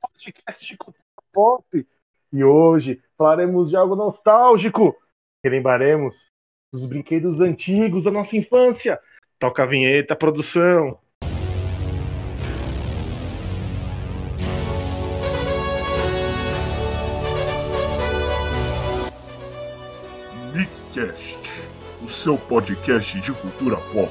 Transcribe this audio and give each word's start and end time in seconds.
podcast 0.00 0.66
de 0.66 0.76
cultura 0.76 1.04
pop. 1.32 1.86
E 2.32 2.44
hoje 2.44 3.00
falaremos 3.16 3.70
de 3.70 3.76
algo 3.76 3.94
nostálgico. 3.94 4.96
Relembraremos 5.44 6.14
dos 6.72 6.84
brinquedos 6.86 7.40
antigos 7.40 8.04
da 8.04 8.10
nossa 8.10 8.36
infância. 8.36 8.98
Toca 9.38 9.62
a 9.62 9.66
vinheta, 9.66 10.16
produção. 10.16 10.98
Nickcast, 20.54 21.42
o 22.04 22.08
seu 22.08 22.36
podcast 22.36 23.20
de 23.20 23.32
cultura 23.32 23.76
pop. 23.76 24.10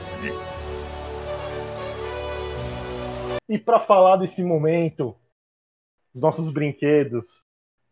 E 3.48 3.60
para 3.60 3.80
falar 3.80 4.18
desse 4.18 4.42
momento, 4.42 5.16
dos 6.16 6.22
nossos 6.22 6.52
brinquedos, 6.54 7.26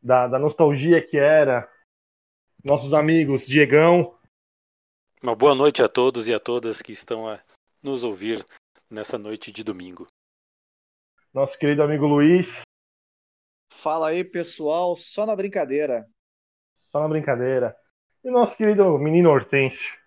da, 0.02 0.28
da 0.30 0.40
nostalgia 0.40 1.06
que 1.06 1.18
era, 1.18 1.70
nossos 2.64 2.94
amigos 2.94 3.46
Diegão, 3.46 4.18
Uma 5.22 5.36
boa 5.36 5.54
noite 5.54 5.84
a 5.84 5.90
todos 5.90 6.30
e 6.30 6.34
a 6.34 6.40
todas 6.40 6.82
que 6.82 6.94
estão 6.94 7.28
a 7.30 7.38
nos 7.82 8.06
ouvir 8.06 8.46
nessa 8.90 9.18
noite 9.18 9.52
de 9.52 9.62
domingo. 9.62 10.08
nosso 11.34 11.58
querido 11.60 11.84
amigo 11.84 12.06
Luiz, 12.08 12.48
Fala 13.74 14.10
aí, 14.10 14.24
pessoal, 14.24 14.96
só 14.96 15.26
na 15.26 15.36
brincadeira. 15.36 16.08
só 16.78 17.02
na 17.02 17.10
brincadeira, 17.10 17.76
e 18.24 18.30
nosso 18.30 18.56
querido 18.56 18.98
menino 18.98 19.30
Hortêncio. 19.32 19.98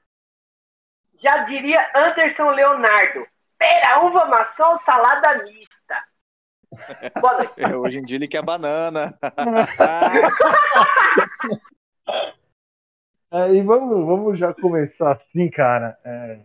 Já 1.20 1.44
diria 1.44 1.92
Anderson 1.94 2.50
Leonardo. 2.52 3.26
Pera, 3.58 4.04
uva, 4.06 4.24
maçã 4.26 4.64
ou 4.70 4.78
salada 4.80 5.42
mista? 5.44 5.75
Boa 7.20 7.38
noite. 7.38 7.52
É, 7.56 7.76
Hoje 7.76 7.98
em 7.98 8.02
dia 8.02 8.16
ele 8.16 8.28
quer 8.28 8.42
banana. 8.42 9.16
É, 13.28 13.52
e 13.52 13.60
vamos, 13.60 14.06
vamos 14.06 14.38
já 14.38 14.54
começar 14.54 15.12
assim, 15.12 15.50
cara. 15.50 15.98
É... 16.04 16.40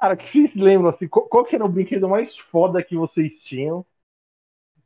Cara, 0.00 0.14
o 0.14 0.16
que 0.16 0.26
vocês 0.26 0.56
lembram 0.56 0.88
assim? 0.88 1.06
Qual, 1.06 1.28
qual 1.28 1.44
que 1.44 1.54
era 1.54 1.64
o 1.64 1.68
brinquedo 1.68 2.08
mais 2.08 2.36
foda 2.36 2.82
que 2.82 2.96
vocês 2.96 3.40
tinham? 3.42 3.84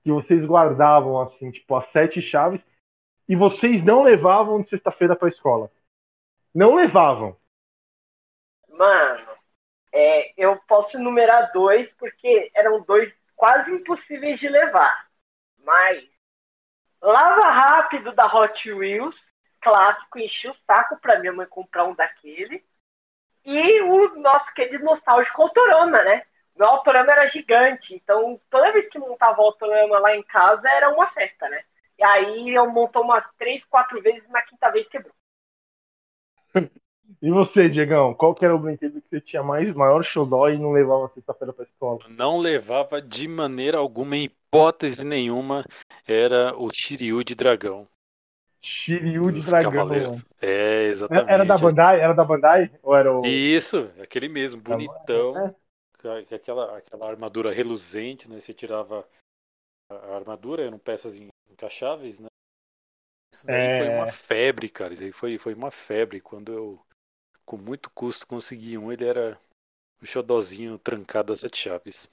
Que 0.02 0.10
vocês 0.10 0.44
guardavam 0.44 1.20
assim, 1.20 1.50
tipo, 1.50 1.76
as 1.76 1.90
sete 1.92 2.20
chaves, 2.20 2.60
e 3.28 3.36
vocês 3.36 3.84
não 3.84 4.02
levavam 4.02 4.60
de 4.60 4.68
sexta-feira 4.68 5.14
pra 5.14 5.28
escola? 5.28 5.70
Não 6.54 6.74
levavam. 6.74 7.36
Mano, 8.68 9.26
é, 9.92 10.32
eu 10.36 10.56
posso 10.68 10.98
numerar 10.98 11.52
dois 11.52 11.90
porque 11.94 12.50
eram 12.54 12.82
dois 12.82 13.12
quase 13.38 13.70
impossíveis 13.72 14.38
de 14.40 14.48
levar. 14.48 15.08
Mas 15.58 16.04
Lava 17.00 17.48
Rápido 17.48 18.12
da 18.12 18.26
Hot 18.26 18.70
Wheels, 18.72 19.16
clássico, 19.60 20.18
enchi 20.18 20.48
o 20.48 20.52
saco 20.52 20.98
pra 21.00 21.20
minha 21.20 21.32
mãe 21.32 21.46
comprar 21.46 21.84
um 21.84 21.94
daquele. 21.94 22.66
E 23.44 23.80
o 23.82 24.16
nosso 24.16 24.52
querido 24.52 24.84
nostálgico 24.84 25.40
Autorama, 25.40 26.02
né? 26.02 26.26
Meu 26.56 26.68
Autorama 26.68 27.12
era 27.12 27.28
gigante, 27.28 27.94
então 27.94 28.40
toda 28.50 28.72
vez 28.72 28.88
que 28.88 28.98
montava 28.98 29.40
o 29.40 29.44
Autorama 29.44 30.00
lá 30.00 30.16
em 30.16 30.22
casa 30.24 30.68
era 30.68 30.90
uma 30.90 31.08
festa, 31.12 31.48
né? 31.48 31.64
E 31.96 32.04
aí 32.04 32.50
eu 32.50 32.68
montou 32.68 33.02
umas 33.02 33.24
três, 33.38 33.64
quatro 33.64 34.02
vezes 34.02 34.24
e 34.28 34.32
na 34.32 34.42
quinta 34.42 34.68
vez 34.70 34.88
quebrou. 34.88 35.14
E 37.22 37.30
você, 37.30 37.68
Diegão, 37.68 38.14
qual 38.14 38.34
que 38.34 38.44
era 38.44 38.54
o 38.54 38.58
brinquedo 38.58 39.00
que 39.00 39.08
você 39.08 39.20
tinha 39.20 39.42
mais 39.42 39.72
maior 39.74 40.02
xodó 40.04 40.48
e 40.48 40.58
não 40.58 40.72
levava 40.72 41.10
sexta-feira 41.14 41.52
pra 41.52 41.64
escola? 41.64 41.98
Não 42.08 42.38
levava 42.38 43.00
de 43.00 43.26
maneira 43.26 43.78
alguma, 43.78 44.16
em 44.16 44.24
hipótese 44.24 45.04
nenhuma, 45.04 45.64
era 46.06 46.54
o 46.56 46.70
Shiryu 46.70 47.24
de 47.24 47.34
dragão. 47.34 47.86
Shiryu 48.60 49.32
de 49.32 49.40
dragão. 49.40 49.72
Cavaleiros. 49.72 50.24
É, 50.40 50.84
exatamente. 50.84 51.30
Era 51.32 51.44
da 51.44 51.56
Bandai? 51.56 52.00
Era 52.00 52.12
da 52.12 52.24
Bandai? 52.24 52.70
Ou 52.82 52.96
era 52.96 53.12
o. 53.12 53.24
Isso, 53.24 53.90
aquele 54.00 54.28
mesmo, 54.28 54.60
bonitão. 54.60 55.34
é. 55.36 55.54
Aquela, 56.34 56.78
aquela 56.78 57.08
armadura 57.10 57.52
reluzente, 57.52 58.30
né? 58.30 58.38
Você 58.38 58.54
tirava 58.54 59.04
a 59.90 60.14
armadura, 60.16 60.64
eram 60.64 60.78
peças 60.78 61.18
en- 61.18 61.28
encaixáveis, 61.50 62.20
né? 62.20 62.28
Isso 63.34 63.46
daí 63.46 63.76
foi 63.76 63.86
É. 63.86 63.96
uma 63.96 64.06
febre, 64.06 64.68
cara. 64.68 64.92
Isso 64.92 65.02
aí 65.02 65.12
foi, 65.12 65.38
foi 65.38 65.54
uma 65.54 65.70
febre. 65.70 66.20
Quando 66.20 66.52
eu, 66.52 66.80
com 67.48 67.56
muito 67.56 67.90
custo, 67.90 68.28
consegui 68.28 68.78
um, 68.78 68.92
ele 68.92 69.06
era 69.06 69.40
o 70.02 70.06
xodozinho 70.06 70.78
trancado 70.78 71.32
a 71.32 71.36
sete 71.36 71.58
chaves. 71.58 72.10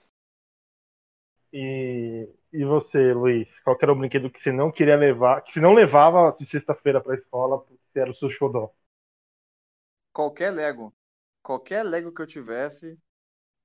E, 1.54 2.28
e 2.54 2.66
você, 2.66 3.14
Luiz, 3.14 3.48
qual 3.64 3.78
que 3.78 3.86
era 3.86 3.94
o 3.94 3.96
brinquedo 3.96 4.30
que 4.30 4.42
você 4.42 4.52
não 4.52 4.72
queria 4.72 4.96
levar, 4.98 5.42
que 5.42 5.54
você 5.54 5.60
não 5.62 5.74
levava 5.74 6.36
de 6.38 6.46
sexta-feira 6.46 7.02
pra 7.02 7.16
escola 7.16 7.60
porque 7.62 8.00
era 8.00 8.12
o 8.12 8.16
seu 8.16 8.30
xodó? 8.30 8.72
Qualquer 10.14 10.52
Lego, 10.52 10.94
qualquer 11.44 11.84
Lego 11.84 12.12
que 12.14 12.22
eu 12.22 12.28
tivesse, 12.28 12.98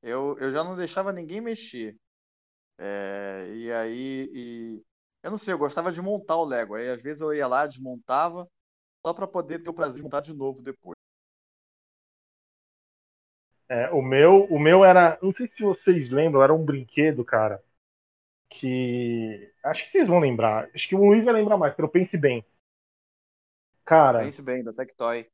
eu, 0.03 0.36
eu 0.38 0.53
já 0.53 0.64
não 0.64 0.76
deixava 0.76 1.12
ninguém 1.12 1.41
mexer. 1.41 1.97
É, 2.78 3.50
e 3.54 3.72
aí, 3.72 4.30
e- 4.34 4.84
eu 5.22 5.30
não 5.30 5.38
sei, 5.38 5.54
eu 5.54 5.59
gostava 5.59 5.92
de 5.92 6.03
montar 6.03 6.36
o 6.36 6.44
Lego. 6.44 6.75
Aí 6.76 6.91
às 6.91 7.03
vezes 7.03 7.20
eu 7.22 7.34
ia 7.34 7.47
lá, 7.48 7.66
desmontava, 7.66 8.48
só 9.06 9.14
para 9.14 9.26
poder 9.28 9.60
ter 9.60 9.70
o 9.70 9.75
prazer 9.75 9.98
de 9.98 10.04
montar 10.04 10.20
de 10.22 10.34
novo 10.34 10.62
depois. 10.62 10.97
É, 13.70 13.88
o 13.91 14.03
meu, 14.03 14.47
o 14.47 14.58
meu 14.58 14.84
era, 14.84 15.16
não 15.22 15.32
sei 15.32 15.47
se 15.47 15.62
vocês 15.62 16.10
lembram, 16.10 16.42
era 16.42 16.53
um 16.53 16.64
brinquedo, 16.64 17.25
cara, 17.25 17.62
que 18.48 19.48
acho 19.62 19.84
que 19.84 19.92
vocês 19.92 20.08
vão 20.08 20.19
lembrar. 20.19 20.69
Acho 20.75 20.88
que 20.88 20.97
o 20.97 21.04
Luiz 21.04 21.25
vai 21.25 21.34
lembrar 21.34 21.56
mais, 21.56 21.72
que 21.72 21.80
era 21.80 21.86
o 21.86 21.91
Pense 21.91 22.16
Bem. 22.16 22.44
Cara, 23.84 24.25
Pense 24.25 24.42
bem, 24.42 24.64
da 24.64 24.72
Tectoy. 24.72 25.28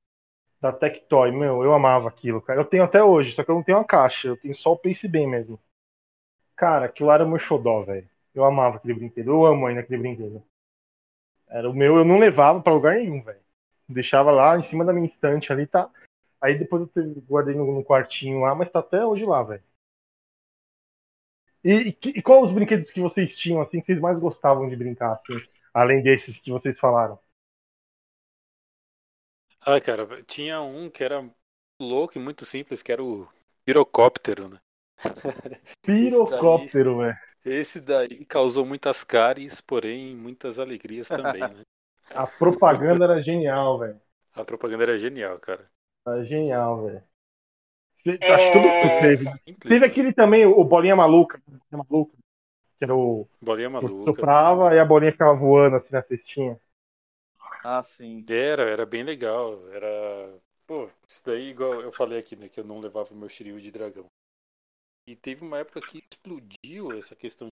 da 0.61 0.71
Tectoy, 0.71 1.33
meu, 1.33 1.65
eu 1.65 1.73
amava 1.73 2.09
aquilo, 2.09 2.43
cara. 2.43 2.61
Eu 2.61 2.67
tenho 2.67 2.85
até 2.85 3.03
hoje, 3.03 3.35
só 3.35 3.43
que 3.43 3.51
eu 3.51 3.55
não 3.55 3.63
tenho 3.63 3.79
uma 3.79 3.85
caixa, 3.87 4.29
eu 4.29 4.37
tenho 4.37 4.55
só 4.55 4.73
o 4.73 4.79
Pense 4.79 5.09
Bem 5.09 5.27
mesmo. 5.27 5.59
Cara, 6.55 6.85
aquilo 6.85 7.11
era 7.11 7.25
o 7.25 7.29
meu 7.29 7.39
xodó, 7.39 7.85
velho. 7.85 8.09
Eu 8.35 8.45
amava 8.45 8.77
aquele 8.77 8.93
brinquedo, 8.93 9.31
eu 9.31 9.47
amo 9.47 9.67
ainda 9.67 9.81
aquele 9.81 10.03
brinquedo. 10.03 10.45
Era 11.49 11.71
o 11.71 11.75
meu, 11.75 11.97
eu 11.97 12.05
não 12.05 12.19
levava 12.19 12.61
pra 12.61 12.75
lugar 12.75 12.97
nenhum, 12.97 13.23
velho. 13.23 13.41
Deixava 13.89 14.31
lá 14.31 14.59
em 14.59 14.63
cima 14.63 14.85
da 14.85 14.93
minha 14.93 15.07
estante 15.07 15.51
ali, 15.51 15.67
tá. 15.67 15.91
Aí 16.47 16.57
depois 16.57 16.89
eu 16.95 17.15
guardei 17.29 17.57
no, 17.57 17.67
no 17.73 17.84
quartinho 17.84 18.41
lá, 18.43 18.55
mas 18.55 18.71
tá 18.71 18.79
até 18.79 19.05
hoje 19.05 19.25
lá, 19.25 19.43
velho. 19.43 19.65
E, 21.65 21.89
e, 22.05 22.09
e 22.19 22.23
qual 22.23 22.45
os 22.45 22.53
brinquedos 22.53 22.89
que 22.93 23.01
vocês 23.01 23.37
tinham, 23.37 23.61
assim, 23.61 23.81
que 23.81 23.87
vocês 23.87 24.01
mais 24.01 24.17
gostavam 24.19 24.69
de 24.69 24.77
brincar, 24.77 25.15
assim, 25.15 25.41
além 25.75 26.01
desses 26.03 26.39
que 26.39 26.53
vocês 26.53 26.79
falaram? 26.79 27.19
Ah, 29.61 29.81
cara, 29.81 30.23
tinha 30.23 30.61
um 30.61 30.89
que 30.89 31.03
era 31.03 31.29
louco 31.81 32.17
e 32.17 32.21
muito 32.21 32.45
simples, 32.45 32.81
que 32.81 32.93
era 32.93 33.03
o 33.03 33.27
pirocóptero, 33.65 34.49
né? 34.49 34.59
Pirocóptero, 35.83 36.99
velho. 36.99 37.17
Esse 37.45 37.81
daí 37.81 38.25
causou 38.25 38.65
muitas 38.65 39.03
cáries, 39.03 39.61
porém 39.61 40.15
muitas 40.15 40.61
alegrias 40.61 41.09
também, 41.09 41.43
né? 41.57 41.63
A 42.15 42.27
propaganda 42.27 43.05
era 43.05 43.21
genial, 43.21 43.78
velho. 43.81 44.01
A 44.34 44.45
propaganda 44.45 44.84
era 44.84 44.99
genial, 44.99 45.41
cara. 45.41 45.69
Era 46.06 46.25
genial, 46.25 46.84
velho. 46.84 47.03
É, 48.21 48.33
Acho 48.33 48.47
que 48.47 48.53
todo 48.53 48.62
mundo 48.62 49.00
teve. 49.00 49.25
Simples, 49.44 49.59
Teve 49.61 49.87
aquele 49.87 50.12
também, 50.12 50.47
o 50.47 50.62
Bolinha 50.62 50.94
Maluca. 50.94 51.43
Bolinha 51.47 51.84
Maluca, 51.91 52.17
que 52.78 52.84
era 52.84 52.94
o. 52.94 53.28
bolinha 53.43 53.69
maluca. 53.69 54.12
soprava 54.12 54.75
e 54.75 54.78
a 54.78 54.84
bolinha 54.84 55.11
ficava 55.11 55.34
voando 55.34 55.77
assim 55.77 55.89
na 55.91 56.03
cestinha. 56.03 56.61
Ah, 57.65 57.83
sim. 57.83 58.25
Era, 58.28 58.62
era 58.62 58.87
bem 58.87 59.03
legal. 59.03 59.66
Era. 59.72 60.39
Pô, 60.66 60.89
isso 61.09 61.25
daí, 61.25 61.49
igual 61.49 61.81
eu 61.81 61.93
falei 61.93 62.19
aqui, 62.19 62.37
né? 62.37 62.49
Que 62.49 62.61
eu 62.61 62.65
não 62.65 62.78
levava 62.78 63.12
o 63.12 63.16
meu 63.16 63.28
Shiryu 63.28 63.61
de 63.61 63.72
dragão. 63.72 64.06
E 65.09 65.16
teve 65.16 65.45
uma 65.45 65.59
época 65.59 65.81
que 65.81 66.03
explodiu 66.11 66.92
essa 66.92 67.15
questão 67.15 67.48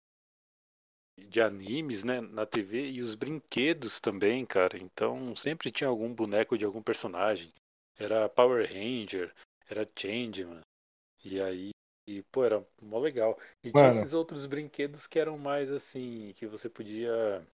de 1.18 1.40
animes, 1.40 2.04
né? 2.04 2.20
Na 2.20 2.46
TV 2.46 2.90
e 2.90 3.00
os 3.00 3.14
brinquedos 3.14 3.98
também, 3.98 4.44
cara. 4.46 4.76
Então 4.78 5.34
sempre 5.34 5.70
tinha 5.70 5.88
algum 5.88 6.12
boneco 6.12 6.56
de 6.56 6.64
algum 6.64 6.82
personagem. 6.82 7.52
Era 7.98 8.28
Power 8.28 8.66
Ranger, 8.66 9.32
era 9.68 9.82
Changeman. 9.96 10.60
E 11.24 11.40
aí, 11.40 11.70
e, 12.08 12.22
pô, 12.30 12.44
era 12.44 12.64
mó 12.82 12.98
legal. 12.98 13.38
E 13.62 13.70
tinha 13.70 13.84
Mano. 13.84 14.00
esses 14.00 14.12
outros 14.12 14.46
brinquedos 14.46 15.06
que 15.06 15.18
eram 15.18 15.38
mais 15.38 15.70
assim, 15.70 16.32
que 16.36 16.46
você 16.46 16.68
podia 16.68 17.46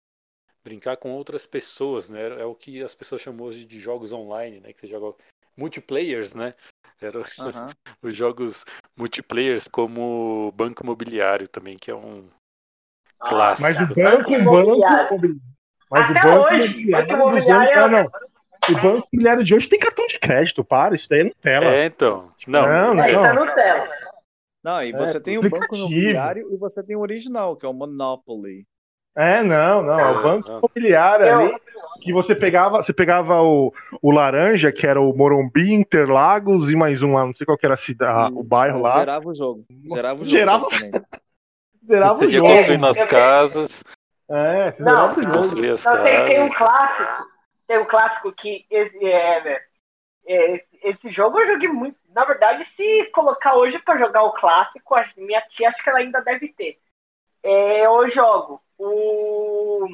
brincar 0.63 0.97
com 0.97 1.11
outras 1.11 1.45
pessoas, 1.45 2.09
né? 2.09 2.41
É 2.41 2.45
o 2.45 2.55
que 2.55 2.81
as 2.81 2.95
pessoas 2.95 3.21
chamam 3.21 3.45
hoje 3.45 3.65
de 3.65 3.79
jogos 3.79 4.11
online, 4.11 4.59
né? 4.59 4.73
Que 4.73 4.81
você 4.81 4.87
joga 4.87 5.15
multiplayers, 5.55 6.33
né? 6.33 6.53
Eram 7.01 7.21
Aham. 7.39 7.73
os 8.01 8.15
jogos 8.15 8.65
multiplayers 8.95 9.67
como 9.67 10.51
Banco 10.53 10.83
Imobiliário 10.83 11.47
também, 11.47 11.77
que 11.77 11.91
é 11.91 11.95
um 11.95 12.29
clássico. 13.19 13.61
Mas 13.61 13.91
o 13.91 13.95
banco, 13.95 14.31
o 14.31 14.35
Imobiliário. 14.35 15.19
banco. 15.19 15.41
Mas 15.89 16.09
Até 16.09 16.19
o 16.19 16.31
banco 16.31 16.53
hoje, 16.53 16.63
imobiliário 16.63 17.07
banco 17.07 17.29
imobiliário 17.29 17.69
é- 17.69 17.79
ah, 17.79 17.87
não. 17.87 18.11
O 18.67 18.73
banco 18.73 19.07
imobiliário 19.13 19.43
de 19.43 19.55
hoje 19.55 19.67
tem 19.69 19.79
cartão 19.79 20.05
de 20.07 20.19
crédito, 20.19 20.63
para, 20.63 20.95
isso 20.95 21.07
daí 21.09 21.21
é 21.21 21.23
Nutella. 21.23 21.65
É, 21.75 21.85
então. 21.85 22.31
Não, 22.47 22.67
Não, 22.67 23.01
Aí 23.01 23.13
não. 23.13 23.23
tá 23.23 23.33
Nutella. 23.33 23.87
Não, 24.63 24.83
e 24.83 24.89
É, 24.91 24.97
você 24.97 25.19
tem 25.19 25.37
o 25.37 25.49
banco 25.49 25.75
imobiliário 25.75 26.53
e 26.53 26.57
você 26.57 26.83
tem 26.83 26.95
o 26.95 26.99
original, 26.99 27.55
que 27.55 27.65
é 27.65 27.69
o 27.69 27.73
Monopoly. 27.73 28.65
É, 29.15 29.41
não, 29.41 29.81
não. 29.81 29.99
É 29.99 30.11
o 30.11 30.15
Não, 30.15 30.23
banco 30.23 30.49
não. 30.49 30.57
imobiliário 30.59 31.25
ali 31.27 31.55
que 32.01 32.13
você 32.13 32.35
pegava, 32.35 32.81
você 32.81 32.93
pegava 32.93 33.41
o, 33.41 33.73
o 34.01 34.11
laranja, 34.11 34.71
que 34.71 34.85
era 34.87 35.01
o 35.01 35.13
Morumbi, 35.15 35.73
Interlagos 35.73 36.69
e 36.69 36.75
mais 36.75 37.01
um 37.01 37.13
lá, 37.13 37.25
não 37.25 37.33
sei 37.33 37.45
qual 37.45 37.57
que 37.57 37.65
era 37.65 37.75
a 37.75 37.77
cidade, 37.77 38.33
o 38.35 38.43
bairro 38.43 38.81
lá. 38.81 38.99
Zerava 38.99 39.27
o 39.29 39.33
jogo. 39.33 39.65
Zerava 39.93 40.21
o 40.21 40.25
jogo, 40.25 40.37
Zerava-. 40.37 40.67
Zerava 41.85 42.19
o 42.19 42.23
Ia 42.25 42.37
jogo. 42.37 42.47
construindo 42.49 42.85
as 42.85 43.03
casas, 43.05 43.83
É, 44.29 44.71
você 44.71 44.83
Não, 44.83 45.09
zerava 45.09 45.39
o 45.39 45.43
jogo. 45.43 45.73
as 45.73 45.85
Não, 45.85 46.03
tem, 46.03 46.25
tem 46.29 46.41
um 46.41 46.49
casas. 46.49 46.57
clássico. 46.57 47.28
Tem 47.69 47.79
um 47.79 47.85
clássico 47.85 48.33
que 48.33 48.67
esse, 48.71 49.05
é, 49.05 49.63
é, 50.27 50.65
esse, 50.83 51.11
jogo 51.11 51.39
eu 51.39 51.47
joguei 51.53 51.69
muito. 51.69 51.97
Na 52.09 52.25
verdade, 52.25 52.65
se 52.75 53.05
colocar 53.13 53.55
hoje 53.57 53.79
pra 53.79 53.97
jogar 53.97 54.23
o 54.23 54.33
clássico, 54.33 54.95
acho- 54.95 55.19
minha 55.21 55.41
tia 55.43 55.69
acho 55.69 55.83
que 55.83 55.89
ela 55.89 55.99
ainda 55.99 56.21
deve 56.21 56.49
ter. 56.53 56.79
É, 57.43 57.85
eu 57.87 58.09
jogo. 58.11 58.61
O... 58.77 59.87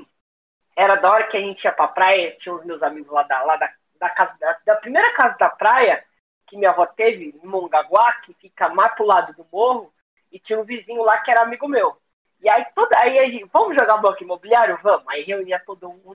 Era 0.76 0.96
da 0.96 1.10
hora 1.12 1.28
que 1.28 1.38
a 1.38 1.42
gente 1.42 1.64
ia 1.66 1.72
pra 1.74 1.88
praia, 1.88 2.36
tinha 2.40 2.56
os 2.56 2.66
meus 2.66 2.84
amigos 2.84 3.12
lá 3.12 3.24
da, 3.24 3.44
lá 3.44 3.56
da, 3.58 3.72
da, 4.00 4.10
casa, 4.12 4.36
da, 4.40 4.60
da 4.66 4.76
primeira 4.78 5.14
casa 5.14 5.38
da 5.38 5.50
praia 5.50 6.04
que 6.48 6.58
minha 6.58 6.72
avó 6.72 6.86
teve, 6.86 7.36
em 7.44 7.48
Mongaguá, 7.48 8.14
que 8.26 8.34
fica 8.36 8.70
mais 8.70 8.94
pro 8.96 9.06
lado 9.06 9.34
do 9.34 9.46
morro, 9.52 9.94
e 10.32 10.40
tinha 10.40 10.60
um 10.60 10.64
vizinho 10.66 11.04
lá 11.04 11.18
que 11.20 11.32
era 11.32 11.42
amigo 11.44 11.68
meu. 11.68 11.98
E 12.42 12.50
aí, 12.50 12.66
toda, 12.76 12.96
aí 13.02 13.20
a 13.20 13.26
gente, 13.30 13.46
vamos 13.54 13.76
jogar 13.76 13.98
banco 13.98 14.24
imobiliário? 14.24 14.80
Vamos. 14.84 15.08
Aí 15.10 15.24
reunia 15.24 15.60
todo 15.66 15.90
mundo. 15.90 16.14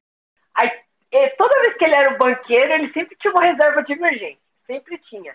Aí, 0.54 0.70
e 1.12 1.30
toda 1.30 1.60
vez 1.62 1.74
que 1.76 1.84
ele 1.84 1.94
era 1.94 2.14
o 2.14 2.18
banqueiro, 2.18 2.72
ele 2.72 2.88
sempre 2.88 3.16
tinha 3.16 3.32
uma 3.32 3.44
reserva 3.44 3.82
de 3.82 3.92
emergência. 3.92 4.38
Sempre 4.66 4.98
tinha. 4.98 5.34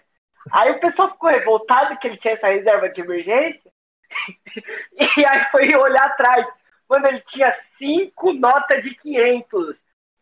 Aí 0.51 0.71
o 0.71 0.79
pessoal 0.79 1.11
ficou 1.11 1.29
revoltado 1.29 1.97
que 1.97 2.07
ele 2.07 2.17
tinha 2.17 2.33
essa 2.35 2.47
reserva 2.47 2.87
de 2.89 3.01
emergência. 3.01 3.71
e 4.93 5.25
aí 5.27 5.45
foi 5.51 5.75
olhar 5.75 6.05
atrás. 6.05 6.47
Mano, 6.87 7.05
ele 7.07 7.21
tinha 7.21 7.51
cinco 7.77 8.31
notas 8.33 8.83
de 8.83 8.93
500 8.95 9.75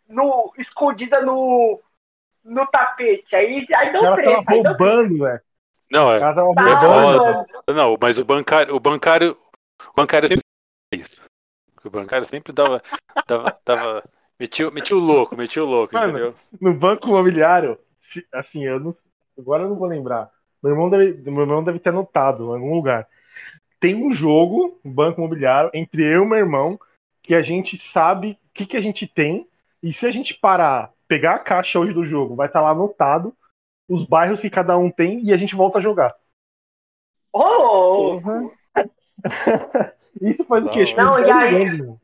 no, 0.07 0.53
escondida 0.57 1.21
no, 1.21 1.79
no 2.43 2.65
tapete. 2.67 3.35
Aí, 3.35 3.67
aí 3.75 3.89
O 3.89 3.91
deu 3.91 4.01
cara 4.01 4.15
treta. 4.15 4.31
tava 4.31 4.51
Aí 4.51 4.63
deu 4.63 4.71
roubando, 4.71 5.17
velho. 5.23 5.41
Não, 5.91 6.07
O 6.07 6.11
é. 6.13 6.19
tava 6.19 6.39
É 6.39 6.43
roubando. 6.43 7.23
foda. 7.23 7.45
Não, 7.73 7.97
mas 8.01 8.17
o 8.17 8.25
bancário, 8.25 8.75
o 8.75 8.79
bancário, 8.79 9.37
o 9.89 9.93
bancário 9.95 10.27
sempre 10.29 10.43
fez 10.93 11.07
isso. 11.07 11.25
O 11.83 11.89
bancário 11.89 12.25
sempre 12.25 12.53
dava, 12.53 12.81
dava, 13.27 13.59
dava, 13.65 14.03
metia, 14.39 14.71
metia 14.71 14.95
o 14.95 14.99
louco, 14.99 15.35
metia 15.35 15.63
o 15.63 15.67
louco, 15.67 15.93
Mano, 15.93 16.11
entendeu? 16.11 16.35
No 16.59 16.73
banco 16.73 17.07
imobiliário, 17.07 17.77
assim, 18.33 18.63
eu 18.63 18.79
não, 18.79 18.93
agora 19.37 19.63
eu 19.63 19.69
não 19.69 19.75
vou 19.75 19.87
lembrar. 19.87 20.29
Meu 20.61 20.71
irmão 20.73 20.89
deve, 20.89 21.29
meu 21.29 21.41
irmão 21.41 21.63
deve 21.63 21.79
ter 21.79 21.89
anotado 21.89 22.43
em 22.45 22.55
algum 22.55 22.75
lugar. 22.75 23.07
Tem 23.79 23.95
um 23.95 24.13
jogo, 24.13 24.79
um 24.83 24.91
banco 24.91 25.19
imobiliário, 25.19 25.69
entre 25.73 26.03
eu 26.03 26.23
e 26.23 26.27
meu 26.27 26.37
irmão, 26.37 26.79
que 27.21 27.35
a 27.35 27.41
gente 27.41 27.77
sabe 27.91 28.31
o 28.31 28.53
que, 28.53 28.65
que 28.65 28.77
a 28.77 28.81
gente 28.81 29.05
tem, 29.07 29.47
e 29.81 29.91
se 29.91 30.05
a 30.05 30.11
gente 30.11 30.33
parar, 30.33 30.91
pegar 31.07 31.35
a 31.35 31.39
caixa 31.39 31.79
hoje 31.79 31.93
do 31.93 32.05
jogo, 32.05 32.35
vai 32.35 32.47
estar 32.47 32.61
lá 32.61 32.69
anotado 32.69 33.35
os 33.89 34.05
bairros 34.05 34.39
que 34.39 34.49
cada 34.49 34.77
um 34.77 34.89
tem 34.89 35.23
e 35.23 35.33
a 35.33 35.37
gente 35.37 35.55
volta 35.55 35.79
a 35.79 35.81
jogar. 35.81 36.15
Ô, 37.31 38.21
Porra. 38.21 38.51
Isso 40.21 40.45
faz 40.45 40.65
o 40.65 40.69
quê? 40.69 40.85
Que 40.85 40.95
Não, 40.95 41.19
e 41.19 41.25
10 41.25 41.35
aí-. 41.35 42.02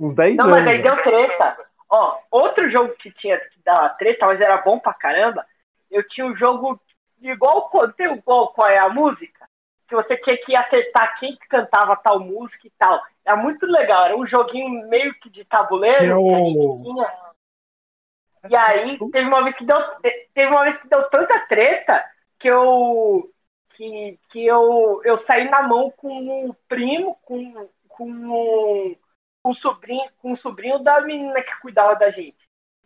Uns 0.00 0.14
10 0.14 0.36
Não, 0.36 0.46
anos. 0.46 0.56
mas 0.58 0.68
aí 0.68 0.82
deu 0.82 0.96
treta. 1.02 1.56
Ó, 1.88 2.18
outro 2.30 2.70
jogo 2.70 2.94
que 2.94 3.10
tinha 3.10 3.38
que 3.38 3.60
dar 3.64 3.88
treta, 3.98 4.24
mas 4.26 4.40
era 4.40 4.56
bom 4.58 4.78
pra 4.78 4.94
caramba. 4.94 5.44
Eu 5.90 6.06
tinha 6.06 6.26
um 6.26 6.34
jogo 6.34 6.80
igual 7.20 7.68
tem 7.96 8.14
igual 8.14 8.48
qual 8.52 8.68
é 8.68 8.78
a 8.78 8.88
música, 8.88 9.44
que 9.88 9.94
você 9.94 10.16
tinha 10.16 10.36
que 10.38 10.56
acertar 10.56 11.18
quem 11.18 11.36
que 11.36 11.46
cantava 11.48 11.96
tal 11.96 12.18
música 12.20 12.66
e 12.66 12.70
tal. 12.78 13.00
Era 13.24 13.36
muito 13.36 13.66
legal, 13.66 14.04
era 14.04 14.16
um 14.16 14.26
joguinho 14.26 14.88
meio 14.88 15.12
que 15.20 15.28
de 15.28 15.44
tabuleiro. 15.44 15.98
Que 15.98 16.12
o- 16.12 16.82
tinha. 16.82 17.12
E 18.48 18.56
aí 18.56 18.98
teve 19.12 19.28
uma 19.28 19.42
vez 19.42 19.54
que 19.56 19.64
deu 19.66 19.76
teve 20.32 20.50
uma 20.50 20.62
vez 20.62 20.76
que 20.78 20.88
deu 20.88 21.02
tanta 21.10 21.38
treta 21.40 22.02
que 22.38 22.48
eu 22.48 23.30
que, 23.74 24.18
que 24.30 24.46
eu, 24.46 25.00
eu 25.04 25.16
saí 25.18 25.48
na 25.50 25.62
mão 25.62 25.90
com 25.90 26.48
o 26.48 26.54
primo, 26.68 27.18
com, 27.22 27.68
com, 27.88 28.10
o- 28.30 28.96
com 28.96 28.99
o 29.44 29.54
sobrinho, 29.54 30.10
com 30.18 30.32
o 30.32 30.36
sobrinho 30.36 30.78
da 30.80 31.00
menina 31.00 31.42
que 31.42 31.60
cuidava 31.60 31.96
da 31.96 32.10
gente. 32.10 32.36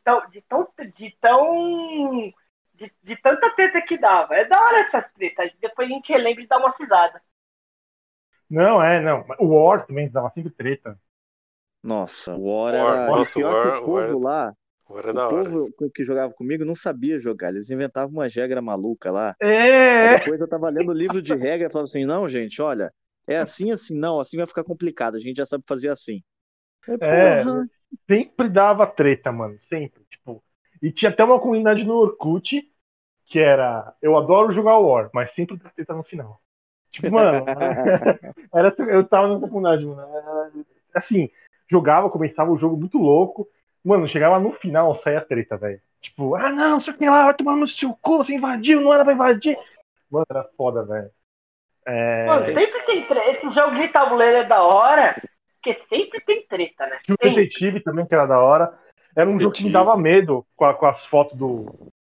Então, 0.01 0.23
de 0.31 0.41
tão, 0.43 0.69
de 0.97 1.17
tão 1.21 2.33
de, 2.75 2.93
de 3.03 3.17
tanta 3.17 3.51
treta 3.55 3.81
que 3.83 3.99
dava. 3.99 4.35
É 4.37 4.45
da 4.45 4.61
hora 4.61 4.81
essas 4.81 5.11
tretas. 5.13 5.51
Depois 5.61 5.89
a 5.89 5.93
gente 5.93 6.13
relembra 6.13 6.43
e 6.43 6.47
dá 6.47 6.59
uma 6.59 6.71
cisada. 6.71 7.21
Não, 8.51 8.83
é, 8.83 9.01
não. 9.01 9.25
O 9.39 9.47
War 9.55 9.87
também 9.87 10.11
dava 10.11 10.31
sempre 10.31 10.51
treta. 10.51 10.99
Nossa, 11.83 12.35
o 12.35 12.45
War 12.45 12.75
War, 12.75 12.75
era. 12.75 13.07
nossa, 13.09 13.39
pior 13.39 13.55
o 13.55 13.63
que 13.63 13.69
War- 13.69 13.83
o 13.83 13.85
povo 13.87 14.17
o 14.17 14.23
lá, 14.23 14.55
é 14.89 15.11
o 15.11 15.13
da 15.13 15.29
hora. 15.29 15.45
povo 15.45 15.91
que 15.95 16.05
jogava 16.05 16.33
comigo 16.33 16.65
não 16.65 16.75
sabia 16.75 17.19
jogar. 17.19 17.51
Eles 17.51 17.71
inventavam 17.71 18.13
uma 18.15 18.27
regra 18.27 18.61
maluca 18.63 19.11
lá. 19.11 19.35
É! 19.41 20.19
depois 20.19 20.41
eu 20.41 20.49
tava 20.49 20.69
lendo 20.71 20.91
o 20.91 20.95
livro 20.95 21.21
de 21.21 21.35
regra 21.35 21.69
e 21.69 21.71
falava 21.71 21.89
assim: 21.89 22.05
não, 22.05 22.29
gente, 22.29 22.61
olha, 22.61 22.93
é 23.27 23.37
assim, 23.39 23.71
assim, 23.71 23.97
não, 23.99 24.21
assim 24.21 24.37
vai 24.37 24.47
ficar 24.47 24.65
complicado. 24.65 25.17
A 25.17 25.21
gente 25.21 25.37
já 25.37 25.47
sabe 25.47 25.65
fazer 25.67 25.89
assim. 25.89 26.23
Aí, 26.89 26.97
É, 27.01 27.43
porra, 27.43 27.67
sempre 28.09 28.49
dava 28.49 28.87
treta, 28.87 29.33
mano. 29.33 29.59
Sempre. 29.69 30.03
Tipo, 30.11 30.43
e 30.83 30.91
tinha 30.91 31.11
até 31.11 31.25
uma 31.25 31.41
comunidade 31.41 31.85
no 31.85 31.95
Orkut 31.95 32.71
que 33.27 33.39
era 33.39 33.95
eu 34.03 34.17
adoro 34.17 34.53
jogar 34.53 34.79
War, 34.79 35.11
mas 35.13 35.33
sempre 35.35 35.57
dá 35.57 35.71
treta 35.71 35.95
no 35.95 36.03
final. 36.05 36.41
Tipo, 36.91 37.11
mano, 37.11 37.45
era, 38.55 38.73
eu 38.89 39.05
tava 39.05 39.29
nessa 39.29 39.49
comunidade, 39.49 39.85
mano. 39.85 40.03
Era, 40.03 40.51
assim, 40.95 41.31
jogava, 41.69 42.11
começava 42.11 42.51
o 42.53 42.59
jogo 42.59 42.77
muito 42.77 42.99
louco. 42.99 43.49
Mano, 43.85 44.09
chegava 44.09 44.39
no 44.39 44.53
final, 44.53 44.95
saía 44.97 45.21
treta, 45.21 45.57
velho. 45.57 45.81
Tipo, 46.01 46.35
ah 46.35 46.51
não, 46.51 46.81
sei 46.81 46.93
o 46.93 46.97
que 46.97 47.09
lá, 47.09 47.25
vai 47.25 47.35
tomar 47.35 47.57
no 47.57 47.67
seu 47.67 47.95
cu, 48.01 48.19
você 48.19 48.35
invadiu, 48.35 48.81
não 48.81 48.93
era 48.93 49.05
pra 49.05 49.15
invadir. 49.15 49.59
Mano, 50.11 50.27
era 50.31 50.45
foda, 50.57 50.85
velho. 50.85 51.11
É, 51.87 52.27
Mano, 52.27 52.45
sempre 52.47 52.83
tem 52.83 53.07
treta. 53.07 53.31
Esse 53.31 53.49
jogo 53.51 53.75
de 53.75 53.89
tabuleiro 53.89 54.39
é 54.39 54.45
da 54.45 54.63
hora, 54.63 55.17
porque 55.65 55.75
sempre 55.89 56.21
tem 56.21 56.47
treta, 56.47 56.87
né? 56.87 56.99
Tinha 57.05 57.17
o. 57.21 57.35
Detetive 57.35 57.81
também, 57.81 58.07
que 58.07 58.15
era 58.15 58.27
da 58.27 58.39
hora. 58.39 58.79
Era 59.17 59.31
um 59.31 59.39
jogo 59.41 59.55
que 59.55 59.65
me 59.65 59.71
Detetive. 59.71 59.73
dava 59.73 59.97
medo 59.97 60.47
com, 60.55 60.65
a- 60.67 60.75
com 60.75 60.87
as 60.87 61.05
fotos 61.07 61.37
do, 61.39 61.65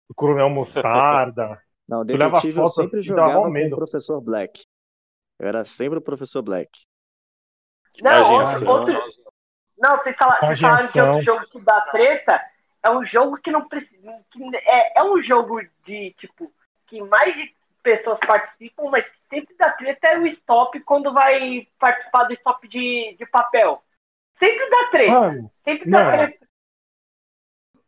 do 0.10 0.16
Coronel 0.16 0.50
Mostarda. 0.50 1.62
não, 1.88 2.06
Tu 2.06 2.18
leva 2.18 2.32
detetive 2.36 2.58
eu 2.60 2.64
foto 2.64 2.74
sempre 2.74 3.00
dava 3.00 3.04
jogava 3.04 3.42
com 3.44 3.50
medo. 3.50 3.74
o 3.74 3.78
professor 3.78 4.22
Black. 4.22 4.64
Eu 5.40 5.48
era 5.48 5.64
sempre 5.64 6.00
o 6.00 6.02
professor 6.02 6.42
Black. 6.42 6.70
Não, 8.02 8.34
outro, 8.34 8.70
outro, 8.70 8.94
não, 9.78 9.98
vocês 9.98 10.16
falaram, 10.18 10.48
vocês 10.48 10.60
falaram 10.60 10.88
de 10.92 11.00
outro 11.02 11.24
jogo 11.24 11.46
que 11.52 11.62
dá 11.62 11.82
treta. 11.92 12.42
É 12.84 12.92
um 12.92 13.04
jogo 13.06 13.38
que 13.38 13.52
não 13.52 13.68
precisa. 13.68 14.14
que 14.32 14.44
é, 14.56 15.00
é 15.00 15.04
um 15.04 15.22
jogo 15.24 15.60
de, 15.86 16.14
tipo, 16.20 16.52
que 16.88 17.02
mais 17.04 17.36
de 17.36 17.54
pessoas 17.88 18.20
participam, 18.20 18.90
mas 18.90 19.10
sempre 19.30 19.56
dá 19.56 19.72
treta 19.72 20.08
é 20.10 20.20
o 20.20 20.28
stop 20.28 20.78
quando 20.82 21.14
vai 21.14 21.66
participar 21.80 22.26
do 22.26 22.34
stop 22.34 22.68
de, 22.68 23.16
de 23.18 23.26
papel. 23.26 23.82
Sempre 24.38 24.70
dá 24.70 24.90
treta. 24.90 25.20
Mano, 25.20 25.52
sempre 25.64 25.90
dá 25.90 26.04
não. 26.04 26.12
treta. 26.12 26.48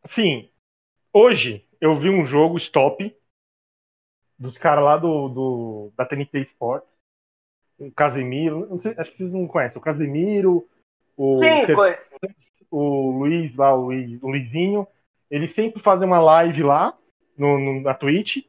assim, 0.04 0.50
hoje 1.12 1.68
eu 1.82 2.00
vi 2.00 2.10
um 2.10 2.24
jogo 2.24 2.58
stop 2.58 3.14
dos 4.38 4.58
caras 4.58 4.86
lá 4.86 4.96
do, 4.96 5.28
do 5.28 5.92
da 5.98 6.06
TNT 6.06 6.40
Sports. 6.44 6.88
O 7.78 7.92
Casemiro, 7.92 8.80
sei, 8.80 8.94
acho 8.98 9.12
que 9.12 9.18
vocês 9.18 9.32
não 9.34 9.48
conhecem. 9.48 9.78
O 9.78 9.82
Casemiro, 9.82 10.68
o, 11.18 11.40
Sim, 11.40 11.66
o 12.72 13.12
Luiz 13.20 13.54
lá, 13.56 13.74
o, 13.76 13.82
Luiz, 13.88 14.24
o 14.24 14.30
Luizinho, 14.30 14.88
eles 15.30 15.54
sempre 15.56 15.82
fazem 15.84 16.08
uma 16.08 16.20
live 16.20 16.64
lá 16.64 16.98
no, 17.38 17.60
no- 17.60 17.82
na 17.82 17.94
Twitch 17.94 18.46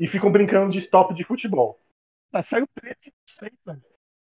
e 0.00 0.08
ficam 0.08 0.32
brincando 0.32 0.72
de 0.72 0.80
stop 0.80 1.14
de 1.14 1.22
futebol. 1.24 1.80
Tá 2.32 2.42
saiu 2.42 2.66
treta 2.74 2.98
dos 3.04 3.36
três, 3.36 3.54
mano. 3.64 3.82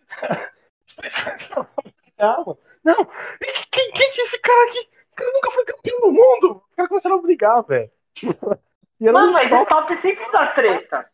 Os 0.89 0.95
três 0.95 1.13
caras 1.15 1.43
estavam 1.43 1.69
brigando. 1.83 2.59
Não, 2.85 3.03
e 3.43 3.53
quem, 3.71 3.91
quem 3.93 4.13
que 4.13 4.21
é 4.21 4.25
esse 4.25 4.39
cara 4.39 4.71
aqui? 4.71 4.89
O 5.13 5.17
cara 5.17 5.33
nunca 5.33 5.51
foi 5.51 5.65
campeão 5.65 6.01
do 6.01 6.13
mundo. 6.13 6.63
Os 6.71 6.75
caras 6.77 6.89
começaram 6.89 7.19
a 7.19 7.23
brigar, 7.23 7.63
velho. 7.65 7.91
E 8.99 9.13
Mano, 9.13 9.29
um 9.29 9.33
mas 9.33 9.45
stop. 9.45 9.65
stop 9.65 9.97
sempre 9.97 10.33
dá 10.33 10.47
treta. 10.55 11.11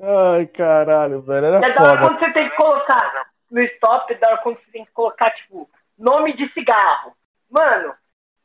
Ai, 0.00 0.46
caralho, 0.46 1.20
velho. 1.22 1.46
Era 1.46 1.66
É 1.66 1.72
da 1.72 1.82
hora 1.82 1.98
quando 1.98 2.18
você 2.20 2.32
tem 2.32 2.48
que 2.48 2.54
colocar 2.54 3.32
no 3.50 3.60
stop, 3.62 4.12
é 4.12 4.16
da 4.16 4.28
hora 4.28 4.38
quando 4.42 4.58
você 4.58 4.70
tem 4.70 4.84
que 4.84 4.92
colocar, 4.92 5.28
tipo, 5.32 5.68
nome 5.98 6.32
de 6.34 6.46
cigarro. 6.46 7.12
Mano, 7.50 7.96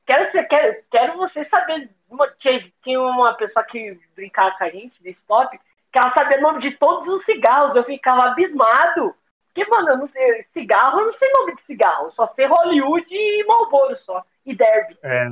quero, 0.04 0.32
ser- 0.32 0.46
quero, 0.48 0.84
quero 0.89 1.18
você 1.18 1.44
saber. 1.44 1.92
Uma- 2.15 2.31
Tinha, 2.31 2.72
tinha 2.84 3.00
uma 3.00 3.34
pessoa 3.36 3.63
que 3.65 4.00
brincava 4.15 4.57
com 4.57 4.63
a 4.63 4.69
gente 4.69 5.01
do 5.01 5.10
stop, 5.10 5.57
que 5.91 6.00
ela 6.00 6.12
sabia 6.12 6.39
o 6.39 6.41
nome 6.41 6.60
de 6.60 6.72
todos 6.72 7.07
os 7.07 7.24
cigarros. 7.25 7.75
Eu 7.75 7.84
ficava 7.84 8.25
abismado. 8.27 9.13
Porque, 9.53 9.69
mano, 9.69 9.89
eu 9.89 9.98
não 9.98 10.07
sei, 10.07 10.43
cigarro, 10.51 11.00
eu 11.00 11.05
não 11.05 11.13
sei 11.13 11.31
nome 11.31 11.55
de 11.55 11.62
cigarro. 11.63 12.10
Só 12.10 12.25
sei 12.27 12.45
Hollywood 12.45 13.07
e 13.10 13.43
Marlboro 13.45 13.95
só. 13.98 14.24
E 14.45 14.53
Derby. 14.55 14.98
É, 15.01 15.29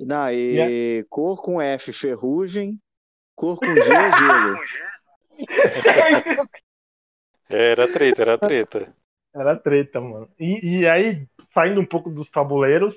Não, 0.00 0.30
e 0.30 1.06
cor 1.08 1.40
com 1.42 1.60
F, 1.60 1.92
ferrugem. 1.92 2.78
Cor 3.34 3.58
com 3.58 3.66
G, 3.66 3.82
gelo. 3.82 4.58
É, 7.48 7.70
Era 7.72 7.90
treta, 7.90 8.22
era 8.22 8.38
treta. 8.38 8.94
Era 9.34 9.56
treta, 9.56 10.00
mano. 10.00 10.28
E, 10.38 10.80
e 10.80 10.88
aí, 10.88 11.26
saindo 11.52 11.80
um 11.80 11.86
pouco 11.86 12.10
dos 12.10 12.28
tabuleiros, 12.30 12.94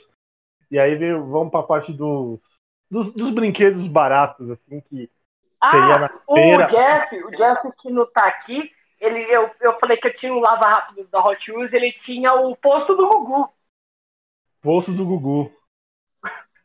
e 0.71 0.79
aí 0.79 0.95
veio- 0.95 1.25
vamos 1.27 1.51
pra 1.51 1.63
parte 1.63 1.91
dos, 1.93 2.39
dos, 2.89 3.13
dos 3.13 3.33
brinquedos 3.33 3.87
baratos, 3.87 4.49
assim, 4.49 4.81
que 4.81 5.09
Ah, 5.61 5.99
na 5.99 6.09
o 6.27 6.35
feira. 6.35 6.67
Jeff, 6.67 7.23
o 7.23 7.29
Jeff 7.29 7.71
que 7.81 7.91
não 7.91 8.05
tá 8.11 8.27
aqui, 8.27 8.71
ele, 8.99 9.19
eu, 9.33 9.49
eu 9.61 9.79
falei 9.79 9.97
que 9.97 10.07
eu 10.07 10.13
tinha 10.13 10.33
um 10.33 10.39
lava 10.39 10.67
rápido 10.67 11.07
da 11.09 11.19
Hot 11.23 11.51
Wheels, 11.51 11.73
ele 11.73 11.91
tinha 11.91 12.33
o 12.33 12.55
posto 12.55 12.95
do 12.95 13.07
Gugu. 13.07 13.49
Poço 14.61 14.91
do 14.91 15.05
Gugu. 15.05 15.51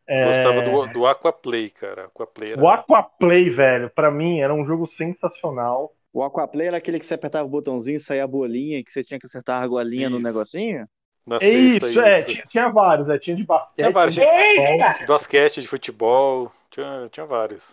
É, 0.07 0.27
Gostava 0.27 0.63
do, 0.63 0.93
do 0.93 1.07
Aquaplay, 1.07 1.71
cara. 1.71 2.07
Aquaplay 2.07 2.53
era... 2.53 2.63
O 2.63 2.69
Aquaplay, 2.69 3.49
velho, 3.51 3.89
pra 3.91 4.11
mim 4.11 4.41
era 4.41 4.53
um 4.53 4.67
jogo 4.67 4.87
sensacional. 4.87 5.93
O 6.13 6.23
Aquaplay 6.23 6.67
era 6.69 6.77
aquele 6.77 6.99
que 6.99 7.07
você 7.07 7.15
apertava 7.15 7.47
o 7.47 7.51
botãozinho, 7.51 7.99
saía 7.99 8.25
a 8.25 8.27
bolinha 8.29 8.79
e 8.79 8.85
que 8.85 8.93
você 8.93 9.03
tinha 9.03 9.19
que 9.19 9.27
acertar 9.27 9.61
a 9.61 9.63
argolinha 9.63 10.11
no 10.11 10.17
Isso. 10.17 10.27
negocinho? 10.27 10.87
Na 11.27 11.37
É 11.37 11.39
sexta, 11.41 11.89
isso, 11.91 12.01
é, 12.01 12.19
isso. 12.19 12.29
tinha, 12.31 12.47
tinha 12.47 12.69
vários, 12.69 13.09
é, 13.09 13.19
tinha 13.19 13.37
de 13.37 13.45
basquete. 13.45 13.77
Tinha 13.77 13.91
vários, 13.91 14.15
de 14.15 14.21
Eita! 14.21 14.93
futebol. 14.93 15.07
Basquete, 15.17 15.61
de 15.63 15.69
futebol, 15.69 16.53
tinha, 16.71 17.09
tinha 17.11 17.27
vários. 17.27 17.73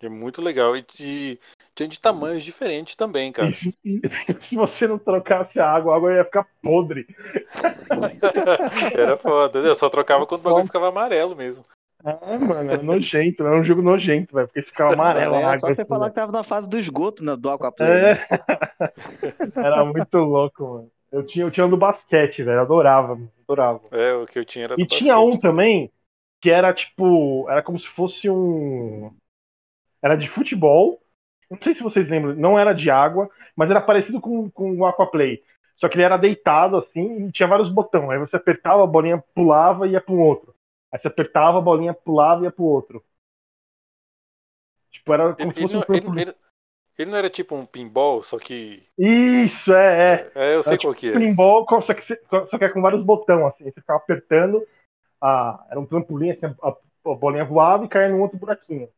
É 0.00 0.08
muito 0.08 0.42
legal. 0.42 0.76
E 0.76 0.82
de, 0.82 1.38
tinha 1.76 1.88
de 1.88 2.00
tamanhos 2.00 2.42
diferentes 2.42 2.96
também, 2.96 3.30
cara. 3.30 3.50
E, 3.84 4.00
e 4.02 4.02
se 4.42 4.56
você 4.56 4.88
não 4.88 4.98
trocasse 4.98 5.60
a 5.60 5.70
água, 5.70 5.94
a 5.94 5.96
água 5.96 6.12
ia 6.12 6.24
ficar 6.24 6.44
podre. 6.60 7.06
Era 8.98 9.16
foda. 9.16 9.60
Eu 9.60 9.74
só 9.76 9.88
trocava 9.88 10.26
quando 10.26 10.40
o 10.40 10.44
bagulho 10.44 10.66
ficava 10.66 10.88
amarelo 10.88 11.36
mesmo. 11.36 11.64
Ah, 12.04 12.36
mano, 12.36 12.68
era 12.72 12.82
nojento, 12.82 13.46
era 13.46 13.56
um 13.56 13.62
jogo 13.62 13.80
nojento, 13.80 14.34
velho, 14.34 14.48
porque 14.48 14.62
ficava 14.62 14.92
amarelo 14.92 15.36
a 15.36 15.38
É 15.38 15.44
água. 15.44 15.58
só 15.58 15.68
você 15.68 15.82
assim, 15.82 15.88
falar 15.88 16.06
né? 16.06 16.10
que 16.10 16.16
tava 16.16 16.32
na 16.32 16.42
fase 16.42 16.68
do 16.68 16.76
esgoto 16.76 17.24
né, 17.24 17.36
do 17.36 17.48
Aquaplay. 17.48 17.88
né? 17.88 18.12
É. 18.12 18.26
Era 19.64 19.84
muito 19.84 20.18
louco, 20.18 20.64
mano. 20.64 20.90
Eu 21.12 21.24
tinha, 21.24 21.44
eu 21.44 21.50
tinha 21.50 21.66
um 21.66 21.70
do 21.70 21.76
basquete, 21.76 22.42
velho, 22.42 22.60
adorava, 22.60 23.18
adorava. 23.48 23.82
É, 23.92 24.12
o 24.14 24.26
que 24.26 24.38
eu 24.38 24.44
tinha 24.44 24.64
era 24.64 24.76
do 24.76 24.78
E 24.78 24.86
tinha 24.86 25.18
um 25.20 25.36
basquete. 25.36 25.38
também 25.38 25.92
que 26.40 26.50
era 26.50 26.72
tipo, 26.74 27.48
era 27.50 27.62
como 27.62 27.78
se 27.78 27.88
fosse 27.88 28.30
um. 28.30 29.14
Era 30.02 30.16
de 30.16 30.28
futebol. 30.28 31.00
Não 31.50 31.58
sei 31.62 31.74
se 31.74 31.82
vocês 31.82 32.08
lembram, 32.08 32.34
não 32.36 32.58
era 32.58 32.74
de 32.74 32.90
água, 32.90 33.30
mas 33.56 33.70
era 33.70 33.80
parecido 33.80 34.20
com, 34.20 34.50
com 34.50 34.78
o 34.78 34.86
Aquaplay. 34.86 35.42
Só 35.76 35.88
que 35.88 35.96
ele 35.96 36.04
era 36.04 36.16
deitado 36.16 36.76
assim 36.78 37.26
e 37.28 37.32
tinha 37.32 37.48
vários 37.48 37.68
botões. 37.70 38.10
Aí 38.10 38.18
você 38.18 38.36
apertava, 38.36 38.84
a 38.84 38.86
bolinha 38.86 39.22
pulava 39.34 39.86
e 39.88 39.92
ia 39.92 40.00
para 40.00 40.14
um 40.14 40.20
outro. 40.22 40.54
Aí 40.92 41.00
você 41.00 41.08
apertava, 41.08 41.58
a 41.58 41.60
bolinha 41.62 41.94
pulava 41.94 42.42
e 42.42 42.44
ia 42.44 42.52
pro 42.52 42.64
outro. 42.64 43.04
Tipo, 44.92 45.12
era 45.14 45.34
como 45.34 45.50
Ele, 45.50 45.52
se 45.52 45.58
ele 45.58 45.58
fosse 45.58 45.76
um 45.76 45.80
não, 45.80 45.82
trampolim. 45.82 46.22
ele- 46.22 46.30
ele- 46.30 46.36
ele 46.98 47.10
não 47.10 47.18
era 47.18 47.30
tipo 47.30 47.54
um 47.54 47.66
pinball, 47.66 48.22
só 48.22 48.38
que. 48.38 48.82
Isso, 48.98 49.72
é, 49.72 50.14
é. 50.14 50.32
É, 50.34 50.54
eu 50.54 50.62
sei 50.62 50.76
Era 50.76 50.80
qual 50.80 50.94
tipo 50.94 50.94
que 50.94 51.08
é. 51.08 51.18
pinball, 51.18 51.66
só 51.82 51.94
que, 51.94 52.02
só 52.50 52.58
que 52.58 52.64
é 52.64 52.68
com 52.68 52.82
vários 52.82 53.04
botões, 53.04 53.42
assim. 53.46 53.64
Você 53.64 53.80
ficava 53.80 53.98
apertando, 53.98 54.66
a, 55.20 55.66
era 55.70 55.80
um 55.80 55.86
trampolim, 55.86 56.30
assim, 56.32 56.46
a, 56.46 56.68
a 57.12 57.14
bolinha 57.16 57.44
voava 57.44 57.84
e 57.86 57.88
caía 57.88 58.08
num 58.10 58.22
outro 58.22 58.38
buraquinho. 58.38 58.88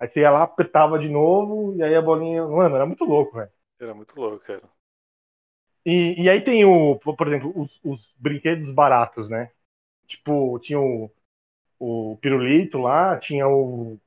Aí 0.00 0.08
você 0.08 0.20
ia 0.20 0.30
lá, 0.30 0.44
apertava 0.44 0.98
de 0.98 1.08
novo, 1.08 1.76
e 1.76 1.82
aí 1.84 1.94
a 1.96 2.02
bolinha. 2.02 2.46
Mano, 2.46 2.76
era 2.76 2.86
muito 2.86 3.04
louco, 3.04 3.36
velho. 3.38 3.50
Era 3.80 3.92
muito 3.94 4.14
louco, 4.20 4.44
cara. 4.44 4.62
E, 5.84 6.22
e 6.22 6.28
aí 6.30 6.42
tem 6.44 6.64
o, 6.64 6.96
por 6.98 7.26
exemplo, 7.28 7.52
os, 7.58 7.80
os 7.84 8.14
brinquedos 8.18 8.70
baratos, 8.70 9.28
né? 9.28 9.50
Tipo, 10.08 10.58
tinha 10.60 10.80
o, 10.80 11.10
o 11.80 12.18
pirulito 12.22 12.78
lá, 12.80 13.18
tinha 13.20 13.48
o. 13.48 13.98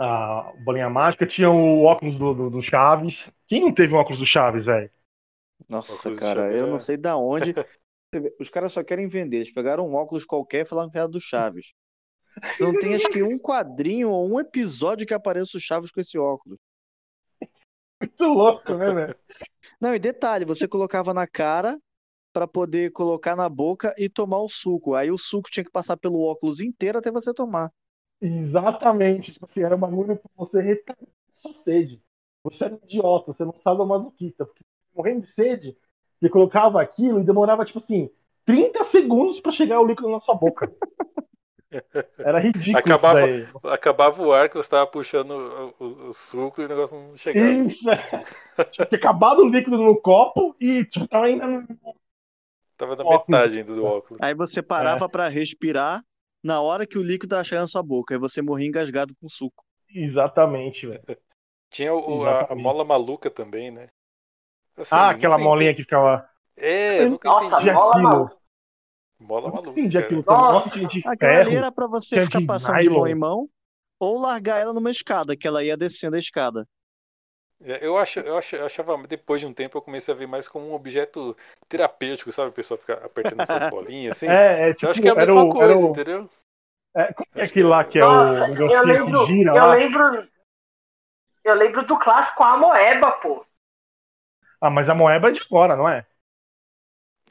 A 0.00 0.52
bolinha 0.64 0.88
mágica, 0.88 1.26
tinha 1.26 1.50
o 1.50 1.82
óculos 1.84 2.14
do, 2.14 2.32
do, 2.32 2.50
do 2.50 2.62
Chaves. 2.62 3.30
Quem 3.46 3.60
não 3.60 3.72
teve 3.72 3.92
um 3.92 3.98
óculos 3.98 4.18
do 4.18 4.24
Chaves, 4.24 4.64
velho? 4.64 4.90
Nossa, 5.68 6.10
cara, 6.16 6.42
eu 6.42 6.46
Xavier. 6.46 6.70
não 6.70 6.78
sei 6.78 6.96
da 6.96 7.16
onde. 7.16 7.54
Os 8.40 8.48
caras 8.48 8.72
só 8.72 8.82
querem 8.82 9.06
vender. 9.06 9.36
Eles 9.36 9.52
pegaram 9.52 9.86
um 9.86 9.94
óculos 9.94 10.24
qualquer 10.24 10.64
e 10.64 10.68
falaram 10.68 10.90
que 10.90 10.98
era 10.98 11.06
do 11.06 11.20
Chaves. 11.20 11.74
Você 12.50 12.64
não 12.64 12.72
tem, 12.78 12.94
acho 12.94 13.08
que, 13.08 13.22
um 13.22 13.38
quadrinho 13.38 14.10
ou 14.10 14.28
um 14.28 14.40
episódio 14.40 15.06
que 15.06 15.14
apareça 15.14 15.58
o 15.58 15.60
Chaves 15.60 15.90
com 15.90 16.00
esse 16.00 16.18
óculos. 16.18 16.58
Muito 18.00 18.24
louco, 18.24 18.74
né, 18.74 18.92
velho? 18.92 19.16
Não, 19.80 19.94
e 19.94 19.98
detalhe, 19.98 20.44
você 20.44 20.66
colocava 20.66 21.12
na 21.12 21.26
cara 21.26 21.78
pra 22.32 22.46
poder 22.46 22.90
colocar 22.92 23.36
na 23.36 23.48
boca 23.48 23.94
e 23.98 24.08
tomar 24.08 24.40
o 24.40 24.48
suco. 24.48 24.94
Aí 24.94 25.10
o 25.10 25.18
suco 25.18 25.50
tinha 25.50 25.64
que 25.64 25.70
passar 25.70 25.96
pelo 25.96 26.22
óculos 26.22 26.60
inteiro 26.60 26.98
até 26.98 27.10
você 27.10 27.34
tomar. 27.34 27.70
Exatamente. 28.20 29.32
Tipo 29.32 29.46
assim, 29.46 29.62
era 29.62 29.76
um 29.76 29.78
bagulho 29.78 30.16
pra 30.16 30.30
você 30.36 30.60
retardar 30.60 31.06
sua 31.32 31.54
sede. 31.54 32.02
Você 32.44 32.64
era 32.64 32.74
um 32.74 32.80
idiota, 32.84 33.32
você 33.32 33.44
não 33.44 33.54
sabe 33.54 33.84
masoquista. 33.84 34.44
Porque 34.46 34.62
morrendo 34.94 35.22
de 35.22 35.32
sede, 35.32 35.76
você 36.18 36.28
colocava 36.28 36.80
aquilo 36.80 37.20
e 37.20 37.24
demorava, 37.24 37.64
tipo 37.64 37.78
assim, 37.78 38.10
30 38.44 38.84
segundos 38.84 39.40
pra 39.40 39.52
chegar 39.52 39.80
o 39.80 39.86
líquido 39.86 40.10
na 40.10 40.20
sua 40.20 40.34
boca. 40.34 40.70
Era 42.18 42.40
ridículo 42.40 42.78
Acabava-. 42.78 43.72
Acabava 43.72 44.22
o 44.22 44.32
ar 44.32 44.48
que 44.48 44.56
você 44.56 44.68
tava 44.68 44.86
puxando 44.88 45.30
o, 45.78 45.84
o- 45.84 46.08
o 46.08 46.12
suco 46.12 46.60
e 46.60 46.64
o 46.64 46.68
negócio 46.68 46.98
não 46.98 47.16
chegava. 47.16 47.46
Isso, 47.48 47.88
é. 47.88 48.24
Tinha 48.72 48.86
que 48.86 48.96
acabado 48.96 49.42
o 49.42 49.48
líquido 49.48 49.78
no 49.78 49.96
copo 50.00 50.56
e 50.60 50.84
tipo, 50.84 51.06
tava 51.06 51.26
ainda 51.26 51.46
no... 51.46 51.66
Tava 52.76 52.96
na 52.96 53.04
metade 53.04 53.58
ainda 53.58 53.74
do 53.74 53.84
óculos. 53.84 54.20
Aí 54.20 54.34
você 54.34 54.62
parava 54.62 55.08
pra 55.08 55.28
respirar 55.28 56.02
na 56.42 56.60
hora 56.60 56.86
que 56.86 56.98
o 56.98 57.02
líquido 57.02 57.30
tava 57.30 57.44
chegando 57.44 57.62
na 57.64 57.68
sua 57.68 57.82
boca. 57.82 58.14
Aí 58.14 58.20
você 58.20 58.40
morria 58.42 58.66
engasgado 58.68 59.14
com 59.20 59.28
suco. 59.28 59.64
Exatamente, 59.92 60.86
velho. 60.86 61.02
Tinha 61.70 61.94
o- 61.94 62.24
a, 62.24 62.30
a 62.30 62.36
Exatamente. 62.38 62.62
mola 62.62 62.84
maluca 62.84 63.30
também, 63.30 63.70
né? 63.70 63.88
Assim, 64.76 64.94
Ah, 64.94 65.10
aquela 65.10 65.38
molinha 65.38 65.70
entendi- 65.70 65.76
que 65.84 65.90
ficava. 65.90 66.28
É, 66.56 67.02
eu 67.04 67.10
nunca 67.10 67.28
Nossa, 67.28 67.46
entendi. 67.46 67.70
mola 67.72 67.90
aquilo. 67.90 68.02
maluca. 68.10 68.36
Mola 69.20 69.50
maluca. 69.50 69.70
entendi 69.70 69.92
cara. 69.92 70.04
aquilo 70.06 70.22
também. 70.22 70.40
Nossa. 70.42 70.54
Nossa, 70.54 70.70
tinha 70.70 70.88
de 70.88 71.02
Aquela 71.06 71.32
ali 71.40 71.44
ferro. 71.50 71.58
era 71.58 71.72
pra 71.72 71.86
você 71.86 72.20
ficar 72.22 72.38
de 72.40 72.46
passando 72.46 72.80
de 72.80 72.90
mão 72.90 73.06
em 73.06 73.14
mão 73.14 73.48
ou 74.00 74.18
largar 74.18 74.60
ela 74.60 74.72
numa 74.72 74.90
escada, 74.90 75.36
que 75.36 75.46
ela 75.46 75.62
ia 75.62 75.76
descendo 75.76 76.16
a 76.16 76.18
escada. 76.18 76.66
É, 77.62 77.86
Eu, 77.86 77.98
acho, 77.98 78.20
eu, 78.20 78.36
acho, 78.38 78.56
eu 78.56 78.66
achava, 78.66 78.96
depois 79.06 79.40
de 79.40 79.46
um 79.46 79.52
tempo, 79.52 79.76
eu 79.76 79.82
comecei 79.82 80.12
a 80.14 80.16
ver 80.16 80.26
mais 80.26 80.48
como 80.48 80.66
um 80.68 80.74
objeto 80.74 81.36
terapêutico, 81.68 82.32
sabe? 82.32 82.50
O 82.50 82.52
pessoal 82.52 82.78
ficar 82.78 83.04
apertando 83.04 83.40
essas 83.42 83.62
bolinhas, 83.64 84.16
assim. 84.16 84.38
É, 84.38 84.70
é 84.70 84.74
tipo, 84.74 84.86
eu 84.86 84.90
acho 84.90 85.00
que 85.00 85.08
é 85.08 85.12
a 85.12 85.14
mesma 85.14 85.46
o, 85.46 85.46
coisa, 85.46 85.86
o, 85.92 86.00
entendeu? 86.00 86.28
é, 86.96 87.12
como 87.14 87.28
é 87.36 87.44
aquele 87.44 87.68
que- 87.68 87.68
lá 87.68 87.84
que 87.84 87.98
é 87.98 88.06
Nossa, 88.06 88.46
o 88.64 88.68
eu 88.68 88.84
lembro, 88.84 89.18
que 89.20 89.24
gira 89.24 89.54
eu 89.56 89.66
lá? 89.66 89.68
lembro. 89.68 90.28
Eu 91.44 91.54
lembro 91.54 91.84
do 91.86 91.98
clássico 91.98 92.42
Amoeba, 92.42 93.12
pô. 93.20 93.44
Ah, 94.60 94.70
mas 94.70 94.88
a 94.88 94.94
moeba 94.94 95.28
é 95.28 95.32
de 95.32 95.40
fora, 95.48 95.76
não 95.76 95.88
é? 95.88 96.06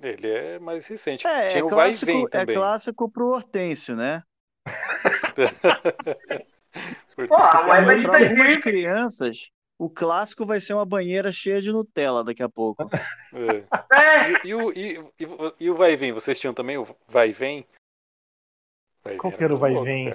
Ele 0.01 0.27
é 0.27 0.59
mais 0.59 0.87
recente. 0.87 1.25
É, 1.25 1.29
Tinha 1.47 1.61
é 1.61 1.63
o 1.63 1.71
vai 1.71 1.93
e 1.93 1.95
clássico, 1.95 2.27
é 2.33 2.45
clássico 2.45 3.09
pro 3.09 3.27
Hortêncio, 3.29 3.95
né? 3.95 4.23
Pô, 7.27 7.35
a 7.37 7.63
moeba 7.63 7.95
Mas 7.95 8.01
de 8.01 8.05
para 8.05 8.13
algumas 8.15 8.57
2000. 8.57 8.57
crianças, 8.57 9.51
o 9.79 9.89
clássico 9.89 10.45
vai 10.45 10.59
ser 10.59 10.73
uma 10.73 10.85
banheira 10.85 11.31
cheia 11.31 11.61
de 11.61 11.71
Nutella 11.71 12.23
daqui 12.23 12.43
a 12.43 12.49
pouco. 12.49 12.87
É. 13.31 13.63
É, 13.93 14.31
E, 14.31 14.47
e 14.47 14.55
o, 14.55 14.71
e, 14.71 14.99
e, 15.19 15.25
o- 15.27 15.53
e 15.59 15.69
o 15.69 15.75
vai 15.75 15.95
vem? 15.95 16.11
Vocês 16.11 16.39
tinham 16.39 16.51
também 16.53 16.77
o 16.79 16.87
vai 17.07 17.31
vem? 17.31 17.63
Vai 19.03 19.17
Qual 19.17 19.31
que 19.31 19.43
era 19.43 19.53
o 19.53 19.57
vai 19.57 19.71
e 19.75 19.83
vem? 19.83 20.13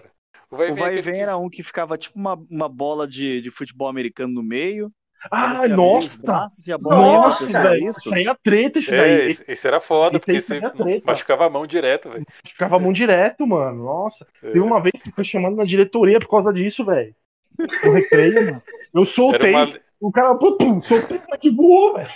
O 0.51 0.57
vai 0.57 0.69
e 0.69 0.73
O 0.73 0.75
vem, 0.75 0.83
é 0.83 0.87
vai 0.87 0.89
aquele 0.91 1.03
vem 1.03 1.15
que- 1.15 1.21
era 1.21 1.37
um 1.37 1.49
que 1.49 1.63
ficava 1.63 1.97
tipo 1.97 2.19
uma, 2.19 2.35
uma 2.51 2.69
bola 2.69 3.07
de, 3.07 3.41
de 3.41 3.51
futebol 3.53 3.89
americano 3.89 4.35
no 4.35 4.43
meio. 4.43 4.91
Ah, 5.31 5.53
abria 5.53 5.69
nossa! 5.77 6.07
os 6.09 6.17
braços 6.17 6.67
e 6.67 6.73
a 6.73 6.77
bola 6.77 7.07
ia 7.09 7.19
Nossa, 7.19 7.47
velho, 7.47 7.69
é 7.69 7.79
isso? 7.89 8.01
Isso 8.01 8.15
aí 8.15 8.27
é 8.27 8.35
treta, 8.35 8.79
isso 8.81 8.93
É, 8.95 8.99
daí. 8.99 9.31
esse, 9.31 9.45
esse 9.49 9.67
era 9.69 9.81
foda, 9.81 10.17
esse 10.19 10.27
porque 10.27 10.41
você 10.41 10.61
treta. 10.61 11.07
machucava 11.07 11.47
a 11.47 11.51
mão 11.51 11.67
direto, 11.67 12.11
velho. 12.11 12.27
Ficava 12.45 12.77
a 12.77 12.79
mão 12.81 12.93
direto, 12.93 13.47
mano. 13.47 13.85
Nossa. 13.85 14.27
É. 14.43 14.49
Teve 14.49 14.61
uma 14.61 14.83
vez 14.83 15.01
que 15.03 15.11
foi 15.13 15.25
chamando 15.25 15.57
na 15.57 15.65
diretoria 15.65 16.19
por 16.19 16.29
causa 16.29 16.53
disso, 16.53 16.85
velho. 16.85 17.15
No 17.85 17.93
recreio, 17.93 18.35
mano. 18.47 18.63
Eu 18.95 19.03
Era 19.03 19.11
soltei, 19.13 19.55
uma, 19.55 19.69
o 20.01 20.13
cara, 20.13 20.35
pum, 20.35 20.57
pum, 20.57 20.83
soltei, 20.83 21.21
que 21.41 21.51
voou, 21.51 21.95
velho. 21.95 22.11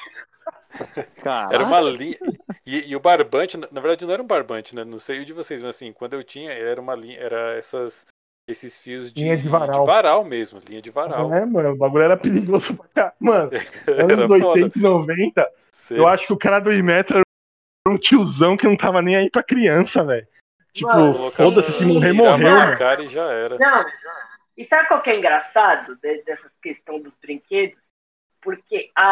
Caraca. 1.22 1.54
era 1.54 1.64
uma 1.64 1.80
linha. 1.80 2.16
E, 2.64 2.90
e 2.90 2.96
o 2.96 3.00
barbante, 3.00 3.56
na 3.56 3.80
verdade, 3.80 4.04
não 4.04 4.12
era 4.12 4.22
um 4.22 4.26
barbante, 4.26 4.76
né? 4.76 4.84
Não 4.84 4.98
sei 4.98 5.20
o 5.20 5.24
de 5.24 5.32
vocês, 5.32 5.60
mas 5.62 5.70
assim, 5.76 5.92
quando 5.92 6.14
eu 6.14 6.22
tinha, 6.22 6.52
era 6.52 6.80
uma 6.80 6.94
linha, 6.94 7.18
era 7.18 7.56
essas, 7.56 8.06
esses 8.48 8.78
fios 8.78 9.12
de, 9.12 9.22
Linha 9.24 9.36
de 9.36 9.48
varal. 9.48 10.24
mesmo, 10.24 10.58
linha 10.68 10.82
de 10.82 10.90
varal. 10.90 11.32
É, 11.32 11.44
mano, 11.44 11.70
o 11.70 11.76
bagulho 11.76 12.04
era 12.04 12.16
perigoso 12.16 12.74
pra 12.74 12.86
cá. 12.94 13.12
Mano, 13.18 13.50
Era 13.86 14.14
anos 14.14 14.28
foda. 14.28 14.44
80 14.64 14.78
e 14.78 14.82
90, 14.82 15.50
Você- 15.70 15.98
eu 15.98 16.06
acho 16.06 16.26
que 16.26 16.32
o 16.32 16.38
cara 16.38 16.60
do 16.60 16.72
Imetro 16.72 17.16
era 17.18 17.94
um 17.94 17.98
tiozão 17.98 18.56
que 18.56 18.66
não 18.66 18.76
tava 18.76 19.00
nem 19.02 19.16
aí 19.16 19.30
pra 19.30 19.42
criança, 19.42 20.04
velho. 20.04 20.26
Tipo, 20.72 21.30
foda-se, 21.32 21.72
se 21.78 21.84
morrer, 21.84 22.12
morreu, 22.12 22.38
na 22.50 22.66
mano. 22.66 22.78
cara 22.78 23.02
e 23.02 23.08
já 23.08 23.24
era. 23.32 23.58
Não, 23.58 23.84
e 24.58 24.64
sabe 24.66 24.88
qual 24.88 25.00
que 25.00 25.10
é 25.10 25.16
engraçado 25.16 25.94
de- 25.96 26.22
dessas 26.24 26.50
questões 26.60 27.04
dos 27.04 27.14
brinquedos? 27.22 27.78
Porque 28.42 28.90
a, 28.94 29.04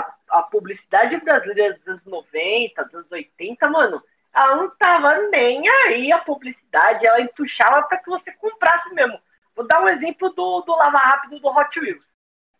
a, 0.00 0.14
a 0.30 0.42
publicidade 0.42 1.16
brasileira 1.18 1.74
dos 1.74 1.88
anos 1.88 2.04
90, 2.04 2.84
dos 2.84 2.94
anos 2.94 3.10
80, 3.12 3.70
mano, 3.70 4.02
ela 4.34 4.56
não 4.56 4.70
tava 4.76 5.14
nem 5.30 5.66
aí 5.86 6.12
a 6.12 6.18
publicidade, 6.18 7.06
ela 7.06 7.22
entuchava 7.22 7.84
pra 7.88 7.98
que 7.98 8.10
você 8.10 8.30
comprasse 8.32 8.92
mesmo. 8.94 9.18
Vou 9.54 9.66
dar 9.66 9.82
um 9.82 9.88
exemplo 9.88 10.28
do, 10.30 10.60
do 10.60 10.76
Lava 10.76 10.98
Rápido 10.98 11.40
do 11.40 11.48
Hot 11.48 11.80
Wheels. 11.80 12.04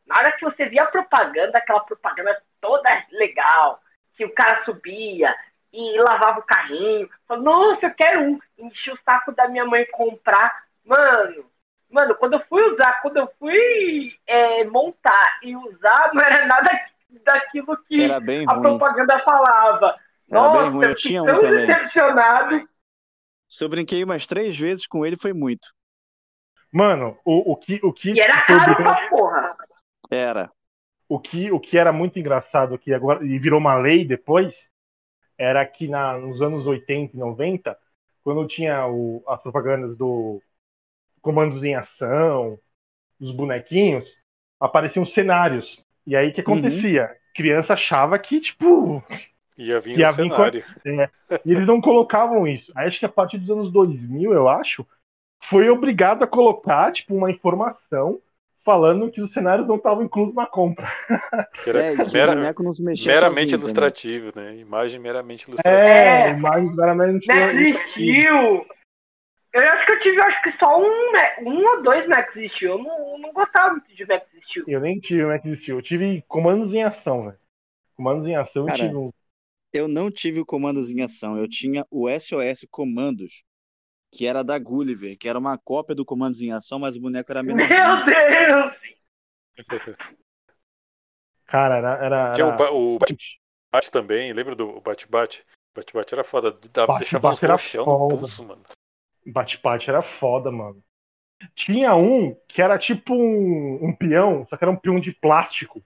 Na 0.07 0.17
hora 0.17 0.33
que 0.33 0.45
você 0.45 0.67
via 0.67 0.85
a 0.85 0.91
propaganda, 0.91 1.59
aquela 1.59 1.81
propaganda 1.81 2.43
toda 2.61 3.05
legal, 3.13 3.83
que 4.15 4.25
o 4.25 4.33
cara 4.35 4.65
subia 4.65 5.37
e 5.73 6.01
lavava 6.01 6.41
o 6.41 6.45
carrinho, 6.45 7.11
falou, 7.29 7.45
nossa, 7.45 7.87
eu 7.87 7.95
quero 7.95 8.23
um, 8.23 8.39
enchi 8.57 8.91
o 8.91 8.97
saco 9.05 9.33
da 9.33 9.49
minha 9.49 9.67
mãe 9.67 9.85
comprar. 9.91 10.65
Mano, 10.85 11.45
mano, 11.91 12.15
quando 12.17 12.35
eu 12.35 12.41
fui 12.49 12.63
usar, 12.71 13.01
quando 13.03 13.19
eu 13.19 13.29
fui 13.39 14.13
é, 14.27 14.65
montar 14.65 15.39
e 15.43 15.57
usar, 15.57 16.11
não 16.15 16.23
era 16.23 16.47
nada 16.47 16.71
daquilo 17.25 17.77
que 17.89 18.07
Era 18.07 18.21
bem 18.21 18.47
a 18.47 18.55
ruim. 18.55 18.57
propaganda 18.57 19.19
falava. 19.21 19.97
Era 20.31 20.49
Nossa, 20.49 20.49
bem 20.49 20.71
ruim, 20.71 20.87
eu 20.87 20.95
eu 20.95 20.95
tinha 20.95 21.23
um 21.25 21.37
tão 21.37 21.39
também. 21.39 21.67
decepcionado. 21.67 22.69
Se 23.49 23.65
eu 23.65 23.69
brinquei 23.69 24.05
umas 24.05 24.25
três 24.25 24.57
vezes 24.57 24.87
com 24.87 25.05
ele, 25.05 25.17
foi 25.17 25.33
muito. 25.33 25.67
Mano, 26.73 27.19
o, 27.25 27.53
o 27.53 27.57
que. 27.57 27.81
O 27.83 27.93
que 27.93 28.11
E 28.15 28.21
era 28.21 28.43
caro 28.47 28.75
bem- 28.77 28.77
pra 28.83 29.09
porra. 29.09 29.57
Era. 30.11 30.53
o 31.09 31.21
que, 31.21 31.51
o 31.53 31.61
que 31.61 31.79
era 31.79 31.93
muito 31.93 32.19
engraçado 32.19 32.79
que 32.79 32.93
agora 32.93 33.25
e 33.25 33.39
virou 33.39 33.59
uma 33.61 33.75
lei 33.77 34.05
depois 34.05 34.55
era 35.39 35.67
que 35.67 35.89
na, 35.89 36.19
nos 36.19 36.43
anos 36.43 36.67
80 36.67 37.17
e 37.17 37.21
90, 37.21 37.79
quando 38.25 38.47
tinha 38.49 38.87
o, 38.89 39.23
as 39.29 39.43
propagandas 39.43 39.97
do 39.99 40.43
comandos 41.27 41.65
em 41.65 41.75
ação, 41.75 42.57
dos 43.19 43.33
bonequinhos, 43.35 44.09
apareciam 44.61 45.05
cenários. 45.05 45.83
E 46.07 46.15
aí 46.15 46.29
o 46.29 46.33
que 46.33 46.41
Uhum. 46.41 46.55
acontecia? 46.55 47.11
Criança 47.35 47.73
achava 47.75 48.17
que, 48.19 48.41
tipo, 48.41 49.03
Ia 49.59 49.81
vir 49.81 49.99
Ia 49.99 50.11
o 50.11 50.13
vir 50.13 50.29
com- 50.31 50.37
cenário. 50.37 50.65
e 51.45 51.53
eles 51.53 51.67
não 51.67 51.81
colocavam 51.81 52.47
isso. 52.47 52.71
Aí 52.77 52.87
acho 52.87 52.99
que 53.01 53.07
a 53.07 53.09
partir 53.09 53.39
dos 53.39 53.51
anos 53.51 53.73
2000, 53.73 54.33
eu 54.33 54.49
acho, 54.49 54.87
foi 55.43 55.69
obrigado 55.69 56.23
a 56.23 56.27
colocar, 56.27 56.93
tipo, 56.93 57.15
uma 57.15 57.31
informação 57.31 58.21
falando 58.65 59.11
que 59.11 59.21
os 59.21 59.33
cenários 59.33 59.67
não 59.67 59.77
estavam 59.77 60.05
inclusos 60.05 60.35
na 60.35 60.47
compra. 60.47 60.87
Que 61.65 61.71
era 61.71 61.83
É, 61.83 61.97
que 61.97 62.13
mera- 62.13 62.35
boneco 62.35 62.63
não 62.63 62.73
se 62.73 62.83
mexia 62.83 63.13
meramente 63.15 63.51
sozinho 63.51 63.61
ilustrativo, 63.61 64.29
né? 64.37 64.57
Imagem 64.57 65.01
meramente 65.01 65.49
ilustrativa. 65.49 65.89
É, 65.89 66.29
É. 66.29 66.31
imagens 66.33 66.75
claramente. 66.75 67.27
Max 67.27 67.91
Steel. 67.91 68.67
Eu 69.57 69.73
acho 69.73 69.87
que 69.87 69.93
eu 69.93 69.99
tive 70.01 70.23
acho 70.23 70.43
que 70.43 70.51
só 70.53 70.79
um, 70.79 71.13
Ma- 71.13 71.51
um 71.51 71.67
ou 71.67 71.83
dois 71.83 72.07
Max 72.07 72.35
Steel. 72.35 72.73
Eu 72.73 72.79
não, 72.79 73.13
eu 73.13 73.19
não 73.19 73.33
gostava 73.33 73.71
muito 73.71 73.95
de 73.95 74.05
Max 74.05 74.27
Steel. 74.43 74.65
Eu 74.69 74.81
nem 74.81 75.01
tive 75.01 75.25
Max 75.25 75.43
Steel. 75.61 75.79
Eu 75.79 75.83
tive 75.83 76.23
comandos 76.29 76.75
em 76.75 76.83
ação, 76.83 77.25
velho. 77.25 77.39
Comandos 77.97 78.27
em 78.27 78.37
ação 78.37 78.63
eu 78.63 78.67
Cara, 78.67 78.85
tive 78.85 78.97
um. 78.97 79.11
Eu 79.73 79.89
não 79.89 80.11
tive 80.11 80.41
o 80.41 80.47
comandos 80.47 80.91
em 80.91 81.03
ação, 81.03 81.39
eu 81.39 81.49
tinha 81.49 81.87
o 81.91 82.09
SOS 82.09 82.67
Comandos, 82.71 83.43
que 84.13 84.27
era 84.27 84.43
da 84.43 84.59
Gulliver, 84.59 85.17
que 85.19 85.29
era 85.29 85.39
uma 85.39 85.59
cópia 85.59 85.95
do 85.95 86.05
comandos 86.05 86.41
em 86.41 86.53
ação, 86.53 86.79
mas 86.79 86.97
o 86.97 87.01
boneco 87.01 87.31
era 87.31 87.43
Meu 87.43 87.57
menor. 87.57 88.05
Deus! 88.05 88.81
Cara, 91.47 91.77
era. 91.77 92.05
era, 92.05 92.33
Tinha 92.33 92.47
o, 92.47 92.51
era... 92.53 92.73
o 92.73 92.99
bate-bate 92.99 93.91
também, 93.91 94.33
lembra 94.33 94.55
do 94.55 94.81
bate-bate? 94.81 95.45
Bate-bate 95.75 96.15
era 96.15 96.25
foda, 96.25 96.51
dava, 96.51 96.95
Bate-bate 96.95 96.99
deixava 96.99 97.29
uns 97.29 97.43
era 97.43 97.53
roxão 97.53 97.87
no 97.87 98.09
pulso, 98.09 98.45
mano. 98.45 98.63
Bate-bate 99.27 99.91
era 99.91 100.03
foda, 100.03 100.51
mano. 100.51 100.83
Tinha 101.55 101.95
um 101.97 102.35
que 102.49 102.63
era 102.63 102.79
tipo 102.79 103.15
um, 103.15 103.87
um 103.87 103.95
peão, 103.95 104.47
só 104.49 104.57
que 104.57 104.65
era 104.65 104.71
um 104.71 104.77
peão 104.77 105.01
de 105.01 105.13
plástico. 105.13 105.83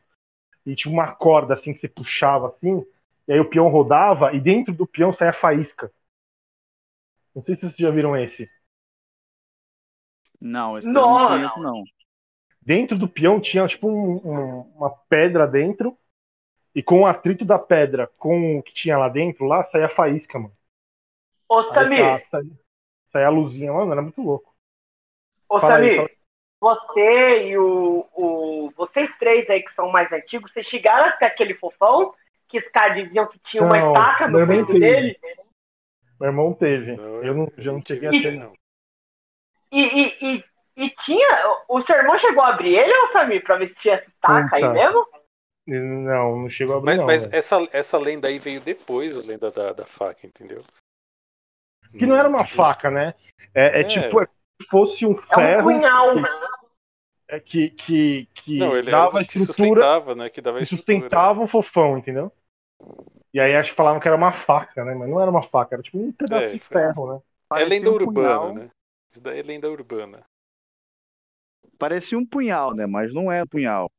E 0.66 0.76
tinha 0.76 0.92
uma 0.92 1.12
corda 1.14 1.54
assim 1.54 1.72
que 1.74 1.80
você 1.80 1.88
puxava 1.88 2.48
assim, 2.48 2.84
e 3.28 3.32
aí 3.32 3.40
o 3.40 3.48
peão 3.48 3.68
rodava 3.68 4.34
e 4.34 4.40
dentro 4.40 4.74
do 4.74 4.86
peão 4.86 5.12
saía 5.12 5.32
faísca. 5.32 5.92
Não 7.34 7.42
sei 7.42 7.56
se 7.56 7.62
vocês 7.62 7.76
já 7.76 7.90
viram 7.90 8.16
esse. 8.16 8.48
Não, 10.40 10.76
esse 10.78 10.88
Não, 10.88 11.02
não 11.02 11.18
não. 11.18 11.26
conheço, 11.28 11.60
não. 11.60 11.84
Dentro 12.62 12.96
do 12.98 13.08
peão 13.08 13.40
tinha 13.40 13.66
tipo 13.66 13.88
um- 13.88 14.16
um- 14.16 14.60
uma 14.76 14.90
pedra 15.08 15.46
dentro, 15.46 15.96
e 16.74 16.82
com 16.82 17.02
o 17.02 17.06
atrito 17.06 17.44
da 17.44 17.58
pedra 17.58 18.08
com 18.18 18.58
o 18.58 18.62
que 18.62 18.74
tinha 18.74 18.98
lá 18.98 19.08
dentro, 19.08 19.46
lá 19.46 19.64
saía 19.70 19.88
faísca, 19.88 20.38
mano. 20.38 20.54
Ô, 21.48 21.62
Samir, 21.72 22.04
sa- 22.04 22.22
saía, 22.30 22.56
saía 23.12 23.26
a 23.26 23.30
luzinha, 23.30 23.72
mano, 23.72 23.92
era 23.92 24.02
muito 24.02 24.22
louco. 24.22 24.54
ô, 25.48 25.58
Fala 25.58 25.76
aí, 25.76 25.82
Samir, 25.82 25.96
fala- 25.96 26.10
você 26.62 27.48
e 27.48 27.58
o, 27.58 28.06
o. 28.12 28.70
Vocês 28.76 29.10
três 29.18 29.48
aí 29.48 29.62
que 29.62 29.72
são 29.72 29.90
mais 29.90 30.12
antigos, 30.12 30.52
vocês 30.52 30.66
chegaram 30.66 31.06
até 31.08 31.26
aquele 31.26 31.54
fofão 31.54 32.14
que 32.48 32.58
os 32.58 32.68
caras 32.68 32.96
diziam 33.02 33.26
que 33.26 33.38
tinha 33.38 33.62
uma 33.62 33.78
Não, 33.78 33.92
estaca 33.92 34.28
no 34.28 34.46
peito 34.46 34.66
teve. 34.66 34.80
dele? 34.80 35.18
Meu 36.20 36.28
irmão 36.28 36.52
teve. 36.52 36.96
Não, 36.96 37.22
eu 37.24 37.34
não, 37.34 37.52
já 37.56 37.72
não 37.72 37.82
cheguei 37.86 38.08
a 38.08 38.10
tive 38.10 38.30
ter, 38.30 38.38
não. 38.38 38.52
E, 39.72 39.82
e, 39.82 40.18
e, 40.20 40.44
e 40.76 40.90
tinha. 40.90 41.28
O 41.68 41.80
seu 41.80 41.96
irmão 41.96 42.18
chegou 42.18 42.42
a 42.42 42.48
abrir 42.48 42.76
ele, 42.76 42.92
ô 42.92 43.06
Samir, 43.12 43.42
pra 43.42 43.56
ver 43.56 43.68
se 43.68 43.74
tinha 43.76 43.94
essa 43.94 44.08
estaca 44.10 44.56
aí 44.56 44.68
mesmo? 44.68 45.06
Não, 45.66 46.36
não 46.42 46.50
chegou 46.50 46.74
a 46.74 46.78
abrir, 46.78 46.86
Mas, 46.88 46.98
não. 46.98 47.06
mas 47.06 47.32
essa, 47.32 47.56
essa 47.72 47.96
lenda 47.96 48.28
aí 48.28 48.38
veio 48.38 48.60
depois 48.60 49.14
da 49.16 49.26
lenda 49.32 49.50
da, 49.50 49.72
da 49.72 49.86
faca, 49.86 50.26
entendeu? 50.26 50.62
Que 51.98 52.06
não 52.06 52.16
era 52.16 52.28
uma 52.28 52.44
Tipo, 52.44 52.56
faca, 52.56 52.90
né? 52.90 53.14
É, 53.54 53.80
é 53.80 53.84
É. 53.84 53.84
tipo, 53.84 54.20
é 54.20 54.26
como 54.26 54.36
se 54.62 54.68
fosse 54.70 55.06
um 55.06 55.12
É 55.12 55.16
um 55.16 55.34
ferro 55.34 55.64
punhal. 55.64 56.14
é, 57.28 57.40
que, 57.40 57.70
que, 57.70 58.26
que 58.34 58.58
Não, 58.58 58.76
ele 58.76 58.90
dava 58.90 59.18
era 59.18 59.24
que 59.24 59.38
estrutura 59.38 59.80
sustentava, 59.82 60.14
né? 60.14 60.28
Que 60.28 60.40
dava 60.40 60.60
estrutura. 60.60 60.98
sustentava 60.98 61.40
o 61.42 61.48
fofão, 61.48 61.98
entendeu? 61.98 62.32
E 63.32 63.38
aí 63.40 63.54
acho 63.54 63.70
que 63.70 63.76
falavam 63.76 64.00
que 64.00 64.08
era 64.08 64.16
uma 64.16 64.32
faca, 64.44 64.84
né? 64.84 64.94
Mas 64.94 65.08
não 65.08 65.20
era 65.20 65.30
uma 65.30 65.42
faca, 65.42 65.76
era 65.76 65.82
tipo 65.82 65.98
um 65.98 66.12
pedaço 66.12 66.46
É, 66.46 66.52
de 66.52 66.58
foi- 66.58 66.76
ferro, 66.76 67.14
né? 67.14 67.20
É 67.20 67.22
Parecia 67.48 67.76
lenda 67.78 67.90
um 67.90 67.94
urbana, 67.94 68.14
punhal, 68.14 68.54
né? 68.54 68.70
Isso 69.12 69.22
daí 69.22 69.38
é 69.38 69.42
lenda 69.42 69.70
urbana. 69.70 70.24
Parecia 71.78 72.18
um 72.18 72.26
punhal, 72.26 72.74
né? 72.74 72.86
Mas 72.86 73.14
não 73.14 73.30
é 73.30 73.42
um 73.42 73.46
punhal. 73.46 73.90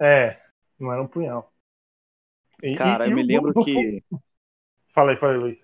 É, 0.00 0.40
não 0.78 0.92
era 0.92 1.02
um 1.02 1.06
punhal. 1.06 1.52
E- 2.62 2.74
Cara, 2.76 3.04
e- 3.04 3.10
eu 3.10 3.12
e 3.12 3.14
me 3.14 3.22
lembro 3.22 3.52
do- 3.52 3.64
que, 3.64 4.02
fala 4.94 5.12
aí, 5.12 5.36
Luiz. 5.36 5.63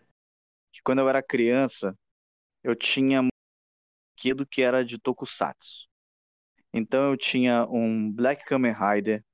Que 0.72 0.80
quando 0.83 1.00
eu 1.00 1.09
era 1.09 1.22
criança, 1.22 1.96
eu 2.62 2.74
tinha 2.74 3.22
um 3.22 3.28
brinquedo 4.14 4.46
que 4.46 4.62
era 4.62 4.85
de 4.85 4.98
Tokusatsu. 4.98 5.88
Então 6.72 7.11
eu 7.11 7.16
tinha 7.16 7.66
um 7.66 8.12
Black 8.12 8.44
Kamen 8.44 8.72
Rider, 8.72 9.24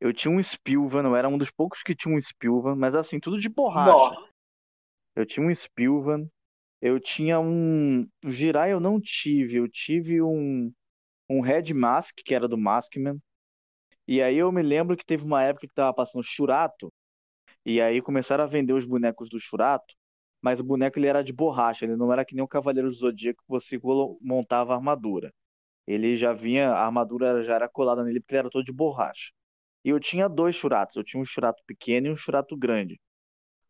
eu 0.00 0.14
tinha 0.14 0.32
um 0.32 0.42
Spilvan, 0.42 1.04
eu 1.04 1.14
era 1.14 1.28
um 1.28 1.36
dos 1.36 1.50
poucos 1.50 1.82
que 1.82 1.94
tinha 1.94 2.14
um 2.14 2.20
Spilvan, 2.20 2.74
mas 2.74 2.94
assim, 2.94 3.20
tudo 3.20 3.38
de 3.38 3.48
borracha. 3.48 3.90
Nossa. 3.90 4.30
Eu 5.14 5.26
tinha 5.26 5.44
um 5.44 5.50
Spilvan, 5.50 6.26
eu 6.80 6.98
tinha 6.98 7.38
um. 7.38 8.08
O 8.24 8.30
Jirai 8.30 8.72
eu 8.72 8.80
não 8.80 8.98
tive, 8.98 9.56
eu 9.56 9.68
tive 9.68 10.22
um, 10.22 10.72
um 11.28 11.40
Red 11.40 11.74
Mask, 11.74 12.16
que 12.24 12.34
era 12.34 12.48
do 12.48 12.56
Maskman. 12.56 13.20
E 14.08 14.22
aí 14.22 14.38
eu 14.38 14.50
me 14.50 14.62
lembro 14.62 14.96
que 14.96 15.04
teve 15.04 15.22
uma 15.22 15.44
época 15.44 15.68
que 15.68 15.74
tava 15.74 15.92
passando 15.92 16.24
Churato, 16.24 16.90
e 17.64 17.80
aí 17.80 18.00
começaram 18.00 18.44
a 18.44 18.46
vender 18.46 18.72
os 18.72 18.86
bonecos 18.86 19.28
do 19.28 19.38
Churato, 19.38 19.94
mas 20.42 20.60
o 20.60 20.64
boneco 20.64 20.98
ele 20.98 21.06
era 21.06 21.22
de 21.22 21.32
borracha, 21.32 21.84
ele 21.84 21.96
não 21.96 22.12
era 22.12 22.24
que 22.24 22.34
nem 22.34 22.44
o 22.44 22.48
Cavaleiro 22.48 22.88
do 22.88 22.94
Zodíaco 22.94 23.42
que 23.42 23.48
você 23.48 23.78
montava 24.20 24.72
a 24.72 24.76
armadura. 24.76 25.32
Ele 25.86 26.16
já 26.16 26.32
vinha, 26.32 26.70
a 26.70 26.84
armadura 26.86 27.42
já 27.42 27.54
era 27.54 27.68
colada 27.68 28.04
nele 28.04 28.20
porque 28.20 28.34
ele 28.34 28.40
era 28.40 28.50
todo 28.50 28.64
de 28.64 28.72
borracha. 28.72 29.32
E 29.84 29.90
eu 29.90 30.00
tinha 30.00 30.28
dois 30.28 30.54
Churatos, 30.56 30.96
eu 30.96 31.04
tinha 31.04 31.20
um 31.20 31.24
Churato 31.24 31.62
pequeno 31.66 32.08
e 32.08 32.10
um 32.10 32.16
Churato 32.16 32.56
grande. 32.56 33.00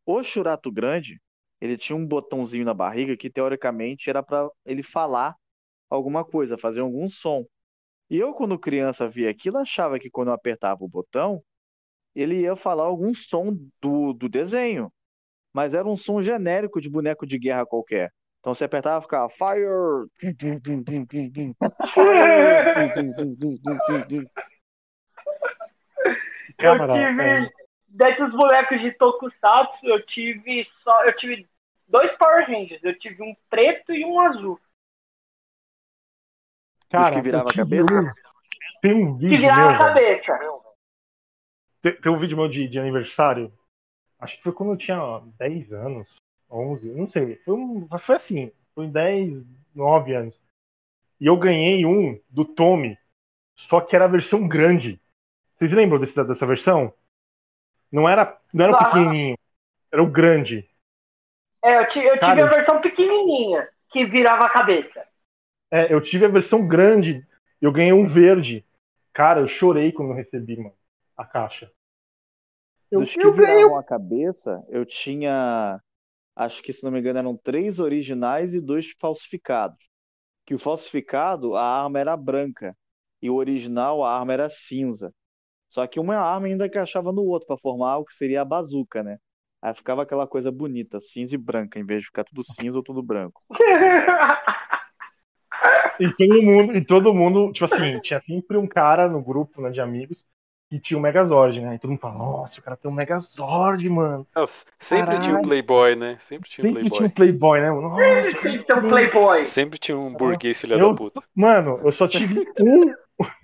O 0.05 0.23
Churato 0.23 0.71
grande, 0.73 1.21
ele 1.61 1.77
tinha 1.79 1.97
um 1.97 2.07
botãozinho 2.07 2.65
na 2.65 2.75
barriga 2.75 3.17
que 3.17 3.31
teoricamente 3.31 4.11
era 4.11 4.23
para 4.23 4.49
ele 4.65 4.83
falar 4.83 5.37
alguma 5.89 6.25
coisa, 6.25 6.59
fazer 6.59 6.81
algum 6.81 7.09
som. 7.09 7.45
E 8.11 8.19
eu, 8.19 8.35
quando 8.35 8.59
criança, 8.59 9.09
via 9.09 9.31
aquilo, 9.31 9.59
achava 9.59 9.99
que 9.99 10.11
quando 10.11 10.29
eu 10.29 10.35
apertava 10.35 10.85
o 10.85 10.89
botão, 10.89 11.43
ele 12.15 12.41
ia 12.41 12.57
falar 12.57 12.85
algum 12.85 13.15
som 13.15 13.57
do, 13.81 14.13
do 14.13 14.29
desenho. 14.29 14.93
Mas 15.53 15.75
era 15.75 15.87
um 15.87 15.97
som 15.97 16.23
genérico 16.23 16.81
de 16.81 16.89
boneco 16.91 17.27
de 17.27 17.39
guerra 17.39 17.67
qualquer. 17.67 18.13
Então 18.41 18.55
você 18.55 18.65
apertava 18.65 19.01
e 19.01 19.03
ficava 19.03 19.29
Fire! 19.29 20.09
Eu 26.59 26.87
tive. 26.89 27.23
é, 27.23 27.51
Desses 27.89 28.31
bonecos 28.31 28.81
de 28.81 28.93
Tokusatsu, 28.93 29.87
eu 29.87 30.05
tive 30.07 30.65
só. 30.83 31.05
Eu 31.05 31.15
tive 31.17 31.49
dois 31.89 32.11
Power 32.13 32.47
Rangers. 32.47 32.83
Eu 32.85 32.97
tive 32.97 33.23
um 33.23 33.35
preto 33.49 33.93
e 33.93 34.05
um 34.05 34.21
azul. 34.21 34.59
cara, 36.89 37.17
que 37.17 37.21
virava 37.23 37.51
a 37.51 37.55
cabeça? 37.55 38.01
um- 38.01 38.13
tem 38.81 38.95
um 38.95 39.19
Que 39.19 39.29
vídeo 39.29 39.41
virava 39.41 39.61
meu, 39.61 39.71
a 39.71 39.79
cabeça. 39.79 40.39
Tem, 41.83 42.01
tem 42.01 42.13
um 42.13 42.19
vídeo 42.19 42.37
meu 42.37 42.49
de, 42.49 42.69
de 42.69 42.79
aniversário. 42.79 43.53
Acho 44.21 44.37
que 44.37 44.43
foi 44.43 44.53
quando 44.53 44.73
eu 44.73 44.77
tinha 44.77 45.03
ó, 45.03 45.21
10 45.39 45.73
anos, 45.73 46.09
11, 46.51 46.91
não 46.91 47.09
sei. 47.11 47.37
Foi, 47.37 47.55
um, 47.55 47.89
foi 48.05 48.17
assim, 48.17 48.53
foi 48.75 48.87
10, 48.87 49.43
9 49.75 50.15
anos. 50.15 50.39
E 51.21 51.27
eu 51.27 51.37
ganhei 51.37 51.85
um 51.87 52.21
do 52.29 52.45
Tommy, 52.45 52.99
só 53.69 53.81
que 53.81 53.97
era 53.97 54.05
a 54.05 54.09
versão 54.09 54.47
grande. 54.47 55.01
Vocês 55.57 55.73
lembram 55.73 55.99
desse, 55.99 56.15
dessa 56.25 56.47
versão? 56.47 56.93
Não 57.91 58.09
era, 58.09 58.39
não 58.53 58.65
era 58.65 58.73
o 58.73 58.77
Ah. 58.77 58.85
pequenininho, 58.85 59.39
era 59.93 60.03
o 60.03 60.11
grande. 60.11 60.69
É, 61.63 61.79
eu, 61.79 61.87
ti- 61.87 61.99
eu 61.99 62.13
tive 62.15 62.21
Cara, 62.21 62.45
a 62.47 62.49
versão 62.49 62.81
pequenininha, 62.81 63.69
que 63.91 64.05
virava 64.07 64.47
a 64.47 64.51
cabeça. 64.51 65.07
É, 65.71 65.93
eu 65.93 66.01
tive 66.01 66.25
a 66.25 66.29
versão 66.29 66.67
grande, 66.67 67.27
eu 67.61 67.71
ganhei 67.73 67.93
um 67.93 68.09
verde. 68.09 68.65
Cara, 69.13 69.41
eu 69.41 69.49
chorei 69.49 69.93
quando 69.93 70.11
eu 70.11 70.17
recebi, 70.17 70.57
mano, 70.57 70.75
a 71.17 71.25
caixa. 71.25 71.71
Eu, 72.91 73.01
Dos 73.01 73.15
que 73.15 73.25
eu 73.25 73.33
viraram 73.33 73.77
a 73.77 73.85
cabeça, 73.85 74.65
eu 74.69 74.85
tinha, 74.85 75.81
acho 76.35 76.63
que 76.63 76.73
se 76.73 76.83
não 76.83 76.91
me 76.91 76.99
engano, 76.99 77.21
eram 77.21 77.37
três 77.37 77.79
originais 77.79 78.55
e 78.55 78.61
dois 78.61 78.95
falsificados. 79.01 79.89
Que 80.45 80.55
o 80.55 80.59
falsificado, 80.59 81.55
a 81.55 81.83
arma 81.85 82.01
era 82.01 82.17
branca 82.17 82.77
e 83.23 83.31
o 83.31 83.37
original, 83.37 84.03
a 84.05 84.19
arma 84.19 84.33
era 84.33 84.49
cinza. 84.49 85.15
Só 85.69 85.87
que 85.87 86.01
uma 86.01 86.17
arma 86.17 86.49
ainda 86.49 86.67
encaixava 86.67 87.13
no 87.13 87.23
outro 87.23 87.47
para 87.47 87.59
formar 87.59 87.99
o 87.99 88.05
que 88.05 88.15
seria 88.15 88.43
a 88.43 88.45
bazuca, 88.45 89.03
né? 89.03 89.19
Aí 89.63 89.75
ficava 89.75 90.03
aquela 90.03 90.27
coisa 90.27 90.51
bonita, 90.51 90.99
cinza 91.01 91.35
e 91.35 91.39
branca, 91.39 91.79
em 91.79 91.85
vez 91.85 92.01
de 92.01 92.07
ficar 92.07 92.25
tudo 92.25 92.43
cinza 92.43 92.79
ou 92.79 92.83
tudo 92.83 93.03
branco. 93.03 93.43
E 96.01 96.11
todo 96.17 96.43
mundo, 96.43 96.77
e 96.77 96.85
todo 96.85 97.15
mundo, 97.15 97.53
tipo 97.53 97.67
assim, 97.67 98.01
tinha 98.01 98.23
sempre 98.23 98.57
um 98.57 98.67
cara 98.67 99.07
no 99.07 99.23
grupo 99.23 99.61
né, 99.61 99.71
de 99.71 99.83
amigos 99.83 100.25
que 100.71 100.79
tinha 100.79 100.97
um 100.97 101.01
Megazord, 101.03 101.61
né? 101.61 101.75
E 101.75 101.79
todo 101.81 101.91
mundo 101.91 101.99
fala, 102.01 102.17
nossa, 102.17 102.61
o 102.61 102.63
cara 102.63 102.77
tem 102.77 102.89
um 102.89 102.95
Megazord, 102.95 103.89
mano. 103.89 104.25
Nossa, 104.35 104.65
sempre 104.79 105.15
tinha 105.19 105.33
um 105.33 105.43
Caralho. 105.43 105.43
Playboy, 105.49 105.97
né? 105.97 106.17
Sempre 106.19 106.49
tinha 106.49 106.65
um 106.65 106.69
Sempre 106.69 106.81
Playboy. 106.89 106.99
tinha 106.99 107.09
um 107.09 107.11
Playboy, 107.11 107.61
né? 107.61 107.71
Nossa, 107.71 108.41
Tem 108.41 108.59
que 108.59 108.65
ter 108.65 108.79
um 108.79 108.89
Playboy. 108.89 109.39
Sempre 109.41 109.79
tinha 109.81 109.99
um 109.99 110.13
burguês 110.15 110.61
filha 110.61 110.75
Eu- 110.77 110.91
da 110.91 110.95
puta. 110.97 111.23
Mano, 111.35 111.81
eu 111.85 111.91
só 111.93 112.07
tive 112.07 112.47
um. 112.61 112.95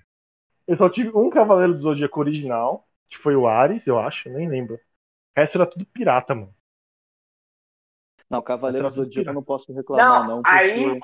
Eu 0.67 0.75
só 0.75 0.89
tive 0.89 1.09
um 1.17 1.29
Cavaleiro 1.29 1.73
do 1.75 1.81
Zodíaco 1.81 2.19
original, 2.19 2.85
que 3.09 3.17
foi 3.17 3.37
o 3.37 3.47
Ares, 3.47 3.87
eu 3.87 3.97
acho, 3.97 4.29
nem 4.29 4.49
lembro. 4.49 4.75
O 4.75 4.79
resto 5.39 5.57
era 5.57 5.65
tudo 5.65 5.85
pirata, 5.85 6.35
mano. 6.35 6.53
Não, 8.29 8.41
Cavaleiro 8.41 8.85
do 8.87 8.93
Zodíaco 8.93 9.19
eu 9.19 9.23
pirata. 9.23 9.33
não 9.35 9.43
posso 9.43 9.73
reclamar, 9.73 10.05
Não, 10.05 10.27
não, 10.27 10.41
porque 10.43 10.57
aí- 10.57 10.99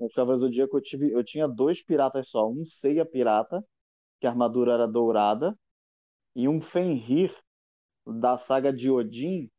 nos 0.00 0.14
Cavaleiros 0.14 0.40
do 0.40 0.46
Zodíaco 0.46 0.76
eu 0.78 0.80
tive, 0.80 1.12
eu 1.12 1.22
tinha 1.22 1.46
dois 1.46 1.82
piratas 1.82 2.28
só, 2.28 2.48
um 2.48 2.64
Seiya 2.64 3.04
pirata, 3.04 3.62
que 4.22 4.26
a 4.28 4.30
armadura 4.30 4.74
era 4.74 4.86
dourada, 4.86 5.58
e 6.36 6.48
um 6.48 6.60
Fenrir 6.60 7.36
da 8.06 8.38
saga 8.38 8.72
de 8.72 8.88
Odin, 8.88 9.50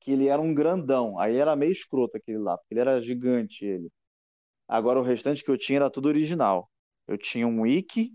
que 0.00 0.10
ele 0.10 0.26
era 0.26 0.42
um 0.42 0.52
grandão. 0.52 1.20
Aí 1.20 1.36
era 1.36 1.54
meio 1.54 1.70
escroto 1.70 2.16
aquele 2.16 2.38
lá, 2.38 2.58
porque 2.58 2.74
ele 2.74 2.80
era 2.80 3.00
gigante 3.00 3.64
ele. 3.64 3.88
Agora 4.66 4.98
o 4.98 5.04
restante 5.04 5.44
que 5.44 5.50
eu 5.52 5.56
tinha 5.56 5.78
era 5.78 5.90
tudo 5.90 6.08
original. 6.08 6.68
Eu 7.06 7.16
tinha 7.16 7.46
um 7.46 7.64
Ikki, 7.64 8.12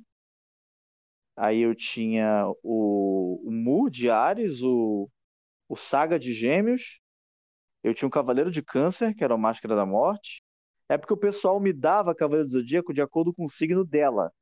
aí 1.38 1.62
eu 1.62 1.74
tinha 1.74 2.46
o, 2.62 3.42
o 3.48 3.50
Mu 3.50 3.89
de 3.89 4.10
Ares, 4.10 4.62
o, 4.62 5.10
o 5.70 5.78
Saga 5.78 6.20
de 6.20 6.34
Gêmeos, 6.34 7.00
eu 7.82 7.94
tinha 7.94 8.08
um 8.08 8.12
Cavaleiro 8.12 8.52
de 8.52 8.62
Câncer, 8.62 9.16
que 9.16 9.24
era 9.24 9.34
o 9.34 9.39
Máscara 9.39 9.74
da 9.74 9.86
Morte. 9.86 10.44
É 10.89 10.98
porque 10.98 11.13
o 11.13 11.18
pessoal 11.18 11.62
me 11.62 11.72
dava 11.72 12.13
Cavaleiro 12.13 12.46
do 12.46 12.52
Zodíaco 12.52 12.94
de 12.94 13.02
acordo 13.02 13.34
com 13.34 13.46
o 13.46 13.50
signo 13.50 13.86
dela. 13.86 14.34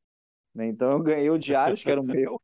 Né? 0.54 0.68
Então 0.68 0.92
eu 0.92 1.02
ganhei 1.02 1.30
o 1.30 1.38
de 1.38 1.56
Ares, 1.56 1.84
que 1.84 1.92
era 1.92 2.02
o 2.02 2.04
meu. 2.04 2.42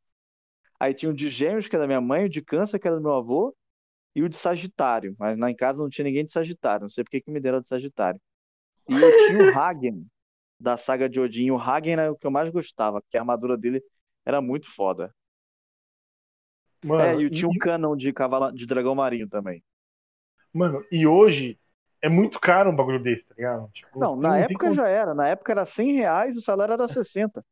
Aí 0.80 0.93
tinha 0.93 1.12
o 1.12 1.15
de 1.15 1.30
Gêmeos, 1.30 1.67
que 1.67 1.76
era 1.76 1.84
da 1.84 1.88
minha 1.88 2.02
mãe, 2.02 2.26
o 2.26 2.30
de 2.30 2.41
Câncer, 2.43 2.80
que 2.80 2.88
era 2.88 2.98
do 2.98 3.02
meu 3.04 3.13
avô, 3.15 3.56
e 4.15 4.24
o 4.24 4.30
de 4.30 4.38
Sagitário. 4.38 5.15
Mas 5.20 5.38
lá 5.39 5.52
em 5.52 5.56
casa 5.56 5.80
não 5.82 5.89
tinha 5.89 6.06
ninguém 6.06 6.26
de 6.26 6.34
Sagitário, 6.34 6.84
não 6.84 6.89
sei 6.91 7.04
por 7.06 7.12
que 7.12 7.22
que 7.22 7.32
me 7.32 7.39
deram 7.41 7.60
o 7.60 7.63
de 7.63 7.70
Sagitário. 7.70 8.22
E 8.89 9.00
eu 9.02 9.13
tinha 9.13 9.39
o 9.39 9.46
Hagen, 9.48 10.08
da 10.60 10.78
saga 10.78 11.10
de 11.10 11.20
Odin. 11.22 11.52
O 11.52 11.58
Hagen 11.60 11.93
era 11.96 12.12
o 12.12 12.17
que 12.17 12.28
eu 12.28 12.32
mais 12.32 12.50
gostava, 12.52 13.02
porque 13.02 13.17
a 13.17 13.22
armadura 13.22 13.58
dele 13.58 13.84
era 14.26 14.41
muito 14.41 14.70
foda. 14.74 15.13
Mano, 16.84 17.06
É, 17.06 17.17
e 17.17 17.24
eu 17.24 17.30
tinha 17.32 17.50
e, 17.50 17.50
o 17.50 17.56
Canon 17.56 17.96
de, 17.96 18.12
cavala... 18.13 18.52
de 18.54 18.65
Dragão 18.65 18.96
Marinho 18.96 19.28
também. 19.28 19.63
mano, 20.54 20.84
e 20.91 21.06
hoje 21.08 21.60
é 22.02 22.10
muito 22.10 22.39
caro 22.39 22.70
um 22.72 22.76
bagulho 22.76 23.02
desse, 23.02 23.24
tá 23.26 23.36
ligado? 23.36 23.70
Tipo, 23.74 23.89
Não, 24.00 24.15
na 24.15 24.38
época 24.39 24.72
como- 24.72 24.74
já 24.74 24.88
era. 24.88 25.13
Na 25.13 25.28
época 25.28 25.52
era 25.52 25.65
100 25.65 25.93
reais 25.93 26.36
e 26.36 26.39
o 26.39 26.41
salário 26.41 26.74
era 26.74 26.88
60. 26.88 27.43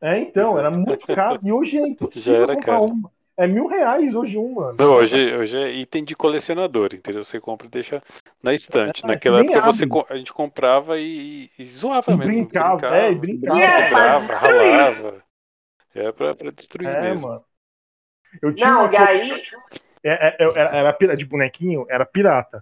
É, 0.00 0.18
então, 0.20 0.58
era 0.58 0.70
muito 0.70 1.06
caro. 1.14 1.40
E 1.42 1.52
hoje 1.52 1.78
é 1.78 1.86
impossível 1.88 2.22
Já 2.22 2.38
era 2.42 2.54
comprar 2.54 2.72
caro. 2.80 2.84
uma. 2.86 3.10
É 3.36 3.46
mil 3.46 3.68
reais 3.68 4.12
hoje 4.16 4.36
um, 4.36 4.54
mano. 4.54 4.76
Não, 4.80 4.94
hoje, 4.94 5.32
hoje 5.32 5.56
é 5.56 5.70
item 5.70 6.02
de 6.02 6.16
colecionador, 6.16 6.92
entendeu? 6.92 7.22
Você 7.22 7.38
compra 7.40 7.68
e 7.68 7.70
deixa 7.70 8.02
na 8.42 8.52
estante. 8.52 9.04
É, 9.04 9.08
Naquela 9.08 9.38
época 9.40 9.60
você, 9.60 9.84
abre. 9.84 10.04
a 10.10 10.16
gente 10.16 10.32
comprava 10.32 10.98
e, 10.98 11.48
e 11.56 11.64
zoava 11.64 12.12
E 12.12 12.16
mesmo. 12.16 12.32
brincava, 12.32 12.96
é, 12.96 13.12
e 13.12 13.14
brincava. 13.14 13.60
E 13.60 13.62
é, 13.62 13.82
quebrava, 13.84 14.26
pra 14.26 14.34
destruir. 14.38 14.72
ralava. 14.72 15.24
É 15.94 16.12
pra, 16.12 16.34
pra 16.34 16.50
destruir 16.50 16.88
É, 16.88 17.00
mesmo. 17.00 17.28
mano. 17.28 17.44
Eu 18.42 18.54
tinha 18.54 18.70
Não, 18.70 18.86
uma 18.86 18.92
e 18.92 18.98
aí. 19.00 19.42
É, 20.02 20.10
é, 20.10 20.36
era, 20.40 20.76
era 20.76 20.92
pira- 20.92 21.16
de 21.16 21.24
bonequinho, 21.24 21.86
era 21.88 22.04
pirata. 22.04 22.60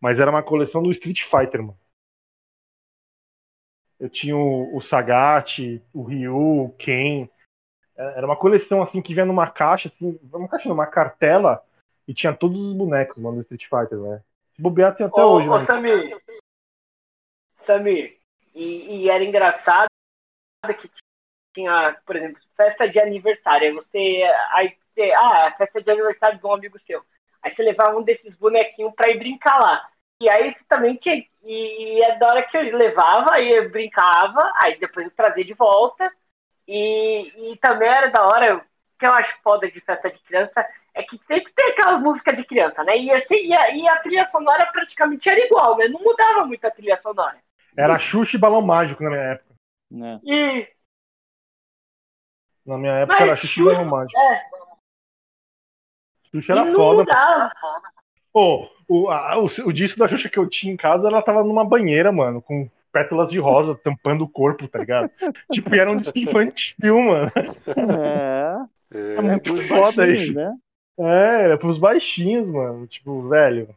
Mas 0.00 0.18
era 0.18 0.30
uma 0.30 0.42
coleção 0.42 0.82
do 0.82 0.90
Street 0.90 1.22
Fighter, 1.22 1.62
mano. 1.62 1.78
Eu 4.02 4.10
tinha 4.10 4.36
o, 4.36 4.76
o 4.76 4.80
Sagat, 4.80 5.80
o 5.94 6.02
Ryu, 6.02 6.64
o 6.64 6.74
Ken. 6.76 7.28
É, 7.96 8.18
Era 8.18 8.26
uma 8.26 8.34
coleção 8.34 8.82
assim 8.82 9.00
que 9.00 9.14
vinha 9.14 9.24
numa 9.24 9.48
caixa, 9.48 9.88
assim, 9.94 10.18
uma 10.32 10.48
caixa, 10.48 10.68
não, 10.68 10.74
uma 10.74 10.88
cartela, 10.88 11.64
e 12.08 12.12
tinha 12.12 12.34
todos 12.34 12.60
os 12.60 12.72
bonecos, 12.74 13.16
mano, 13.22 13.36
do 13.36 13.42
Street 13.42 13.62
Fighter, 13.62 13.98
né? 13.98 14.20
Se 14.56 14.60
bobear 14.60 14.96
tem 14.96 15.06
até 15.06 15.22
Ô, 15.22 15.34
hoje, 15.34 15.48
ô, 15.48 15.56
né? 15.56 15.66
Samir. 15.66 16.20
Samir. 17.64 18.18
E, 18.52 19.04
e 19.04 19.08
era 19.08 19.22
engraçado 19.22 19.86
que 20.80 20.90
tinha, 21.54 21.96
por 22.04 22.16
exemplo, 22.16 22.42
festa 22.56 22.88
de 22.88 22.98
aniversário. 22.98 23.68
Aí 23.68 23.72
você. 23.72 24.22
Aí 24.52 24.76
você. 24.96 25.12
Ah, 25.12 25.54
festa 25.56 25.80
de 25.80 25.90
aniversário 25.92 26.40
de 26.40 26.44
um 26.44 26.52
amigo 26.52 26.76
seu. 26.80 27.04
Aí 27.40 27.54
você 27.54 27.62
levava 27.62 27.96
um 27.96 28.02
desses 28.02 28.34
bonequinhos 28.34 28.92
pra 28.96 29.10
ir 29.10 29.18
brincar 29.20 29.60
lá. 29.60 29.91
E 30.22 30.30
aí 30.30 30.54
você 30.54 30.62
também 30.68 30.94
tinha. 30.94 31.24
E 31.42 32.04
é 32.04 32.16
da 32.16 32.28
hora 32.28 32.42
que 32.44 32.56
eu 32.56 32.76
levava, 32.76 33.32
aí 33.32 33.50
eu 33.50 33.68
brincava, 33.70 34.52
aí 34.62 34.78
depois 34.78 35.06
eu 35.06 35.12
trazia 35.12 35.44
de 35.44 35.52
volta. 35.52 36.08
E, 36.68 37.52
e 37.52 37.56
também 37.56 37.88
era 37.88 38.08
da 38.08 38.24
hora, 38.24 38.58
o 38.58 38.62
que 38.96 39.04
eu 39.04 39.12
acho 39.12 39.34
foda 39.42 39.68
de 39.68 39.80
festa 39.80 40.08
de 40.08 40.18
criança 40.20 40.64
é 40.94 41.02
que 41.02 41.18
sempre 41.26 41.52
tem 41.52 41.70
aquela 41.72 41.98
música 41.98 42.32
de 42.32 42.44
criança, 42.44 42.84
né? 42.84 42.96
E, 42.96 43.10
assim, 43.10 43.34
e, 43.34 43.52
a, 43.52 43.74
e 43.74 43.88
a 43.88 43.96
trilha 43.96 44.24
sonora 44.26 44.64
praticamente 44.66 45.28
era 45.28 45.44
igual, 45.44 45.76
né? 45.76 45.88
Não 45.88 46.00
mudava 46.00 46.46
muito 46.46 46.64
a 46.64 46.70
trilha 46.70 46.96
sonora. 46.96 47.38
Era 47.76 47.98
Xuxa 47.98 48.36
e 48.36 48.40
Balão 48.40 48.62
Mágico 48.62 49.02
na 49.02 49.10
minha 49.10 49.22
época. 49.22 49.54
Né? 49.90 50.20
E 50.22 50.68
Na 52.64 52.78
minha 52.78 52.92
época 52.92 53.18
Mas 53.18 53.28
era 53.28 53.36
Xuxa 53.36 53.60
e 53.60 53.64
Balão 53.64 53.84
Mágico. 53.86 54.20
é, 54.20 54.50
Xuxa 56.30 56.52
e 56.52 56.56
era 56.56 56.64
não 56.64 56.76
foda. 56.76 56.98
mudava. 57.02 57.52
Pô, 58.32 58.68
o, 58.88 59.08
a- 59.10 59.38
o, 59.38 59.44
o 59.66 59.72
disco 59.72 59.98
da 59.98 60.08
Xuxa 60.08 60.28
que 60.28 60.38
eu 60.38 60.48
tinha 60.48 60.72
em 60.72 60.76
casa, 60.76 61.06
ela 61.08 61.22
tava 61.22 61.42
numa 61.44 61.64
banheira, 61.64 62.10
mano, 62.12 62.40
com 62.40 62.68
pétalas 62.92 63.30
de 63.30 63.38
rosa 63.38 63.74
tampando 63.82 64.24
o 64.24 64.28
corpo, 64.28 64.68
tá 64.68 64.78
ligado? 64.78 65.10
tipo, 65.50 65.74
e 65.74 65.78
era 65.78 65.90
um 65.90 65.98
disco 65.98 66.18
infantil, 66.18 67.00
mano. 67.00 67.30
É, 67.76 68.56
É, 68.90 68.98
É 69.16 69.22
é 69.34 69.38
muito 69.38 69.40
pros 69.40 69.64
foda 69.66 70.06
isso. 70.10 70.32
né? 70.32 70.54
É, 70.98 71.44
era 71.44 71.58
pros 71.58 71.78
baixinhos, 71.78 72.48
mano. 72.48 72.86
Tipo, 72.86 73.28
velho. 73.28 73.74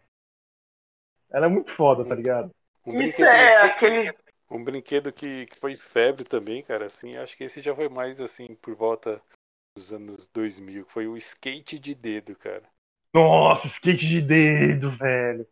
Era 1.32 1.48
muito 1.50 1.72
foda, 1.76 2.04
tá 2.04 2.16
ligado? 2.16 2.52
um 2.86 2.94
Isso 2.94 2.96
brinquedo, 2.96 3.36
é 3.36 3.58
que 3.60 3.66
aquele. 3.66 4.14
um 4.50 4.64
brinquedo 4.64 5.12
que, 5.12 5.46
que 5.48 5.60
foi 5.60 5.76
febre 5.76 6.24
também, 6.24 6.64
cara, 6.64 6.86
assim, 6.86 7.16
acho 7.18 7.36
que 7.38 7.44
esse 7.44 7.62
já 7.62 7.76
foi 7.76 7.90
mais 7.90 8.22
assim 8.22 8.56
por 8.56 8.76
volta 8.76 9.22
dos 9.76 9.94
anos 9.94 10.28
2000, 10.28 10.86
que 10.86 10.94
foi 10.94 11.08
o 11.08 11.18
skate 11.18 11.80
de 11.80 11.96
dedo, 11.96 12.36
cara. 12.36 12.64
Nossa, 13.16 13.68
skate 13.68 14.06
de 14.06 14.22
dedo, 14.22 14.92
velho. 14.98 15.48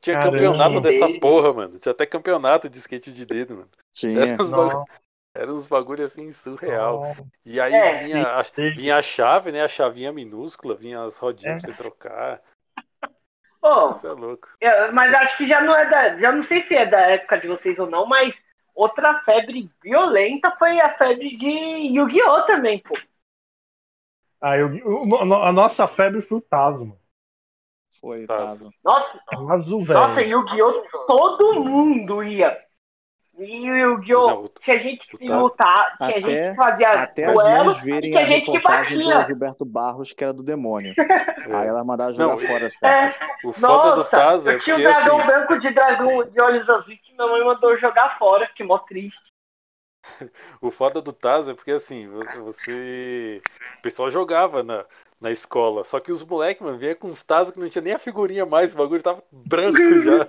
Tinha 0.00 0.18
Caramba. 0.18 0.32
campeonato 0.36 0.80
dessa 0.82 1.08
porra, 1.18 1.52
mano. 1.52 1.78
Tinha 1.78 1.92
até 1.92 2.04
campeonato 2.04 2.68
de 2.68 2.76
skate 2.76 3.10
de 3.10 3.24
dedo, 3.24 3.54
mano. 3.54 3.70
Tinha. 3.90 4.20
Era 4.22 4.42
uns, 4.42 4.50
bagu... 4.50 4.72
Nossa, 4.74 4.86
Era 5.34 5.52
uns 5.52 5.66
bagulho 5.66 6.04
assim 6.04 6.30
surreal. 6.30 7.16
E 7.42 7.58
aí 7.58 7.72
É. 7.72 8.04
vinha, 8.04 8.26
a, 8.26 8.42
vinha 8.74 8.96
a 8.98 9.02
chave, 9.02 9.50
né? 9.50 9.62
A 9.62 9.68
chavinha 9.68 10.12
minúscula, 10.12 10.74
vinha 10.74 11.02
as 11.02 11.16
rodinhas 11.16 11.62
É. 11.64 11.66
pra 11.66 11.72
você 11.74 11.76
trocar. 11.82 12.42
Pô, 13.62 13.90
Isso 13.90 14.06
é 14.06 14.12
louco. 14.12 14.48
eu- 14.60 14.92
mas 14.92 15.14
acho 15.14 15.38
que 15.38 15.46
já 15.48 15.62
não 15.62 15.72
é 15.72 15.88
da. 15.88 16.18
Já 16.18 16.32
não 16.32 16.42
sei 16.42 16.60
se 16.60 16.74
é 16.76 16.84
da 16.84 17.00
época 17.00 17.38
de 17.40 17.48
vocês 17.48 17.78
ou 17.78 17.88
não, 17.88 18.06
mas 18.06 18.34
outra 18.74 19.20
febre 19.20 19.70
violenta 19.82 20.54
foi 20.58 20.78
a 20.80 20.94
febre 20.98 21.34
de 21.34 21.48
Yu-Gi-Oh! 21.48 22.42
também, 22.42 22.78
pô. 22.80 22.96
Ah, 24.40 24.56
eu, 24.58 24.68
o- 24.86 25.06
no- 25.24 25.42
a 25.42 25.50
nossa 25.50 25.88
febre 25.88 26.20
foi 26.20 26.38
o 26.38 26.42
Tazo, 26.42 26.80
mano. 26.80 27.05
Foi, 28.00 28.26
Tazo. 28.26 28.46
Tazo. 28.46 28.70
Nossa, 28.84 29.20
Tazo, 29.30 29.84
velho. 29.84 30.00
nossa, 30.00 30.20
Yu-Gi-Oh! 30.22 30.82
todo 31.06 31.64
mundo 31.64 32.22
ia. 32.22 32.56
E 33.38 33.70
o 33.70 33.76
Yu-Gi-Oh! 33.76 34.44
O- 34.44 34.48
tinha 34.48 34.78
gente 34.78 35.06
que 35.06 35.30
o 35.30 35.40
lutar, 35.40 35.96
tinha 35.98 36.08
Até- 36.08 36.20
gente 36.20 36.50
que 36.50 36.56
fazia 36.56 36.90
Até 36.90 37.24
as 37.26 37.34
duelo 37.34 37.70
e 37.72 37.74
verem 37.80 38.10
tinha 38.10 38.22
a 38.22 38.26
gente 38.26 38.44
que 38.46 38.50
reportagem 38.52 38.98
do 38.98 39.04
batia. 39.04 39.24
Gilberto 39.26 39.64
Barros, 39.66 40.12
que 40.14 40.24
era 40.24 40.32
do 40.32 40.42
demônio. 40.42 40.92
é. 40.96 40.96
Aí 41.62 41.68
ela 41.68 41.84
mandava 41.84 42.12
jogar 42.12 42.32
Não, 42.32 42.38
fora 42.38 42.66
as 42.66 42.74
É, 42.76 42.78
cartas. 42.80 43.18
O 43.44 43.52
foda 43.52 43.90
do 43.92 43.96
nossa, 43.98 44.10
Tazo 44.10 44.50
é 44.50 44.54
eu 44.54 44.60
tinha 44.60 44.74
um 44.76 44.80
porque 44.80 44.92
dragão 44.94 45.18
assim, 45.18 45.26
branco 45.26 45.58
de 45.58 45.70
dragão 45.70 46.24
de 46.24 46.42
olhos 46.42 46.68
azuis 46.70 46.98
que 47.00 47.12
minha 47.14 47.26
mãe 47.28 47.44
mandou 47.44 47.76
jogar 47.76 48.18
fora, 48.18 48.46
fiquei 48.48 48.64
mó 48.66 48.78
triste. 48.78 49.20
o 50.62 50.70
foda 50.70 51.02
do 51.02 51.12
Tazo 51.12 51.50
é 51.50 51.54
porque 51.54 51.72
assim, 51.72 52.08
vo- 52.08 52.24
você. 52.44 53.40
O 53.78 53.82
pessoal 53.82 54.08
jogava 54.10 54.62
na, 54.62 54.84
na 55.20 55.30
escola. 55.30 55.84
Só 55.84 56.00
que 56.00 56.12
os 56.12 56.24
moleques, 56.24 56.62
mano, 56.64 56.78
vinha 56.78 56.94
com 56.94 57.08
uns 57.08 57.22
Tazo 57.22 57.52
que 57.52 57.60
não 57.60 57.68
tinha 57.68 57.82
nem 57.82 57.94
a 57.94 57.98
figurinha 57.98 58.44
mais, 58.46 58.74
o 58.74 58.78
bagulho 58.78 59.02
tava 59.02 59.22
branco 59.30 59.78
já. 60.00 60.28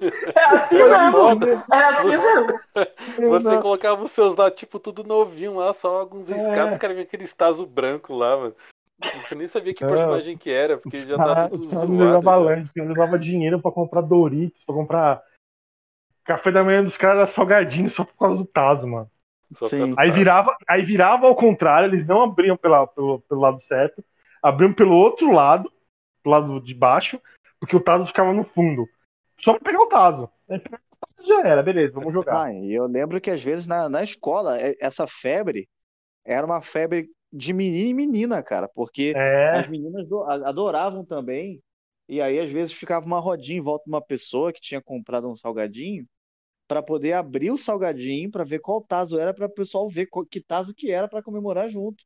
É 0.00 0.44
assim 0.44 0.76
Era 0.76 1.10
mesmo, 1.10 1.64
era 1.72 2.00
assim 2.00 2.08
mesmo. 2.08 2.60
Você 3.28 3.58
colocava 3.58 4.02
os 4.02 4.10
seus 4.12 4.36
lá, 4.36 4.50
tipo, 4.50 4.78
tudo 4.78 5.02
novinho 5.02 5.56
lá, 5.56 5.72
só 5.72 6.00
alguns 6.00 6.30
É. 6.30 6.36
escados, 6.36 6.72
os 6.72 6.78
caras 6.78 6.96
vinham 6.96 7.06
aquele 7.06 7.26
taso 7.28 7.66
branco 7.66 8.14
lá, 8.14 8.36
mano. 8.36 8.56
Você 9.14 9.34
nem 9.34 9.46
sabia 9.46 9.74
que 9.74 9.82
Não. 9.82 9.90
personagem 9.90 10.36
que 10.36 10.50
era, 10.50 10.78
porque 10.78 11.04
já 11.04 11.16
tá 11.16 11.32
Ah, 11.32 11.48
tudo 11.48 11.64
zoado. 11.66 11.96
levavam 11.96 12.22
já. 12.22 12.38
lanche, 12.38 12.70
eu 12.76 12.84
levava 12.84 13.18
dinheiro 13.18 13.60
pra 13.60 13.72
comprar 13.72 14.02
Doritos, 14.02 14.62
pra 14.64 14.74
comprar. 14.74 15.22
Café 16.24 16.52
da 16.52 16.62
manhã 16.62 16.84
dos 16.84 16.96
caras 16.96 17.22
era 17.22 17.32
salgadinho 17.32 17.88
só 17.88 18.04
por 18.04 18.16
causa 18.16 18.42
do 18.42 18.46
Tazo, 18.46 18.86
mano. 18.86 19.10
Sim. 19.54 19.94
Aí 19.96 20.10
virava, 20.10 20.56
aí 20.68 20.84
virava 20.84 21.26
ao 21.26 21.34
contrário, 21.34 21.88
eles 21.88 22.06
não 22.06 22.22
abriam 22.22 22.56
pela, 22.56 22.86
pelo, 22.86 23.20
pelo 23.20 23.40
lado 23.40 23.60
certo, 23.62 24.04
abriam 24.42 24.72
pelo 24.72 24.94
outro 24.94 25.32
lado, 25.32 25.72
do 26.22 26.30
lado 26.30 26.60
de 26.60 26.74
baixo, 26.74 27.20
porque 27.58 27.76
o 27.76 27.80
Tazo 27.80 28.06
ficava 28.06 28.32
no 28.32 28.44
fundo. 28.44 28.86
Só 29.40 29.54
pra 29.54 29.62
pegar 29.62 29.80
o 29.80 29.88
Tazo. 29.88 30.28
Aí 30.50 30.60
já 31.26 31.40
era, 31.40 31.62
beleza, 31.62 31.94
vamos 31.94 32.12
jogar. 32.12 32.44
Ah, 32.44 32.52
e 32.52 32.72
eu 32.72 32.86
lembro 32.86 33.20
que 33.20 33.30
às 33.30 33.42
vezes 33.42 33.66
na, 33.66 33.88
na 33.88 34.02
escola, 34.02 34.58
é- 34.58 34.76
essa 34.80 35.06
febre 35.06 35.68
era 36.24 36.46
uma 36.46 36.60
febre 36.60 37.08
de 37.32 37.52
menino 37.52 37.90
e 37.90 37.94
menina, 37.94 38.42
cara, 38.42 38.68
porque 38.68 39.12
É, 39.16 39.58
as 39.58 39.68
meninas 39.68 40.06
adoravam 40.44 41.04
também, 41.04 41.60
e 42.08 42.20
aí 42.20 42.38
às 42.38 42.50
vezes 42.50 42.72
ficava 42.72 43.06
uma 43.06 43.18
rodinha 43.18 43.58
em 43.58 43.62
volta 43.62 43.84
de 43.84 43.90
uma 43.90 44.00
pessoa 44.00 44.52
que 44.52 44.60
tinha 44.60 44.80
comprado 44.80 45.28
um 45.28 45.34
salgadinho, 45.34 46.06
para 46.68 46.82
poder 46.82 47.14
abrir 47.14 47.50
o 47.50 47.56
salgadinho 47.58 48.30
para 48.30 48.44
ver 48.44 48.58
qual 48.60 48.80
tazo 48.82 49.18
era, 49.18 49.32
para 49.32 49.46
o 49.46 49.50
pessoal 49.50 49.88
ver 49.88 50.06
qual- 50.06 50.26
que 50.26 50.40
tazo 50.40 50.74
que 50.74 50.92
era 50.92 51.08
para 51.08 51.22
comemorar 51.22 51.66
junto. 51.68 52.04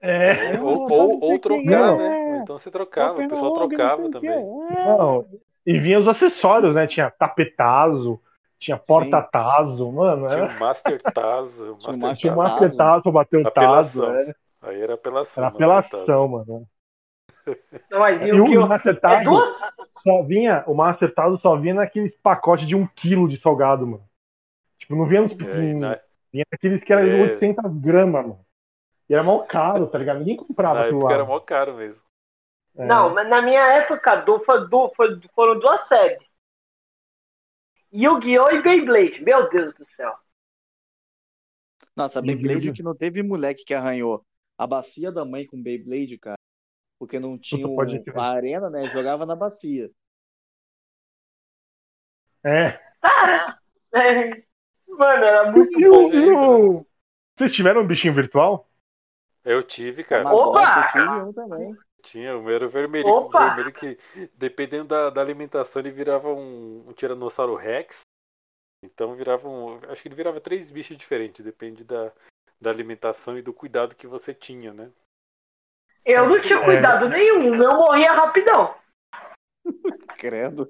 é. 0.00 0.58
Ou, 0.60 0.86
Ah, 0.88 0.92
ou, 0.92 1.12
ou 1.14 1.18
quem 1.18 1.38
trocar, 1.40 1.94
é. 1.94 1.96
né? 1.96 2.26
Ou 2.36 2.42
então 2.42 2.56
você 2.58 2.70
trocava, 2.70 3.20
o 3.20 3.28
pessoal 3.28 3.54
trocava 3.54 4.10
também. 4.10 4.30
É. 4.30 4.84
Não, 4.84 5.26
e 5.66 5.78
vinha 5.80 5.98
os 5.98 6.06
acessórios, 6.06 6.72
né? 6.74 6.86
Tinha 6.86 7.10
tapetazo, 7.10 8.20
tinha 8.58 8.78
porta-tazo, 8.78 9.90
mano. 9.90 10.28
Tinha 10.28 10.42
Era, 10.44 10.56
o 10.56 10.60
Master 10.60 11.02
Tazo, 11.02 11.72
o 11.72 11.76
Tinha 11.78 12.32
o 12.32 12.36
Master 12.36 12.70
tinha 12.70 12.76
Tazo. 12.76 13.10
Bater 13.10 13.40
o 13.40 13.50
Tazo. 13.50 14.04
Apelação. 14.04 14.14
é. 14.14 14.34
Aí 14.62 14.80
era 14.80 14.94
apelação. 14.94 15.44
Era 15.44 15.52
Master 15.52 15.78
apelação, 15.78 16.28
mano. 16.28 16.68
Não, 17.90 18.00
mas 18.00 18.20
e 18.22 18.26
E 18.26 18.32
o 18.32 18.44
o 18.44 18.72
É 18.72 19.24
duas... 19.24 19.58
só 19.98 20.22
vinha, 20.22 20.64
o 20.66 20.74
Master 20.74 21.14
Tazo 21.14 21.36
só 21.38 21.56
vinha 21.56 21.74
naqueles 21.74 22.16
pacotes 22.16 22.66
de 22.66 22.74
um 22.74 22.86
quilo 22.86 23.28
de 23.28 23.36
salgado, 23.38 23.86
mano. 23.86 24.04
Tipo, 24.78 24.96
não 24.96 25.06
vinha 25.06 25.22
nos 25.22 25.32
É, 25.32 25.36
pequenininhos. 25.36 25.80
na, 25.80 26.00
Vinha 26.32 26.44
naqueles 26.52 26.84
que 26.84 26.92
eram 26.92 27.06
É. 27.08 27.22
800 27.22 27.78
gramas, 27.78 28.22
mano. 28.26 28.46
E 29.08 29.14
era 29.14 29.22
mal 29.22 29.46
caro, 29.46 29.86
tá 29.86 29.98
ligado? 29.98 30.18
Ninguém 30.18 30.36
comprava 30.36 30.80
aquilo 30.82 31.04
lá. 31.04 31.12
era 31.12 31.24
mó 31.24 31.38
caro 31.40 31.74
mesmo. 31.74 32.02
É. 32.76 32.84
Não, 32.84 33.14
mas 33.14 33.28
na 33.28 33.40
minha 33.40 33.62
época 33.62 34.16
do, 34.16 34.38
do, 34.68 34.92
foram 35.34 35.58
duas 35.58 35.80
séries. 35.88 36.18
Yu-Gi-Oh! 37.92 38.50
e 38.50 38.62
Beyblade. 38.62 39.22
Meu 39.22 39.48
Deus 39.48 39.72
do 39.74 39.86
céu. 39.96 40.12
Nossa! 41.96 42.20
Beyblade 42.20 42.72
que 42.72 42.82
não 42.82 42.94
teve 42.94 43.22
moleque 43.22 43.64
que 43.64 43.72
arranhou 43.72 44.24
a 44.58 44.66
bacia 44.66 45.10
da 45.12 45.24
mãe 45.24 45.46
com 45.46 45.62
Beyblade, 45.62 46.18
cara. 46.18 46.36
Porque 46.98 47.18
não 47.20 47.36
tinha 47.38 47.66
pode 47.74 47.96
o- 47.98 48.04
crer. 48.04 48.18
a 48.18 48.24
arena, 48.30 48.70
né? 48.70 48.88
Jogava 48.88 49.26
na 49.26 49.36
bacia. 49.36 49.90
É. 52.44 52.72
Cara, 53.00 53.58
é, 53.94 54.42
mano, 54.88 55.24
era 55.24 55.52
muito 55.52 55.78
E 55.80 55.88
bom. 55.88 56.04
o- 56.08 56.14
e 56.14 56.30
o- 56.30 56.86
Vocês 57.36 57.52
tiveram 57.54 57.82
um 57.82 57.86
bichinho 57.86 58.14
virtual? 58.14 58.70
Eu 59.44 59.62
tive, 59.62 60.02
cara. 60.02 60.32
Opa! 60.34 60.80
Eu 60.80 60.92
tive 60.92 61.22
um 61.28 61.32
também. 61.32 61.76
Tinha, 62.02 62.36
o 62.36 62.42
meu 62.42 62.54
era 62.54 62.68
vermelho. 62.68 63.08
Opa! 63.08 63.48
vermelho 63.54 63.72
que, 63.72 63.98
dependendo 64.34 64.84
da, 64.86 65.10
da 65.10 65.20
alimentação, 65.20 65.80
ele 65.82 65.90
virava 65.90 66.32
um, 66.32 66.88
um 66.88 66.92
Tiranossauro 66.92 67.54
Rex. 67.56 68.02
Então 68.82 69.14
virava 69.14 69.48
um. 69.48 69.76
Acho 69.90 70.02
que 70.02 70.08
ele 70.08 70.14
virava 70.14 70.40
três 70.40 70.70
bichos 70.70 70.96
diferentes, 70.96 71.44
depende 71.44 71.82
da, 71.84 72.12
da 72.60 72.70
alimentação 72.70 73.36
e 73.38 73.42
do 73.42 73.52
cuidado 73.52 73.96
que 73.96 74.06
você 74.06 74.32
tinha, 74.32 74.72
né? 74.72 74.90
Eu 76.06 76.28
não 76.28 76.40
tinha 76.40 76.58
É. 76.60 76.64
cuidado 76.64 77.08
nenhum, 77.08 77.60
eu 77.60 77.74
morria 77.74 78.12
rapidão. 78.12 78.74
Credo. 80.16 80.68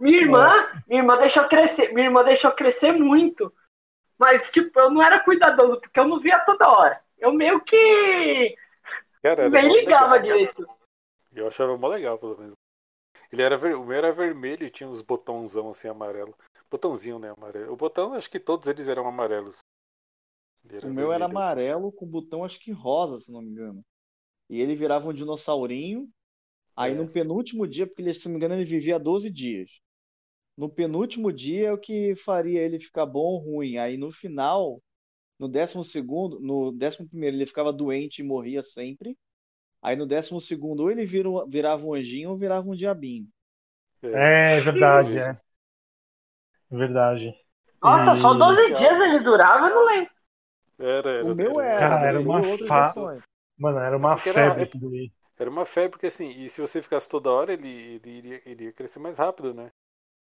Minha 0.00 0.18
irmã, 0.22 0.82
minha 0.88 1.02
irmã 1.02 1.16
deixou 1.16 1.48
crescer, 1.48 1.92
minha 1.92 2.08
irmã 2.08 2.24
deixou 2.24 2.50
crescer 2.52 2.92
muito. 2.92 3.52
Mas, 4.18 4.48
tipo, 4.48 4.78
eu 4.80 4.90
não 4.90 5.00
era 5.00 5.20
cuidadoso, 5.20 5.80
porque 5.80 6.00
eu 6.00 6.08
não 6.08 6.18
via 6.18 6.38
toda 6.40 6.68
hora. 6.68 7.00
Eu 7.16 7.32
meio 7.32 7.60
que 7.60 8.56
Cara, 9.22 9.48
nem 9.48 9.72
ligava 9.72 10.14
legal. 10.16 10.22
direito. 10.22 10.68
Eu 11.32 11.46
achava 11.46 11.76
mó 11.76 11.86
legal, 11.88 12.18
pelo 12.18 12.36
menos. 12.36 12.54
Ele 13.32 13.42
era 13.42 13.56
ver... 13.56 13.76
O 13.76 13.84
meu 13.84 13.96
era 13.96 14.10
vermelho 14.10 14.64
e 14.66 14.70
tinha 14.70 14.88
uns 14.88 15.02
botãozão 15.02 15.70
assim 15.70 15.88
amarelo. 15.88 16.34
Botãozinho, 16.68 17.18
né? 17.18 17.32
Amarelo. 17.36 17.72
O 17.72 17.76
botão, 17.76 18.14
acho 18.14 18.30
que 18.30 18.40
todos 18.40 18.66
eles 18.66 18.88
eram 18.88 19.06
amarelos. 19.06 19.58
O 20.82 20.90
meu 20.90 21.12
era 21.12 21.26
amarelo 21.26 21.92
com 21.92 22.06
botão, 22.06 22.44
acho 22.44 22.60
que 22.60 22.72
rosa, 22.72 23.18
se 23.18 23.32
não 23.32 23.42
me 23.42 23.50
engano. 23.50 23.84
E 24.50 24.60
ele 24.60 24.74
virava 24.76 25.08
um 25.08 25.12
dinossaurinho. 25.14 26.08
Aí 26.76 26.94
É. 26.94 26.96
no 26.96 27.08
penúltimo 27.08 27.66
dia, 27.68 27.86
porque 27.86 28.02
ele, 28.02 28.14
se 28.14 28.26
não 28.26 28.32
me 28.34 28.38
engano, 28.38 28.54
ele 28.54 28.64
vivia 28.64 28.98
12 28.98 29.30
dias. 29.30 29.80
No 30.56 30.68
penúltimo 30.70 31.32
dia 31.32 31.68
é 31.68 31.72
o 31.72 31.78
que 31.78 32.14
faria 32.16 32.60
ele 32.62 32.80
ficar 32.80 33.06
bom 33.06 33.20
ou 33.20 33.38
ruim. 33.38 33.78
Aí 33.78 33.96
no 33.96 34.10
final, 34.12 34.82
no 35.38 35.48
décimo 35.48 35.84
segundo, 35.84 36.40
no 36.40 36.72
décimo 36.72 37.08
primeiro 37.08 37.36
ele 37.36 37.46
ficava 37.46 37.72
doente 37.72 38.20
e 38.20 38.24
morria 38.24 38.62
sempre. 38.62 39.16
Aí 39.82 39.96
no 39.96 40.06
décimo 40.06 40.40
segundo, 40.40 40.80
ou 40.84 40.90
ele 40.90 41.06
vira 41.06 41.28
virava 41.48 41.84
um 41.86 41.94
anjinho 41.94 42.30
ou 42.30 42.38
virava 42.38 42.68
um 42.68 42.76
diabinho. 42.76 43.28
É. 44.02 44.32
É, 44.56 44.60
verdade, 44.60 45.16
Isso. 45.16 45.18
é. 45.18 45.40
Verdade. 46.70 47.34
Nossa, 47.82 48.16
E- 48.16 48.20
só 48.20 48.34
12 48.34 48.68
Legal. 48.68 48.78
dias 48.78 49.00
ele 49.00 49.20
durava, 49.20 49.66
eu 49.68 49.74
não 49.74 49.86
lembro. 49.86 50.10
Era, 50.78 51.10
era, 51.10 51.32
O 51.32 51.34
meu 51.34 51.60
era- 51.60 51.72
era, 51.84 51.88
Cara, 51.88 52.08
era 52.08 52.20
uma 52.20 52.42
fa-. 52.68 53.22
Mano, 53.58 53.78
era 53.78 53.96
uma 53.96 54.16
porque 54.16 54.28
era- 54.28 54.40
febre 54.44 54.64
aquilo 54.64 54.88
aí. 54.90 55.10
Era 55.38 55.50
uma 55.50 55.64
febre, 55.64 55.90
porque 55.92 56.06
assim, 56.08 56.30
e 56.30 56.48
se 56.48 56.60
você 56.60 56.82
ficasse 56.82 57.08
toda 57.08 57.30
hora, 57.30 57.52
ele, 57.52 57.68
ele 57.68 58.10
iria, 58.10 58.42
ele 58.46 58.64
ia 58.66 58.72
crescer 58.72 58.98
mais 59.00 59.18
rápido, 59.18 59.54
né? 59.54 59.70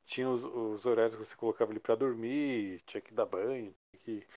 Tinha 0.05 0.29
os, 0.29 0.45
os 0.45 0.85
horários 0.85 1.15
que 1.15 1.25
você 1.25 1.35
colocava 1.35 1.71
ele 1.71 1.79
pra 1.79 1.95
dormir, 1.95 2.81
tinha 2.87 3.01
que 3.01 3.13
dar 3.13 3.25
banho, 3.25 3.73
tinha 3.91 4.01
que, 4.21 4.27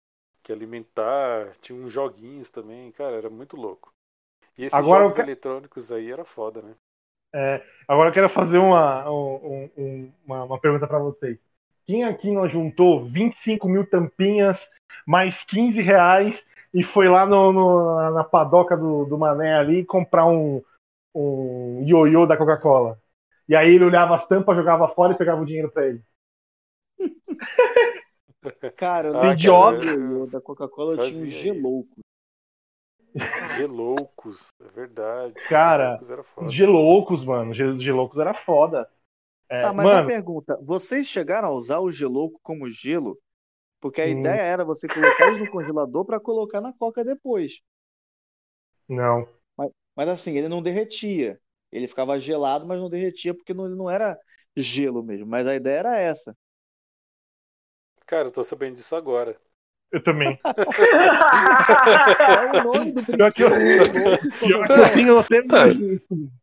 que 0.42 0.52
alimentar, 0.52 1.52
tinha 1.58 1.78
uns 1.78 1.92
joguinhos 1.92 2.50
também, 2.50 2.92
cara, 2.92 3.16
era 3.16 3.30
muito 3.30 3.56
louco. 3.56 3.92
E 4.58 4.64
esses 4.64 4.76
Agora 4.76 5.04
jogos 5.04 5.18
eu 5.18 5.24
eletrônicos 5.24 5.92
aí 5.92 6.10
era 6.12 6.24
foda, 6.24 6.62
né? 6.62 6.76
Agora 7.88 8.10
eu 8.10 8.14
quero 8.14 8.28
fazer 8.30 8.58
uma, 8.58 9.08
um- 9.10 9.70
um- 9.76 10.12
uma, 10.24 10.44
uma 10.44 10.60
pergunta 10.60 10.86
pra 10.86 10.98
vocês. 10.98 11.38
Quem 11.90 12.04
aqui 12.04 12.30
não 12.30 12.48
juntou 12.48 13.04
25 13.04 13.68
mil 13.68 13.84
tampinhas, 13.84 14.56
mais 15.04 15.42
15 15.42 15.82
reais 15.82 16.40
e 16.72 16.84
foi 16.84 17.08
lá 17.08 17.26
no, 17.26 17.52
no- 17.52 18.10
na 18.12 18.22
padoca 18.22 18.76
do, 18.76 19.04
do 19.06 19.18
Mané 19.18 19.54
ali 19.56 19.84
comprar 19.84 20.24
um, 20.24 20.62
um 21.12 21.82
ioiô 21.84 22.26
da 22.26 22.36
Coca-Cola? 22.36 22.96
E 23.48 23.56
aí 23.56 23.74
ele 23.74 23.84
olhava 23.84 24.14
as 24.14 24.24
tampas, 24.24 24.54
jogava 24.56 24.86
fora 24.86 25.14
e 25.14 25.18
pegava 25.18 25.42
o 25.42 25.44
dinheiro 25.44 25.68
pra 25.68 25.88
ele. 25.88 26.00
Cara, 28.76 29.08
eu 29.08 29.14
não 29.14 29.32
idiota. 29.32 30.28
da 30.28 30.40
Coca-Cola, 30.40 30.92
eu 30.94 30.98
tinha 30.98 31.20
um 31.20 31.26
gelouco. 31.26 31.98
Geloucos, 33.56 34.54
é 34.60 34.68
verdade. 34.68 35.34
Cara, 35.48 35.98
Geloucos 36.50 37.24
mano. 37.24 37.52
Ge- 37.52 37.80
Geloucos 37.80 38.16
era 38.20 38.32
foda. 38.32 38.88
É, 39.50 39.60
Tá, 39.60 39.72
mas 39.72 39.92
a 39.92 40.00
mano, 40.00 40.00
pergunta, 40.00 40.58
vocês 40.62 41.06
chegaram 41.06 41.48
a 41.48 41.52
usar 41.52 41.80
o 41.80 41.90
gelouco 41.90 42.40
como 42.42 42.66
gelo? 42.70 43.18
Porque 43.80 44.00
a 44.02 44.06
Hum. 44.06 44.08
ideia 44.08 44.42
era 44.42 44.64
você 44.64 44.88
colocar 44.90 45.26
eles 45.26 45.38
no 45.38 45.48
congelador 45.48 46.04
para 46.06 46.20
colocar 46.20 46.60
na 46.60 46.72
coca 46.74 47.04
depois. 47.04 47.60
não. 48.88 49.26
Mas 49.96 50.08
assim, 50.08 50.32
ele 50.36 50.48
não 50.48 50.62
derretia. 50.62 51.40
Ele 51.72 51.86
ficava 51.88 52.18
gelado, 52.18 52.66
mas 52.66 52.78
não 52.80 52.88
derretia 52.88 53.34
porque 53.34 53.54
não, 53.54 53.66
ele 53.66 53.76
não 53.76 53.88
era 53.90 54.18
gelo 54.56 55.02
mesmo. 55.02 55.26
Mas 55.26 55.46
a 55.46 55.54
ideia 55.54 55.78
era 55.80 55.98
essa. 55.98 56.36
Cara, 58.06 58.28
eu 58.28 58.32
tô 58.32 58.42
sabendo 58.44 58.74
disso 58.76 58.94
agora. 58.96 59.40
Eu 59.92 60.02
também. 60.02 60.40
É 62.26 62.40
o 62.40 62.54
nome 62.54 62.92
do 62.92 63.02
Pior 63.16 63.32
que 63.32 63.42
eu- 63.44 63.50
brinquedo. 63.50 64.18
Pior 64.44 64.70
que 64.70 64.78
eu 64.80 65.18
até 65.18 65.38
Tá. 65.48 65.64
hoje 65.64 65.94
isso. 65.94 66.06
Pior 66.08 66.20
que 66.20 66.20
eu 66.28 66.39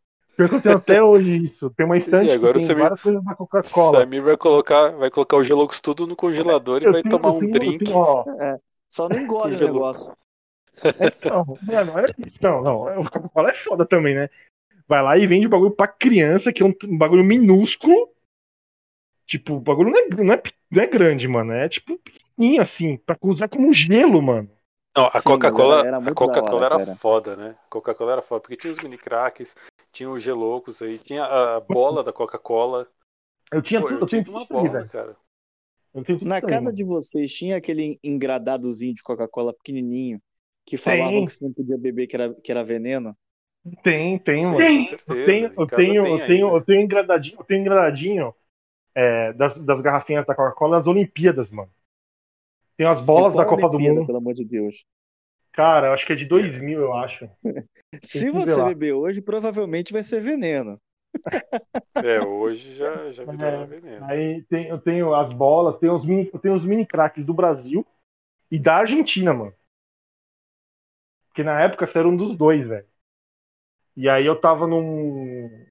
tenho 0.62 0.78
até 0.78 1.02
hoje 1.02 1.38
isso. 1.38 1.70
Tem 1.72 1.86
uma 1.86 1.98
estante 1.98 2.28
E 2.30 2.32
agora 2.32 2.60
que 2.60 2.66
tem 2.68 2.76
várias 2.76 3.02
coisas 3.02 3.24
da 3.24 3.36
Coca-Cola. 3.36 4.00
Samir 4.02 4.22
vai 4.24 4.38
colocar, 4.38 4.90
vai 4.92 5.10
colocar 5.10 5.38
o 5.38 5.44
Geloucos 5.44 5.80
tudo 5.80 6.06
no 6.06 6.16
congelador 6.16 6.82
e 6.82 6.86
Eu 6.86 6.92
vai 6.94 7.02
tenho- 7.02 7.18
tomar 7.18 7.30
eu 7.30 7.36
um 7.36 7.40
tenho- 7.40 7.54
eu 7.56 7.60
drink. 7.60 7.84
tenho, 7.86 7.98
ó, 7.98 8.24
Só 8.88 9.10
não 9.10 9.20
engole 9.20 9.56
o 9.56 9.60
negócio. 9.60 10.14
Não, 11.26 11.46
mano, 11.66 11.92
olha 11.96 12.06
isso. 12.20 12.38
Não, 12.42 12.62
não. 12.62 13.02
O 13.02 13.10
Coca-Cola 13.10 13.50
é 13.50 13.54
foda 13.56 13.86
também, 13.86 14.14
né? 14.16 14.30
Vai 14.88 15.02
lá 15.02 15.18
e 15.18 15.26
vende 15.28 15.48
o 15.48 15.50
bagulho 15.50 15.72
pra 15.72 15.88
criança, 15.88 16.54
que 16.54 16.62
é 16.62 16.66
um, 16.66 16.74
um 16.86 16.98
bagulho 16.98 17.24
minúsculo. 17.24 18.10
Tipo, 19.26 19.56
o 19.56 19.60
bagulho 19.60 19.90
não 19.92 20.00
é, 20.00 20.08
não, 20.24 20.34
é, 20.34 20.42
não 20.72 20.84
é 20.84 20.88
grande, 20.88 21.28
mano. 21.28 21.52
É 21.52 21.68
tipo 21.68 21.98
pequenininho, 21.98 22.62
assim, 22.62 22.96
pra 22.98 23.18
usar 23.24 23.50
como 23.50 23.74
gelo, 23.74 24.22
mano. 24.22 24.50
Não, 24.98 25.06
a 25.06 25.22
Coca-Cola, 25.22 25.80
era- 25.80 25.88
era 25.88 25.98
a 25.98 26.26
hora, 26.26 26.66
era 26.66 26.80
cara. 26.80 26.96
foda, 26.96 27.36
né? 27.36 27.52
A 27.52 27.70
Coca-Cola 27.70 28.14
era 28.14 28.22
foda, 28.24 28.42
porque 28.42 28.56
tinha 28.56 28.72
os 28.72 28.82
mini 28.82 28.98
cracks, 28.98 29.56
tinha 29.92 30.10
os 30.10 30.24
geloucos 30.24 30.82
aí, 30.82 30.98
tinha 30.98 31.24
a 31.24 31.60
bola 31.60 32.04
da 32.04 32.12
Coca-Cola. 32.12 32.88
Eu 33.52 33.62
tinha 33.62 33.80
Pô, 33.82 33.88
tudo, 33.88 34.02
eu 34.02 34.08
tive 34.08 34.30
uma 34.30 34.44
tudo 34.46 34.60
isso 34.66 34.78
aí, 34.78 34.84
bola, 34.84 34.88
cara. 34.88 35.16
Eu 35.94 36.04
tenho 36.04 36.20
tudo 36.20 36.30
Na 36.30 36.42
casa 36.42 36.74
de 36.74 36.84
vocês 36.84 37.32
tinha 37.32 37.58
aquele 37.58 38.00
engradadozinho 38.04 38.94
de 38.94 39.04
Coca-Cola 39.04 39.54
pequenininho 39.54 40.22
que 40.66 40.78
falavam 40.78 41.22
Tem. 41.22 41.26
que 41.26 41.34
você 41.34 41.46
não 41.46 41.54
podia 41.54 41.78
beber, 41.78 42.08
que 42.08 42.16
era, 42.16 42.34
que 42.34 42.52
era 42.52 42.64
veneno? 42.64 43.16
Tem, 43.84 44.18
tem, 44.20 44.46
mano. 44.46 44.58
Certeza. 44.60 44.96
Eu 45.08 45.26
tenho, 45.26 45.54
eu 45.58 45.68
tem 45.68 45.96
eu 45.96 46.26
tenho, 46.26 46.56
eu 46.58 46.62
tenho 46.66 46.82
engradadinho, 46.82 47.36
eu 47.40 47.44
tenho 47.44 47.62
engradadinho 47.62 48.34
é, 48.96 49.34
das, 49.34 49.56
das 49.66 49.82
garrafinhas 49.82 50.26
da 50.26 50.36
Coca-Cola 50.36 50.78
nas 50.80 50.88
Olimpíadas, 50.88 51.52
mano. 51.52 51.72
Tem 52.78 52.86
as 52.86 53.02
bolas 53.02 53.36
da 53.36 53.44
Copa 53.44 53.68
do 53.70 53.76
Olimpíada, 53.76 54.00
Mundo. 54.00 54.08
Pelo 54.08 54.18
amor 54.20 54.34
de 54.34 54.46
Deus. 54.46 54.86
Cara, 55.52 55.88
eu 55.88 55.94
acho 55.94 56.06
que 56.06 56.14
é 56.14 56.16
de 56.16 56.26
2000, 56.26 56.80
eu 56.80 56.94
acho. 56.94 57.28
Se 58.04 58.30
você 58.30 58.56
lá. 58.56 58.68
beber 58.68 58.94
hoje, 58.94 59.22
provavelmente 59.22 59.92
vai 59.92 60.04
ser 60.04 60.22
veneno. 60.22 60.80
É, 61.96 62.24
hoje 62.24 62.76
já, 62.76 63.12
já 63.12 63.26
virou 63.26 63.48
É, 63.48 63.66
veneno. 63.66 64.06
Aí 64.06 64.44
tem, 64.44 64.68
eu 64.68 64.80
tenho 64.80 65.16
as 65.16 65.34
bolas, 65.34 65.80
tenho 65.80 65.96
os 65.96 66.06
mini, 66.06 66.30
eu 66.32 66.40
tenho 66.40 66.56
os 66.56 66.64
mini 66.64 66.86
craques 66.86 67.26
do 67.26 67.34
Brasil 67.34 67.84
e 68.52 68.60
da 68.60 68.76
Argentina, 68.76 69.34
mano. 69.34 69.54
Porque 71.30 71.44
na 71.44 71.60
época 71.62 71.88
você 71.88 71.98
era 71.98 72.08
um 72.08 72.16
dos 72.16 72.38
dois, 72.38 72.68
velho. 72.68 72.86
E 73.96 74.08
aí 74.08 74.26
eu 74.26 74.40
tava 74.40 74.68
num. 74.68 75.66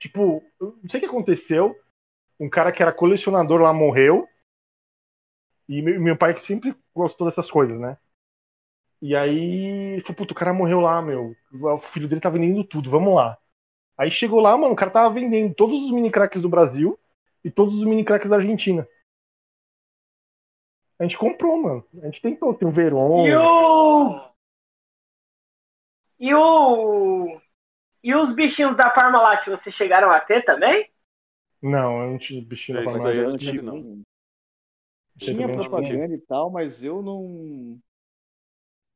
Tipo, 0.00 0.42
eu 0.60 0.76
não 0.82 0.90
sei 0.90 0.98
o 0.98 1.02
que 1.02 1.08
aconteceu. 1.08 1.74
Um 2.38 2.50
cara 2.50 2.72
que 2.72 2.82
era 2.82 2.92
colecionador 2.92 3.60
lá 3.60 3.72
morreu. 3.72 4.28
E 5.68 5.80
meu, 5.82 6.00
meu 6.00 6.16
pai 6.16 6.34
que 6.34 6.44
sempre 6.44 6.74
gostou 6.94 7.26
dessas 7.26 7.50
coisas, 7.50 7.78
né? 7.78 7.96
E 9.00 9.16
aí, 9.16 10.00
falou, 10.02 10.16
puto, 10.16 10.32
o 10.32 10.36
cara 10.36 10.52
morreu 10.52 10.80
lá, 10.80 11.02
meu. 11.02 11.34
O 11.52 11.78
filho 11.78 12.08
dele 12.08 12.20
tá 12.20 12.30
vendendo 12.30 12.62
tudo, 12.62 12.88
vamos 12.90 13.14
lá. 13.14 13.36
Aí 13.98 14.10
chegou 14.10 14.40
lá, 14.40 14.56
mano, 14.56 14.72
o 14.72 14.76
cara 14.76 14.90
tava 14.90 15.12
vendendo 15.12 15.54
todos 15.54 15.76
os 15.82 15.90
mini 15.92 16.10
craques 16.10 16.40
do 16.40 16.48
Brasil 16.48 16.98
e 17.44 17.50
todos 17.50 17.74
os 17.74 17.84
mini 17.84 18.04
craques 18.04 18.30
da 18.30 18.36
Argentina. 18.36 18.86
A 20.98 21.04
gente 21.04 21.18
comprou, 21.18 21.60
mano. 21.60 21.84
A 22.00 22.06
gente 22.06 22.22
tentou. 22.22 22.54
Tem 22.54 22.66
o 22.66 22.70
Veron. 22.70 23.26
E 23.26 23.34
o. 23.34 24.20
E 26.20 26.34
o. 26.34 27.40
E 28.04 28.14
os 28.14 28.32
bichinhos 28.34 28.76
da 28.76 28.88
Parmalat, 28.90 29.44
vocês 29.48 29.74
chegaram 29.74 30.10
a 30.12 30.20
ter 30.20 30.44
também? 30.44 30.88
Não, 31.60 32.02
eu 32.02 32.10
não 32.12 32.18
tinha 32.18 32.40
bichinho 32.44 32.78
É, 32.78 32.84
da 32.84 32.92
Parmalat. 32.92 33.42
não. 33.62 34.02
Tinha 35.18 35.48
propaganda 35.52 36.14
e 36.14 36.18
tal, 36.20 36.50
mas 36.50 36.82
eu 36.82 37.02
não. 37.02 37.78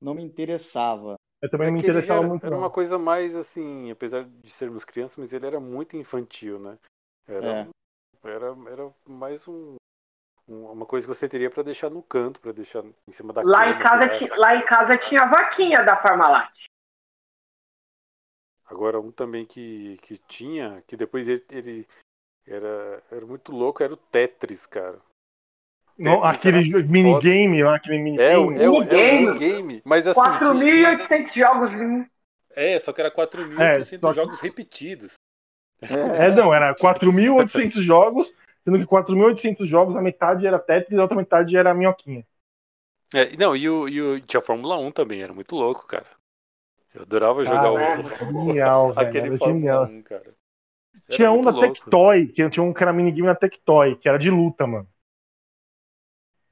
Não 0.00 0.14
me 0.14 0.22
interessava. 0.22 1.16
Eu 1.40 1.50
também 1.50 1.68
É 1.68 1.70
não 1.70 1.74
me 1.74 1.81
interessava 1.81 2.20
era, 2.20 2.29
muito. 2.29 2.46
era 2.46 2.55
não. 2.55 2.62
uma 2.62 2.70
coisa 2.70 2.98
mais 2.98 3.35
assim, 3.37 3.90
apesar 3.90 4.24
de 4.24 4.50
sermos 4.50 4.85
crianças, 4.85 5.16
mas 5.16 5.33
ele 5.33 5.46
era 5.46 5.61
muito 5.61 5.96
infantil, 5.96 6.59
né? 6.59 6.79
Era, 7.26 7.46
É. 7.46 8.29
era, 8.29 8.46
era 8.70 8.94
mais 9.07 9.46
um, 9.48 9.76
um- 10.48 10.70
uma 10.70 10.87
coisa 10.87 11.07
que 11.07 11.14
você 11.14 11.29
teria 11.29 11.50
pra 11.50 11.62
deixar 11.62 11.90
no 11.90 12.02
canto, 12.02 12.40
pra 12.40 12.52
deixar 12.52 12.85
em 12.85 13.12
cima 13.12 13.33
da 13.33 13.44
Lá 13.44 13.66
cama, 13.66 13.74
em, 13.74 13.79
casa, 13.83 14.09
sei 14.09 14.29
lá. 14.29 14.37
ti- 14.37 14.38
lá 14.38 14.57
em 14.57 14.64
casa 14.66 14.98
tinha 14.98 15.22
a 15.22 15.29
vaquinha 15.29 15.83
da 15.85 15.96
Parmalat. 15.96 16.50
Agora 18.66 19.00
um 19.00 19.12
também 19.12 19.46
que, 19.46 19.96
que 19.98 20.18
tinha, 20.18 20.83
que 20.87 20.96
depois 20.96 21.29
ele, 21.29 21.44
ele 21.50 21.88
era, 22.46 23.02
era 23.11 23.26
muito 23.26 23.52
louco, 23.52 23.83
era 23.83 23.94
o 23.94 23.96
Tetris, 23.96 24.66
cara. 24.66 25.00
Não, 25.99 26.23
aquele 26.23 26.71
era 26.73 26.87
minigame 26.87 27.63
lá, 27.63 27.77
aquele 27.77 27.97
É, 28.19 28.37
o- 28.39 28.51
minigame. 28.51 28.63
é, 28.63 28.69
o- 28.71 28.83
é 28.83 28.87
Minigame. 28.87 29.27
o 29.27 29.35
minigame, 29.35 29.83
mas 29.85 30.07
assim. 30.07 30.21
tinha- 30.21 30.29
4.800 30.39 31.35
jogos. 31.35 31.73
em- 31.73 32.07
É, 32.55 32.79
só 32.79 32.93
que 32.93 33.01
era 33.01 33.11
4.800 33.11 33.93
É, 33.93 33.99
só 33.99 34.13
jogos 34.13 34.41
repetidos. 34.41 35.15
É, 35.83 36.31
não, 36.35 36.53
era 36.55 36.75
4.800 36.75 37.85
jogos, 37.85 38.33
sendo 38.65 38.79
que 38.79 38.87
4.800 38.87 39.69
jogos, 39.69 39.95
a 39.97 40.01
metade 40.03 40.47
era 40.47 40.59
Tetris 40.59 40.97
e 40.97 40.99
a 40.99 41.03
outra 41.03 41.17
metade 41.17 41.57
era 41.57 41.75
minhoquinha. 41.75 42.25
É, 43.15 43.37
não, 43.37 43.55
e, 43.55 43.69
o, 43.69 43.89
e 43.89 44.01
o, 44.03 44.21
tinha 44.21 44.41
Fórmula 44.41 44.77
1 44.79 44.91
também, 44.91 45.23
era 45.23 45.33
muito 45.33 45.55
louco, 45.55 45.87
cara. 45.87 46.07
Eu 46.95 47.03
adorava 47.03 47.45
jogar 47.45 47.61
Cara, 47.61 47.73
o, 47.73 47.79
é, 47.79 47.97
Genial, 48.19 48.95
velho. 48.95 49.01
aquele 49.01 49.29
Era 49.29 49.39
Fórmula 49.39 49.55
genial. 49.55 49.85
1, 49.85 50.03
cara. 50.03 50.35
Era 51.09 51.17
Tinha 51.17 51.31
um 51.31 51.41
da 51.43 51.53
louco. 51.53 51.69
Tectoy, 51.75 52.27
que 52.29 52.51
tinha 52.51 52.63
um 52.63 52.73
que 52.73 52.83
era 52.83 52.93
minigame 52.93 53.27
da 53.29 53.35
Tectoy, 53.35 53.97
que 53.97 54.09
era 54.09 54.19
de 54.19 54.31
luta, 54.31 54.67
mano. 54.67 54.89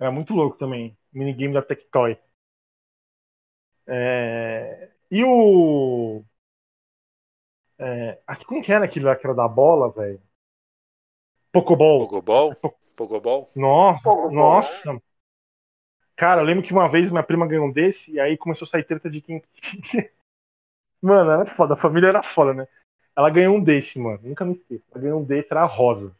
Era 0.05 0.13
muito 0.13 0.35
louco 0.35 0.59
também. 0.59 0.95
Minigame 1.11 1.55
da 1.55 1.63
Tectoy. 1.63 2.19
É... 3.87 4.91
E 5.11 5.25
o. 5.25 6.23
É... 7.79 8.21
Aqui, 8.27 8.45
como 8.45 8.63
que 8.63 8.71
era 8.71 8.85
aquele 8.85 9.07
lá 9.07 9.17
que 9.17 9.27
era 9.27 9.35
da 9.35 9.49
bola, 9.49 9.91
velho? 9.91 10.21
Pokeball. 11.51 12.01
Pogobol? 12.07 12.55
Pogobol? 12.95 13.51
Nossa, 13.57 14.03
Pokeball. 14.03 14.31
nossa. 14.31 15.03
Cara, 16.15 16.43
eu 16.43 16.45
lembro 16.45 16.63
que 16.63 16.73
uma 16.75 16.87
vez 16.87 17.11
minha 17.11 17.23
prima 17.23 17.47
ganhou 17.47 17.67
um 17.67 17.73
desse 17.73 18.13
e 18.13 18.21
aí 18.21 18.37
começou 18.37 18.67
a 18.67 18.69
sair 18.69 18.85
treta 18.85 19.09
de 19.09 19.23
quem. 19.23 19.43
mano, 21.01 21.31
era 21.31 21.47
foda, 21.57 21.73
a 21.73 21.79
família 21.79 22.09
era 22.09 22.23
foda, 22.23 22.53
né? 22.53 22.69
Ela 23.17 23.31
ganhou 23.31 23.57
um 23.57 23.65
desse, 23.65 23.99
mano. 23.99 24.21
Nunca 24.23 24.45
me 24.45 24.53
esqueço. 24.53 24.85
Ela 24.93 25.03
ganhou 25.03 25.21
um 25.23 25.25
desse, 25.25 25.49
era 25.51 25.65
rosa. 25.65 26.15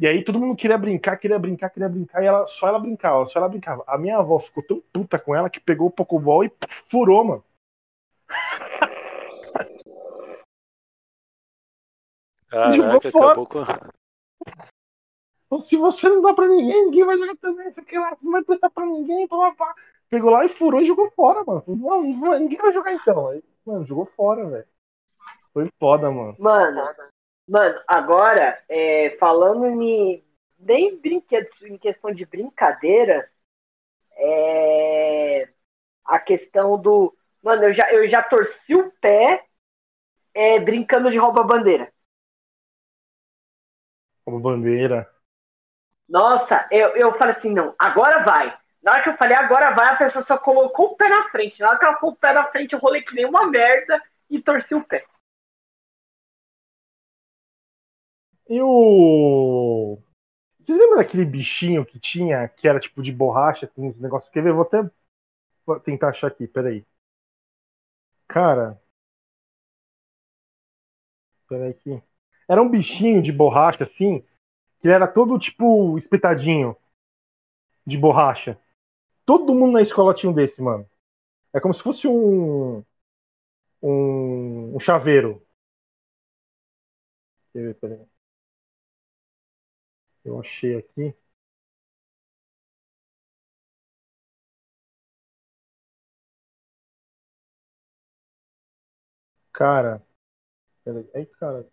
E 0.00 0.06
aí 0.06 0.24
todo 0.24 0.38
mundo 0.40 0.56
queria 0.56 0.78
brincar, 0.78 1.18
queria 1.18 1.38
brincar, 1.38 1.68
queria 1.68 1.88
brincar, 1.88 2.22
e 2.22 2.26
ela, 2.26 2.46
só 2.46 2.68
ela 2.68 2.78
brincava, 2.78 3.26
só 3.26 3.38
ela 3.38 3.50
brincava. 3.50 3.84
A 3.86 3.98
minha 3.98 4.16
avó 4.16 4.38
ficou 4.38 4.62
tão 4.62 4.82
puta 4.90 5.18
com 5.18 5.36
ela 5.36 5.50
que 5.50 5.60
pegou 5.60 5.88
o 5.88 5.90
Pokéball 5.90 6.42
e 6.44 6.52
furou, 6.88 7.22
mano. 7.22 7.44
Jogou 12.74 12.98
Caraca, 12.98 13.10
fora. 13.12 13.26
acabou 13.26 13.46
com. 13.46 13.62
Se 15.62 15.76
você 15.76 16.08
não 16.08 16.22
dá 16.22 16.32
pra 16.32 16.48
ninguém, 16.48 16.86
ninguém 16.86 17.04
vai 17.04 17.18
jogar 17.18 17.36
também. 17.36 17.68
Aqui 17.68 17.98
lá, 17.98 18.16
não 18.22 18.32
vai 18.32 18.42
prestar 18.42 18.70
pra 18.70 18.86
ninguém. 18.86 19.28
Pá. 19.28 19.74
Pegou 20.08 20.30
lá 20.30 20.46
e 20.46 20.48
furou 20.48 20.80
e 20.80 20.86
jogou 20.86 21.10
fora, 21.10 21.44
mano. 21.44 21.62
Não, 21.66 22.02
ninguém 22.38 22.58
vai 22.58 22.72
jogar 22.72 22.94
então. 22.94 23.28
Aí, 23.28 23.44
mano, 23.66 23.84
jogou 23.84 24.06
fora, 24.16 24.46
velho. 24.48 24.66
Foi 25.52 25.68
foda, 25.78 26.10
mano. 26.10 26.34
Mano, 26.38 26.88
mano, 27.50 27.80
agora, 27.86 28.62
é, 28.68 29.16
falando 29.18 29.66
em 29.66 30.24
nem 30.58 30.96
brinquedos, 30.96 31.60
em 31.62 31.76
questão 31.76 32.12
de 32.12 32.24
brincadeiras, 32.24 33.28
é, 34.16 35.48
a 36.04 36.18
questão 36.18 36.80
do. 36.80 37.16
Mano, 37.42 37.64
eu 37.64 37.72
já, 37.72 37.92
eu 37.92 38.06
já 38.08 38.22
torci 38.22 38.74
o 38.74 38.90
pé 39.00 39.44
é, 40.32 40.60
brincando 40.60 41.10
de 41.10 41.18
rouba-bandeira. 41.18 41.92
Como 44.24 44.38
bandeira. 44.38 45.10
Nossa, 46.08 46.68
eu, 46.70 46.88
eu 46.96 47.16
falei 47.18 47.34
assim, 47.34 47.50
não, 47.50 47.74
agora 47.78 48.22
vai. 48.22 48.56
Na 48.82 48.92
hora 48.92 49.02
que 49.02 49.08
eu 49.08 49.16
falei 49.16 49.36
agora 49.36 49.70
vai, 49.72 49.88
a 49.88 49.96
pessoa 49.96 50.22
só 50.24 50.38
colocou 50.38 50.92
o 50.92 50.96
pé 50.96 51.08
na 51.08 51.28
frente. 51.30 51.60
Na 51.60 51.68
hora 51.68 51.78
que 51.78 51.84
ela 51.84 51.96
colocou 51.96 52.16
o 52.16 52.20
pé 52.20 52.32
na 52.32 52.44
frente, 52.46 52.72
eu 52.72 52.78
rolei 52.78 53.02
que 53.02 53.14
nem 53.14 53.24
uma 53.24 53.46
merda 53.46 54.00
e 54.28 54.40
torci 54.40 54.74
o 54.74 54.84
pé. 54.84 55.04
E 58.50 58.60
o. 58.60 59.96
Vocês 60.58 60.76
lembram 60.76 60.98
daquele 60.98 61.24
bichinho 61.24 61.86
que 61.86 62.00
tinha, 62.00 62.48
que 62.48 62.66
era 62.66 62.80
tipo 62.80 63.00
de 63.00 63.12
borracha, 63.12 63.68
com 63.68 63.88
uns 63.88 64.00
negócios? 64.00 64.30
Quer 64.32 64.42
ver? 64.42 64.52
Vou 64.52 64.62
até 64.62 64.90
vou 65.64 65.78
tentar 65.78 66.08
achar 66.08 66.26
aqui, 66.26 66.48
peraí. 66.48 66.84
Cara. 68.26 68.80
Peraí 71.48 71.70
aqui. 71.70 72.02
Era 72.48 72.60
um 72.60 72.68
bichinho 72.68 73.22
de 73.22 73.30
borracha, 73.30 73.84
assim, 73.84 74.24
que 74.80 74.88
era 74.88 75.06
todo 75.06 75.38
tipo 75.38 75.96
espetadinho 75.96 76.76
de 77.86 77.96
borracha. 77.96 78.60
Todo 79.24 79.54
mundo 79.54 79.74
na 79.74 79.82
escola 79.82 80.12
tinha 80.14 80.30
um 80.30 80.34
desse, 80.34 80.60
mano. 80.60 80.88
É 81.52 81.60
como 81.60 81.72
se 81.72 81.82
fosse 81.82 82.08
um. 82.08 82.84
Um, 83.82 84.74
um 84.76 84.80
chaveiro. 84.80 85.40
Quer 87.52 87.62
ver, 87.62 87.74
peraí. 87.76 88.19
Eu 90.24 90.40
achei 90.40 90.76
aqui. 90.76 91.14
Cara. 99.52 100.04
Peraí. 100.84 101.08
Aí, 101.14 101.26
cara. 101.26 101.68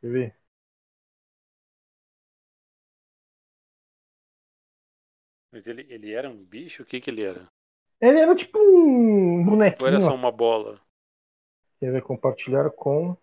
Quer 0.00 0.08
ver? 0.12 0.36
Mas 5.50 5.66
ele, 5.66 5.84
ele 5.90 6.12
era 6.12 6.30
um 6.30 6.44
bicho? 6.44 6.84
O 6.84 6.86
que 6.86 7.00
que 7.00 7.10
ele 7.10 7.22
era? 7.24 7.48
Ele 8.00 8.18
era 8.20 8.34
tipo 8.34 8.58
um 8.58 9.44
bonequinho. 9.44 9.82
Ou 9.82 9.88
era 9.88 10.00
só 10.00 10.14
uma 10.14 10.30
bola? 10.32 10.80
Quer 11.80 11.90
ver? 11.92 12.02
Compartilhar 12.02 12.68
com. 12.70 13.16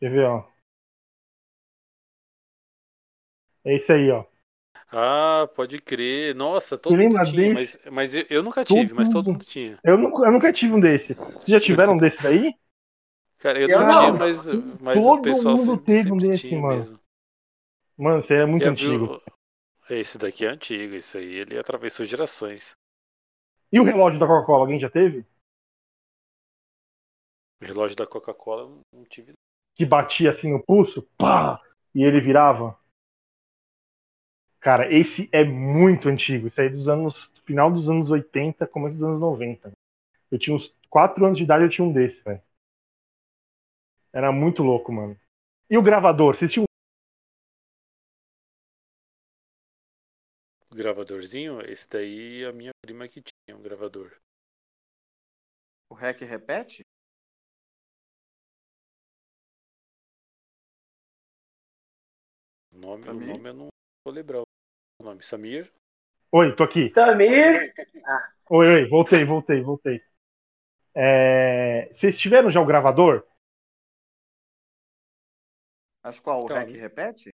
Quer 0.00 0.10
ver, 0.10 0.24
ó? 0.26 0.44
É 3.64 3.74
esse 3.76 3.92
aí, 3.92 4.10
ó. 4.10 4.24
Ah, 4.90 5.48
pode 5.54 5.78
crer. 5.78 6.34
Nossa, 6.34 6.76
todo 6.76 6.96
Você 6.96 7.04
mundo 7.04 7.20
tinha, 7.20 7.48
desse? 7.48 7.54
mas, 7.54 7.78
mas 7.92 8.14
eu, 8.16 8.26
eu 8.28 8.42
nunca 8.42 8.64
Todo 8.64 8.78
tive, 8.78 8.92
mas 8.94 9.08
todo 9.08 9.26
mundo. 9.26 9.30
mundo 9.30 9.44
tinha. 9.44 9.80
Eu 9.84 9.96
nunca, 9.96 10.26
eu 10.26 10.32
nunca 10.32 10.52
tive 10.52 10.72
um 10.74 10.80
desse. 10.80 11.14
Vocês 11.14 11.48
já 11.48 11.60
tiveram 11.60 11.94
um 11.94 11.98
desse 11.98 12.22
daí? 12.22 12.54
Cara, 13.38 13.58
eu, 13.58 13.68
Eu 13.68 13.80
não, 13.80 13.86
não. 13.86 13.88
tinha, 13.88 14.12
mas, 14.12 14.46
mas 14.80 15.08
o 15.08 15.16
Todo 15.16 15.18
pessoal 15.18 15.56
mundo 15.56 15.56
sempre, 15.56 15.86
teve 15.86 16.12
um 16.12 16.18
sempre 16.18 16.18
desse, 16.18 16.46
tinha 16.48 16.60
mano. 16.60 16.86
mesmo. 16.86 17.00
Mano, 17.98 18.20
isso 18.20 18.32
aí 18.32 18.38
é 18.40 18.46
muito 18.46 18.64
Já 18.64 18.70
antigo. 18.70 19.20
Esse 19.90 20.16
daqui 20.18 20.44
é 20.46 20.50
antigo, 20.50 20.94
isso 20.94 21.18
aí 21.18 21.36
ele 21.36 21.58
atravessou 21.58 22.06
gerações. 22.06 22.76
E 23.72 23.80
o 23.80 23.84
relógio 23.84 24.18
da 24.18 24.26
Coca-Cola, 24.26 24.60
alguém 24.60 24.78
já 24.78 24.88
teve? 24.88 25.24
O 27.60 27.64
relógio 27.64 27.96
da 27.96 28.06
Coca-Cola 28.06 28.80
não 28.92 29.04
tive. 29.04 29.32
Que 29.74 29.84
batia 29.84 30.30
assim 30.30 30.52
no 30.52 30.62
pulso, 30.62 31.02
pá! 31.18 31.60
E 31.94 32.02
ele 32.02 32.20
virava. 32.20 32.78
Cara, 34.60 34.92
esse 34.92 35.28
é 35.32 35.44
muito 35.44 36.08
antigo. 36.08 36.46
Isso 36.46 36.60
aí 36.60 36.66
é 36.66 36.70
dos 36.70 36.88
anos. 36.88 37.30
Final 37.44 37.70
dos 37.70 37.88
anos 37.88 38.10
80, 38.10 38.66
começo 38.66 38.96
dos 38.96 39.04
anos 39.04 39.20
90. 39.20 39.72
Eu 40.30 40.38
tinha 40.38 40.56
uns 40.56 40.74
4 40.90 41.24
anos 41.24 41.38
de 41.38 41.44
idade 41.44 41.64
eu 41.64 41.70
tinha 41.70 41.86
um 41.86 41.92
desse, 41.92 42.20
velho. 42.22 42.42
Era 44.12 44.32
muito 44.32 44.62
louco, 44.62 44.92
mano. 44.92 45.16
E 45.70 45.78
o 45.78 45.82
gravador? 45.82 46.36
Vocês 46.36 46.52
tinham 46.52 46.65
gravadorzinho, 50.76 51.60
esse 51.62 51.88
daí 51.88 52.44
a 52.44 52.52
minha 52.52 52.70
prima 52.84 53.08
que 53.08 53.22
tinha 53.22 53.56
um 53.56 53.62
gravador. 53.62 54.14
O 55.90 55.94
REC 55.94 56.22
repete? 56.24 56.82
O 62.72 62.78
nome, 62.78 63.08
o 63.08 63.14
nome 63.14 63.48
eu 63.48 63.54
não 63.54 63.68
vou 64.04 64.14
lembrar. 64.14 64.42
O 65.00 65.04
nome, 65.04 65.22
Samir? 65.22 65.72
Oi, 66.32 66.54
tô 66.54 66.64
aqui. 66.64 66.92
Samir, 66.92 67.72
Oi, 68.50 68.66
oi, 68.66 68.88
voltei, 68.88 69.24
voltei, 69.24 69.62
voltei. 69.62 70.02
É, 70.94 71.92
Vocês 71.94 72.18
tiveram 72.18 72.50
já 72.50 72.60
o 72.60 72.66
gravador? 72.66 73.26
Mas 76.04 76.20
qual? 76.20 76.42
O 76.42 76.46
Calma. 76.46 76.64
REC 76.64 76.78
repete? 76.78 77.30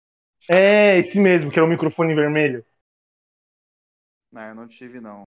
É, 0.49 0.99
esse 0.99 1.21
mesmo, 1.21 1.51
que 1.51 1.59
era 1.59 1.67
o 1.67 1.71
microfone 1.71 2.15
vermelho. 2.15 2.65
Não, 4.31 4.43
eu 4.43 4.55
não 4.55 4.69
tive, 4.69 5.01
não. 5.01 5.23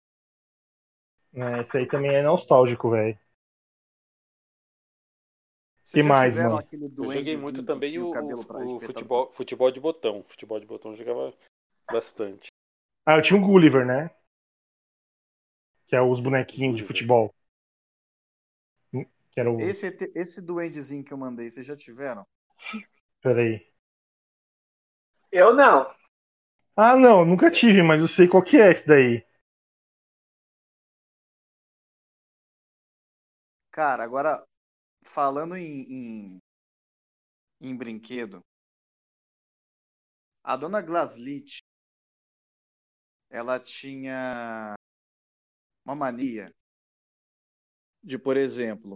É, 1.34 1.62
esse 1.62 1.78
aí 1.78 1.88
também 1.88 2.16
é 2.16 2.24
nostálgico, 2.24 2.90
velho. 2.90 3.18
Que 5.94 6.04
mais, 6.04 6.36
mano? 6.36 6.62
Eu 6.72 7.12
joguei 7.12 7.38
muito 7.38 7.64
também 7.64 7.98
o, 7.98 8.10
o 8.12 8.36
espetar- 8.36 8.80
futebol, 8.80 9.32
futebol 9.32 9.72
de 9.72 9.80
botão. 9.80 10.24
Futebol 10.24 10.60
de 10.60 10.66
botão 10.66 10.92
eu 10.92 10.98
jogava 10.98 11.34
bastante. 11.90 12.48
Ah, 13.06 13.16
eu 13.18 13.22
tinha 13.22 13.40
o 13.40 13.46
Gulliver, 13.46 13.86
né? 13.86 14.10
Que 15.88 15.96
é 15.96 16.02
os 16.02 16.20
bonequinhos 16.20 16.76
de 16.76 16.84
futebol. 16.84 17.34
Hum, 18.94 19.06
Que 19.32 19.40
era 19.40 19.50
o. 19.50 19.62
Esse, 19.62 19.88
esse 20.14 20.46
duendezinho 20.46 21.06
que 21.06 21.14
eu 21.14 21.18
mandei, 21.18 21.50
vocês 21.50 21.66
já 21.66 21.76
tiveram? 21.78 22.26
Peraí. 23.22 23.66
eu 25.32 25.54
não. 25.54 25.96
Ah, 26.78 26.96
não, 26.96 27.26
nunca 27.26 27.52
tive, 27.52 27.84
mas 27.84 28.00
eu 28.02 28.08
sei 28.08 28.26
qual 28.28 28.42
que 28.44 28.56
é 28.58 28.72
esse 28.72 28.88
daí. 28.88 29.22
Cara, 33.72 34.04
agora, 34.04 34.46
falando 35.06 35.56
em, 35.58 35.84
em, 35.92 36.42
em 37.62 37.78
brinquedo, 37.78 38.44
a 40.44 40.58
dona 40.58 40.82
Glaslit, 40.82 41.62
ela 43.30 43.58
tinha 43.60 44.76
uma 45.86 45.96
mania 45.96 46.54
de, 48.04 48.18
por 48.18 48.38
exemplo, 48.38 48.96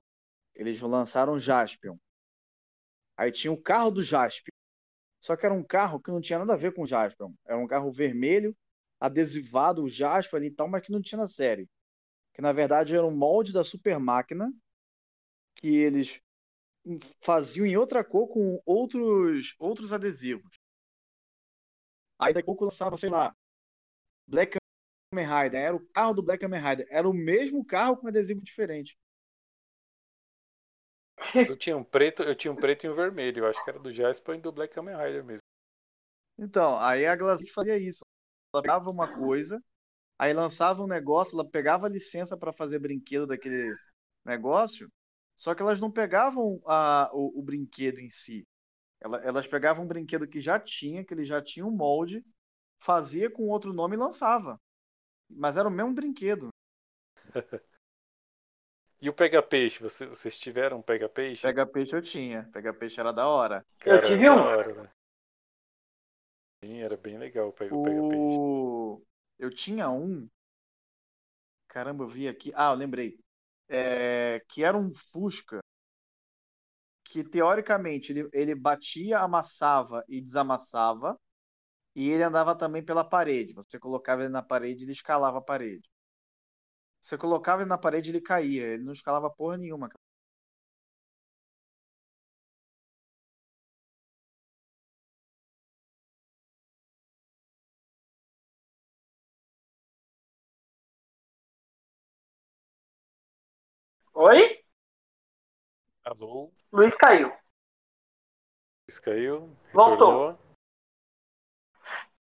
eles 0.56 0.82
lançaram 0.82 1.40
Jaspion. 1.40 1.98
Aí 3.18 3.32
tinha 3.32 3.54
o 3.54 3.62
carro 3.62 3.90
do 3.92 4.04
Jaspion. 4.04 4.52
Só 5.22 5.36
que 5.38 5.46
era 5.46 5.54
um 5.54 5.64
carro 5.64 6.02
que 6.02 6.10
não 6.10 6.20
tinha 6.20 6.40
nada 6.40 6.54
a 6.54 6.58
ver 6.58 6.74
com 6.74 6.82
o 6.82 6.88
Jaspion. 6.88 7.32
Era 7.46 7.58
um 7.58 7.68
carro 7.68 7.92
vermelho, 7.92 8.58
adesivado, 9.00 9.84
o 9.84 9.90
Jaspion 9.90 10.38
ali 10.38 10.48
e 10.48 10.52
tal, 10.52 10.68
mas 10.68 10.84
que 10.84 10.92
não 10.92 11.02
tinha 11.02 11.20
na 11.20 11.28
série. 11.28 11.70
Que 12.34 12.42
na 12.42 12.52
verdade 12.52 12.96
era 12.96 13.06
um 13.06 13.16
molde 13.16 13.54
da 13.54 13.64
Super 13.64 14.00
Máquina 14.00 14.52
que 15.56 15.68
eles 15.68 16.20
faziam 17.22 17.68
em 17.68 17.78
outra 17.78 18.04
cor 18.04 18.28
com 18.28 18.60
outros 18.66 19.56
outros 19.60 19.94
adesivos. 19.94 20.60
Aí 22.18 22.34
daqui 22.34 22.46
a 22.46 22.52
pouco 22.52 22.66
lançava, 22.66 22.98
sei 22.98 23.10
lá, 23.10 23.36
Black 24.28 24.58
Kamen 25.12 25.28
Rider, 25.28 25.62
era 25.62 25.76
o 25.76 25.88
carro 25.94 26.14
do 26.16 26.24
Black 26.24 26.42
Kamen 26.42 26.62
Rider, 26.62 26.88
era 26.90 27.08
o 27.08 27.14
mesmo 27.14 27.64
carro 27.64 27.98
com 27.98 28.08
adesivo 28.08 28.42
diferente. 28.42 28.98
Eu 31.48 31.56
tinha 31.58 31.78
um 31.78 31.84
preto, 31.84 32.24
eu 32.24 32.36
tinha 32.36 32.52
um 32.52 32.56
preto 32.56 32.86
e 32.86 32.90
um 32.90 32.96
vermelho. 32.96 33.40
Eu 33.44 33.48
acho 33.48 33.62
que 33.64 33.70
era 33.70 33.80
do 33.80 33.92
Jasper 33.92 34.36
e 34.36 34.42
do 34.42 34.52
Black 34.52 34.74
Kamen 34.74 34.96
Rider 34.96 35.24
mesmo. 35.24 35.42
Então, 36.38 36.78
aí 36.80 37.06
a 37.06 37.16
Glaslit 37.16 37.52
fazia 37.54 37.78
isso. 37.78 38.04
Ela 38.54 38.64
pegava 38.64 38.90
uma 38.90 39.08
coisa, 39.08 39.64
aí 40.20 40.34
lançava 40.34 40.84
um 40.84 40.88
negócio, 40.88 41.36
ela 41.36 41.50
pegava 41.50 41.88
licença 41.90 42.38
para 42.38 42.54
fazer 42.54 42.80
brinquedo 42.80 43.28
daquele 43.28 43.76
negócio, 44.26 44.90
só 45.36 45.56
que 45.56 45.62
elas 45.64 45.82
não 45.82 45.92
pegavam 45.92 46.62
a, 46.68 47.10
o, 47.14 47.40
o 47.40 47.44
brinquedo 47.44 48.00
em 48.00 48.10
si. 48.10 48.46
Ela- 49.02 49.20
elas 49.24 49.48
pegavam 49.48 49.86
um 49.86 49.88
brinquedo 49.88 50.28
que 50.28 50.42
já 50.42 50.60
tinha, 50.60 51.06
que 51.06 51.14
ele 51.14 51.26
já 51.26 51.42
tinha 51.42 51.66
um 51.66 51.72
molde, 51.72 52.26
fazia 52.80 53.30
com 53.32 53.50
outro 53.50 53.74
nome 53.74 53.96
e 53.98 54.00
lançava. 54.00 54.60
Mas 55.30 55.58
era 55.58 55.68
o 55.70 55.72
mesmo 55.72 55.94
brinquedo. 55.96 56.50
E 59.02 59.10
o 59.10 59.14
pega-peixe? 59.14 59.82
Você- 59.82 60.06
Vocês 60.06 60.38
tiveram 60.38 60.78
um 60.78 60.82
pega-peixe? 60.82 61.42
Pega 61.42 61.66
peixe 61.66 61.96
eu 61.96 62.02
tinha. 62.02 62.48
Pega 62.54 62.74
peixe 62.74 63.00
era 63.00 63.12
da 63.12 63.28
hora. 63.28 63.66
Cara, 63.80 64.08
tive 64.08 64.26
era 64.26 64.34
um. 64.34 64.40
hora, 64.40 64.84
né? 64.84 64.92
Sim, 66.64 66.80
era 66.82 66.96
bem 66.96 67.18
legal 67.18 67.50
o 67.50 67.54
pega- 67.54 67.76
o 67.76 67.84
pega-peixe. 67.84 68.38
O... 68.40 69.02
Eu 69.40 69.50
tinha 69.50 69.90
um. 69.90 70.30
Caramba, 71.68 72.04
eu 72.04 72.08
vi 72.08 72.28
aqui. 72.28 72.52
Ah, 72.56 72.72
eu 72.72 72.76
lembrei. 72.76 73.18
É, 73.68 74.40
Que 74.48 74.64
era 74.64 74.78
um 74.78 74.94
Fusca. 74.94 75.60
Que 77.04 77.24
teoricamente 77.24 78.12
ele, 78.12 78.30
ele 78.32 78.56
batia, 78.56 79.20
amassava 79.20 80.04
e 80.08 80.22
desamassava. 80.22 81.20
E 81.96 82.10
ele 82.10 82.24
andava 82.24 82.56
também 82.56 82.86
pela 82.86 83.04
parede. 83.04 83.54
Você 83.54 83.80
colocava 83.80 84.22
ele 84.22 84.30
na 84.30 84.44
parede, 84.44 84.84
ele 84.86 84.92
escalava 84.92 85.40
a 85.40 85.42
parede. 85.42 85.90
Você 87.02 87.18
colocava 87.18 87.62
ele 87.64 87.70
na 87.70 87.78
parede, 87.78 88.10
ele 88.12 88.22
caía. 88.22 88.64
Ele 88.68 88.84
não 88.84 88.94
escalava 88.94 89.30
porra 89.30 89.58
nenhuma. 89.58 89.90
cara. 89.90 90.00
Oi? 104.14 104.64
Alô? 106.04 106.54
Luiz 106.72 106.94
caiu. 106.96 107.30
Luiz 108.88 109.00
caiu? 109.00 109.58
Voltou. 109.74 109.94
Retornou? 109.94 110.40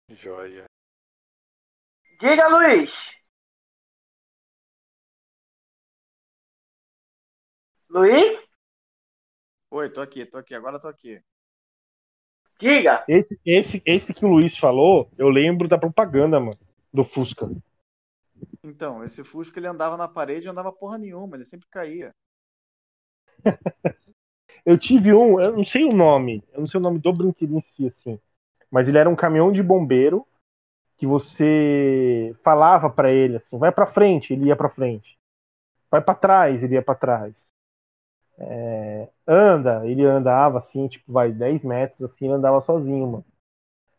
Joia. 0.09 0.65
Diga, 2.19 2.47
Luiz. 2.49 3.14
Luiz? 7.95 8.35
Oi, 9.69 9.89
tô 9.91 10.01
aqui, 10.01 10.25
tô 10.25 10.37
aqui, 10.37 10.53
agora 10.55 10.79
tô 10.79 10.87
aqui. 10.87 11.21
Diga. 12.59 13.05
Esse, 13.07 13.39
esse, 13.45 13.81
esse 13.85 14.13
que 14.13 14.25
o 14.25 14.27
Luiz 14.27 14.57
falou, 14.57 15.09
eu 15.17 15.29
lembro 15.29 15.65
da 15.69 15.77
propaganda, 15.77 16.37
mano. 16.37 16.59
Do 16.93 17.05
Fusca. 17.05 17.49
Então, 18.61 19.01
esse 19.01 19.23
Fusca 19.23 19.59
ele 19.59 19.67
andava 19.67 19.95
na 19.95 20.09
parede 20.09 20.45
e 20.45 20.49
andava 20.49 20.73
porra 20.73 20.97
nenhuma, 20.97 21.37
ele 21.37 21.45
sempre 21.45 21.69
caía. 21.69 22.13
Eu 24.65 24.77
tive 24.77 25.13
um, 25.13 25.39
eu 25.39 25.55
não 25.55 25.63
sei 25.63 25.85
o 25.85 25.93
nome, 25.93 26.43
eu 26.51 26.61
não 26.61 26.67
sei 26.67 26.79
o 26.79 26.83
nome 26.83 26.99
do 26.99 27.13
brinquedo 27.13 27.55
em 27.55 27.61
si, 27.61 27.87
assim. 27.87 28.19
Mas 28.71 28.87
ele 28.87 28.97
era 28.97 29.09
um 29.09 29.15
caminhão 29.15 29.51
de 29.51 29.61
bombeiro 29.61 30.25
que 30.97 31.07
você 31.07 32.35
falava 32.43 32.89
pra 32.89 33.11
ele 33.11 33.37
assim, 33.37 33.57
vai 33.59 33.71
pra 33.71 33.87
frente, 33.87 34.33
ele 34.33 34.45
ia 34.47 34.55
pra 34.55 34.69
frente. 34.69 35.17
Vai 35.91 36.01
pra 36.01 36.15
trás, 36.15 36.63
ele 36.63 36.75
ia 36.75 36.81
pra 36.83 36.95
trás. 36.95 37.35
É, 38.37 39.07
anda, 39.27 39.81
ele 39.87 40.05
andava 40.05 40.57
assim, 40.59 40.87
tipo, 40.87 41.11
vai 41.11 41.31
10 41.31 41.63
metros 41.63 42.11
assim, 42.11 42.25
ele 42.25 42.33
andava 42.35 42.61
sozinho, 42.61 43.07
mano. 43.07 43.25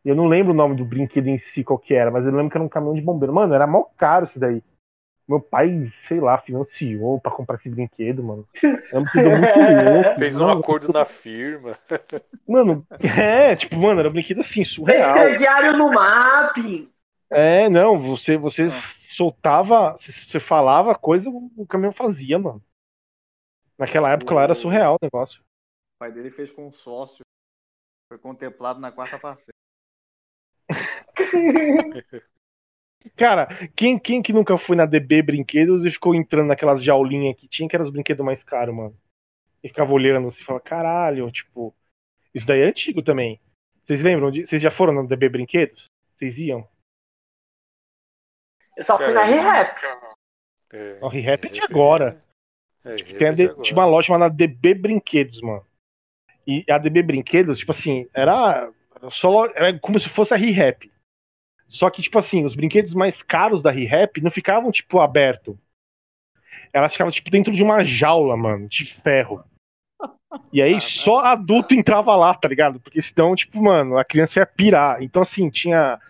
Eu 0.04 0.14
não 0.14 0.26
lembro 0.28 0.52
o 0.52 0.56
nome 0.56 0.76
do 0.76 0.84
brinquedo 0.84 1.26
em 1.26 1.38
si 1.38 1.64
qual 1.64 1.78
que 1.78 1.94
era, 1.94 2.10
mas 2.10 2.24
eu 2.24 2.30
lembro 2.32 2.50
que 2.50 2.56
era 2.56 2.64
um 2.64 2.68
caminhão 2.68 2.94
de 2.94 3.00
bombeiro. 3.00 3.32
Mano, 3.34 3.52
era 3.54 3.66
mó 3.66 3.84
caro 3.96 4.24
esse 4.24 4.38
daí. 4.38 4.62
Meu 5.28 5.40
pai, 5.40 5.90
sei 6.06 6.20
lá, 6.20 6.38
financiou 6.38 7.20
pra 7.20 7.32
comprar 7.32 7.56
esse 7.56 7.68
brinquedo, 7.68 8.22
mano. 8.22 8.46
É 8.62 8.96
um 8.98 9.02
brinquedo 9.02 9.30
muito 9.30 9.58
louco. 9.92 10.18
Fez 10.18 10.40
um 10.40 10.46
mano. 10.46 10.60
acordo 10.60 10.92
na 10.92 11.04
firma. 11.04 11.76
Mano, 12.48 12.86
é, 13.02 13.56
tipo, 13.56 13.76
mano, 13.76 13.98
era 13.98 14.08
um 14.08 14.12
brinquedo 14.12 14.40
assim, 14.40 14.64
surreal. 14.64 15.36
Diário 15.36 15.76
no 15.76 15.90
mapping. 15.90 16.88
É, 17.28 17.68
não, 17.68 17.98
você, 17.98 18.36
você 18.36 18.68
Ah. 18.70 18.82
soltava, 19.16 19.96
você, 19.98 20.12
você 20.12 20.38
falava 20.38 20.94
coisa, 20.94 21.28
o 21.28 21.66
caminhão 21.66 21.92
fazia, 21.92 22.38
mano. 22.38 22.62
Naquela 23.78 24.10
época 24.10 24.34
lá 24.34 24.42
era 24.42 24.54
surreal 24.54 24.94
o 24.94 25.04
negócio. 25.04 25.40
O 25.40 25.98
pai 25.98 26.12
dele 26.12 26.30
fez 26.30 26.50
consórcio. 26.50 27.24
Foi 28.08 28.18
contemplado 28.18 28.80
na 28.80 28.92
quarta 28.92 29.18
parcela. 29.18 29.52
Cara, 33.16 33.46
quem, 33.76 33.98
quem 33.98 34.20
que 34.22 34.32
nunca 34.32 34.58
foi 34.58 34.76
na 34.76 34.84
DB 34.84 35.22
Brinquedos 35.22 35.84
e 35.84 35.90
ficou 35.90 36.14
entrando 36.14 36.48
naquelas 36.48 36.82
jaulinhas 36.82 37.36
que 37.36 37.46
tinha, 37.46 37.68
que 37.68 37.76
eram 37.76 37.84
os 37.84 37.90
brinquedos 37.92 38.24
mais 38.24 38.42
caros, 38.42 38.74
mano? 38.74 38.98
E 39.62 39.68
ficava 39.68 39.92
olhando 39.92 40.28
assim, 40.28 40.42
fala, 40.42 40.60
caralho, 40.60 41.30
tipo, 41.30 41.74
isso 42.34 42.46
daí 42.46 42.62
é 42.62 42.66
antigo 42.66 43.02
também. 43.02 43.40
Vocês 43.84 44.02
lembram? 44.02 44.30
de- 44.30 44.46
Vocês 44.46 44.60
já 44.60 44.70
foram 44.70 44.92
na 44.92 45.02
DB 45.02 45.28
Brinquedos? 45.28 45.86
Vocês 46.16 46.36
iam? 46.38 46.68
Eu 48.76 48.84
só 48.84 48.96
fui 48.96 49.06
Cara, 49.06 49.14
na 49.14 49.26
R-Rap. 49.28 49.80
É, 50.72 50.98
O 51.00 51.08
Rap 51.08 51.46
é 51.46 51.50
de 51.50 51.60
agora. 51.62 52.22
É, 52.86 52.96
Tem 53.18 53.28
a 53.28 53.32
de 53.32 53.48
tinha 53.62 53.76
uma 53.76 53.84
loja 53.84 54.06
chamada 54.06 54.32
DB 54.32 54.74
Brinquedos, 54.74 55.40
mano. 55.40 55.66
E 56.46 56.64
a 56.70 56.78
DB 56.78 57.02
Brinquedos, 57.02 57.58
tipo 57.58 57.72
assim, 57.72 58.06
era, 58.14 58.70
era 58.94 59.10
só 59.10 59.46
era 59.46 59.76
como 59.80 59.98
se 59.98 60.08
fosse 60.08 60.32
a 60.32 60.36
ReHap. 60.36 60.88
Só 61.68 61.90
que, 61.90 62.00
tipo 62.00 62.16
assim, 62.16 62.44
os 62.44 62.54
brinquedos 62.54 62.94
mais 62.94 63.24
caros 63.24 63.60
da 63.60 63.72
ReHap 63.72 64.20
não 64.20 64.30
ficavam, 64.30 64.70
tipo, 64.70 65.00
aberto. 65.00 65.58
Elas 66.72 66.92
ficavam, 66.92 67.10
tipo, 67.10 67.28
dentro 67.28 67.52
de 67.52 67.60
uma 67.60 67.84
jaula, 67.84 68.36
mano, 68.36 68.68
de 68.68 68.84
ferro. 69.02 69.44
E 70.52 70.62
aí 70.62 70.80
só 70.80 71.20
adulto 71.20 71.74
entrava 71.74 72.14
lá, 72.14 72.34
tá 72.34 72.46
ligado? 72.46 72.78
Porque 72.78 73.02
senão, 73.02 73.34
tipo, 73.34 73.60
mano, 73.60 73.98
a 73.98 74.04
criança 74.04 74.38
ia 74.38 74.46
pirar. 74.46 75.02
Então, 75.02 75.22
assim, 75.22 75.50
tinha 75.50 76.00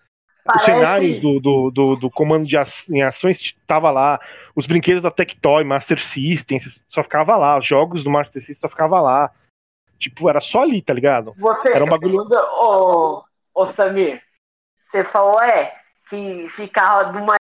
os 0.48 0.62
Parece- 0.62 0.64
cenários 0.66 1.20
do, 1.20 1.40
do, 1.40 1.70
do, 1.70 1.96
do 1.96 2.10
comando 2.10 2.46
de 2.46 2.56
ac- 2.56 2.86
em 2.88 3.02
ações 3.02 3.56
tava 3.66 3.90
lá, 3.90 4.20
os 4.54 4.66
brinquedos 4.66 5.02
da 5.02 5.10
Tectoy, 5.10 5.64
Master 5.64 5.98
System, 6.00 6.60
só 6.88 7.02
ficava 7.02 7.36
lá, 7.36 7.58
os 7.58 7.66
jogos 7.66 8.04
do 8.04 8.10
Master 8.10 8.40
System 8.42 8.56
só 8.60 8.68
ficava 8.68 9.00
lá. 9.00 9.30
Tipo, 9.98 10.28
era 10.28 10.40
só 10.40 10.62
ali, 10.62 10.82
tá 10.82 10.92
ligado? 10.92 11.32
Você, 11.38 11.72
Era 11.72 11.84
um 11.84 11.88
bagulho- 11.88 12.20
Ô, 12.20 13.24
ô 13.54 13.66
Samir, 13.66 14.22
você 14.90 15.02
falou, 15.04 15.40
é, 15.42 15.74
que 16.10 16.46
ficava 16.50 17.12
numa 17.12 17.34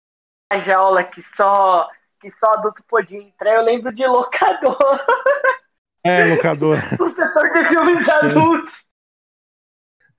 jaula 0.64 1.02
que 1.04 1.20
só, 1.36 1.88
que 2.20 2.30
só 2.30 2.46
adulto 2.52 2.82
podia 2.88 3.18
entrar. 3.20 3.54
Eu 3.56 3.62
lembro 3.64 3.92
de 3.92 4.06
locador, 4.06 4.78
É, 6.06 6.24
locador 6.26 6.76
no 7.00 7.06
setor 7.14 7.50
de 7.52 7.64
filmes 7.68 8.08
adultos, 8.08 8.84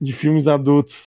de 0.00 0.12
filmes 0.12 0.46
adultos. 0.46 1.02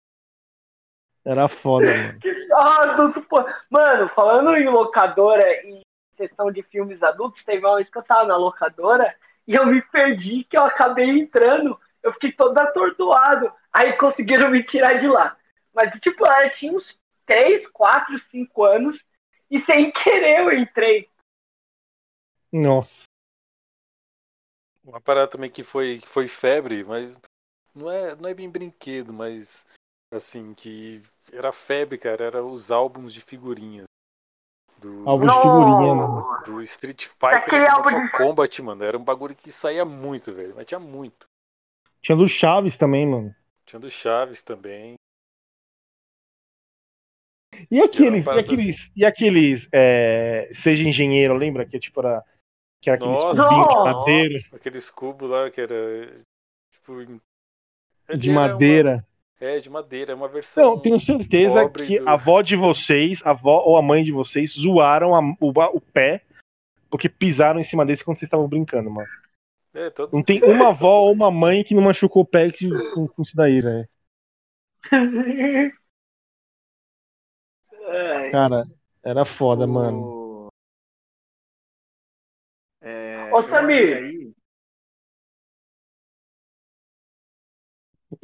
Era 1.25 1.49
foda, 1.49 1.87
mano. 1.87 2.19
que 3.15 3.23
podia. 3.23 3.57
Mano, 3.71 4.09
falando 4.11 4.55
em 4.57 4.69
locadora 4.69 5.45
e 5.67 5.81
sessão 6.17 6.53
de 6.53 6.63
filmes 6.63 7.03
adultos, 7.03 7.43
teve 7.45 7.65
uma 7.65 7.77
vez 7.77 7.89
que 7.89 7.99
eu 7.99 8.03
tava 8.03 8.27
na 8.27 8.37
locadora 8.37 9.15
e 9.47 9.55
eu 9.55 9.67
me 9.67 9.81
perdi, 9.83 10.45
que 10.45 10.57
eu 10.57 10.65
acabei 10.65 11.09
entrando. 11.09 11.79
Eu 12.03 12.13
fiquei 12.13 12.33
todo 12.33 12.59
atordoado. 12.59 13.51
Aí 13.73 13.95
conseguiram 13.95 14.51
me 14.51 14.63
tirar 14.63 14.99
de 14.99 15.09
lá. 15.09 15.37
Mas, 15.75 15.93
tipo, 16.01 16.27
eu 16.27 16.51
tinha 16.51 16.73
uns 16.73 16.99
3, 17.27 17.67
4, 17.69 18.19
5 18.19 18.65
anos 18.65 19.03
e 19.51 19.61
sem 19.61 19.91
querer 19.91 20.41
eu 20.41 20.53
entrei. 20.53 21.09
Nossa. 22.53 23.03
Uma 24.85 25.01
parada 25.01 25.29
também 25.29 25.51
que 25.51 25.65
foi, 25.65 25.99
foi 26.05 26.29
febre, 26.29 26.85
mas 26.85 27.19
não 27.75 27.91
é, 27.91 28.15
não 28.15 28.29
é 28.29 28.35
bem 28.35 28.51
brinquedo, 28.51 29.13
mas 29.13 29.67
assim, 30.17 30.55
que 30.55 31.03
era 31.33 31.51
febre, 31.53 31.99
cara, 31.99 32.25
era 32.25 32.43
os 32.45 32.71
álbuns 32.71 33.13
de 33.13 33.21
figurinhas. 33.21 33.85
Do, 34.79 35.09
Álbum 35.09 35.27
de 35.27 35.33
figurinha, 35.33 35.95
mano. 35.95 36.43
do 36.45 36.61
Street 36.63 37.07
Fighter 37.07 37.55
e 37.55 37.61
Mortal 37.61 38.01
de- 38.03 38.11
Kombat, 38.13 38.63
mano. 38.63 38.85
Era 38.85 38.99
um 38.99 39.05
bagulho 39.05 39.35
que 39.35 39.51
saía 39.51 39.85
muito, 39.85 40.33
velho. 40.35 40.55
Mas 40.57 40.67
tinha 40.67 40.79
muito. 40.81 41.27
Tinha 42.03 42.17
do 42.17 42.29
Chaves 42.29 42.77
também, 42.77 43.07
mano. 43.07 43.35
Tinha 43.65 43.81
do 43.81 43.89
Chaves 43.89 44.43
também. 44.43 44.95
E 47.71 47.81
aqueles, 47.81 48.27
e 48.27 48.31
aqueles, 48.31 48.91
e 48.97 49.05
aqueles 49.05 49.69
é, 49.73 50.51
Seja 50.55 50.83
Engenheiro, 50.83 51.35
lembra? 51.35 51.65
Que 51.65 51.79
tipo 51.79 52.01
era. 52.01 52.23
Que 52.83 52.91
era 52.91 52.97
aqueles 52.99 53.15
Nossa. 53.19 53.43
cubinhos 53.49 53.69
de 53.69 53.75
madeira. 53.75 54.39
Aqueles 54.53 54.91
cubos 54.91 55.31
lá 55.31 55.51
que 55.51 55.61
era. 55.61 56.15
Tipo. 56.73 57.21
De 58.19 58.29
uma- 58.31 58.49
madeira. 58.49 59.07
É, 59.45 59.59
de 59.59 59.69
madeira. 59.69 60.13
É 60.13 60.15
uma 60.15 60.27
versão. 60.29 60.65
Não, 60.77 60.81
tenho 60.81 60.99
certeza 60.99 61.69
que 61.69 61.99
do- 61.99 62.09
a 62.09 62.13
avó 62.13 62.41
de 62.41 62.57
vocês, 62.57 63.21
a 63.25 63.31
avó 63.31 63.63
ou 63.65 63.77
a 63.77 63.83
mãe 63.83 64.03
de 64.03 64.11
vocês, 64.11 64.53
zoaram 64.53 65.15
a- 65.15 65.21
o, 65.39 65.53
o 65.77 65.81
pé 65.81 66.23
porque 66.89 67.09
pisaram 67.09 67.61
em 67.61 67.65
cima 67.65 67.85
desse 67.85 68.05
quando 68.05 68.17
vocês 68.19 68.29
estavam 68.29 68.49
brincando, 68.49 68.89
mano. 68.91 69.09
É, 69.75 69.91
todo 69.91 70.13
Não 70.13 70.23
tem 70.23 70.43
uma 70.45 70.69
avó 70.69 71.01
ou 71.01 71.13
uma 71.13 71.31
mãe 71.31 71.63
que 71.65 71.75
não 71.75 71.83
machucou 71.83 72.23
o 72.23 72.27
pé 72.27 72.51
que- 72.51 72.69
com, 72.95 73.07
com 73.09 73.23
isso 73.23 73.37
daí, 73.37 73.61
velho. 73.61 73.89
Ai, 77.87 78.31
Cara, 78.31 78.65
era 79.03 79.25
foda, 79.25 79.65
O- 79.65 79.69
mano. 79.69 80.49
É, 82.81 83.31
Ô, 83.35 83.43
Samir. 83.43 84.24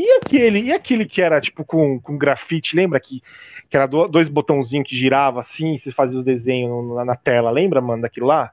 E 0.03 0.11
aquele, 0.13 0.61
e 0.63 0.73
aquele 0.73 1.05
que 1.05 1.21
era 1.21 1.39
tipo 1.43 1.63
com, 1.63 2.01
com 2.01 2.17
grafite, 2.17 2.75
lembra 2.75 2.99
que, 2.99 3.21
que 3.69 3.77
era 3.77 3.87
do- 3.87 4.09
dois 4.09 4.31
botãozinhos 4.31 4.89
que 4.89 4.97
girava 4.97 5.41
assim, 5.43 5.77
você 5.77 5.93
fazia 5.93 6.19
os 6.19 6.25
desenhos 6.25 6.97
na, 6.97 7.05
na 7.05 7.15
tela, 7.15 7.51
lembra, 7.51 7.83
mano, 7.83 8.01
daquilo 8.01 8.27
lá? 8.27 8.51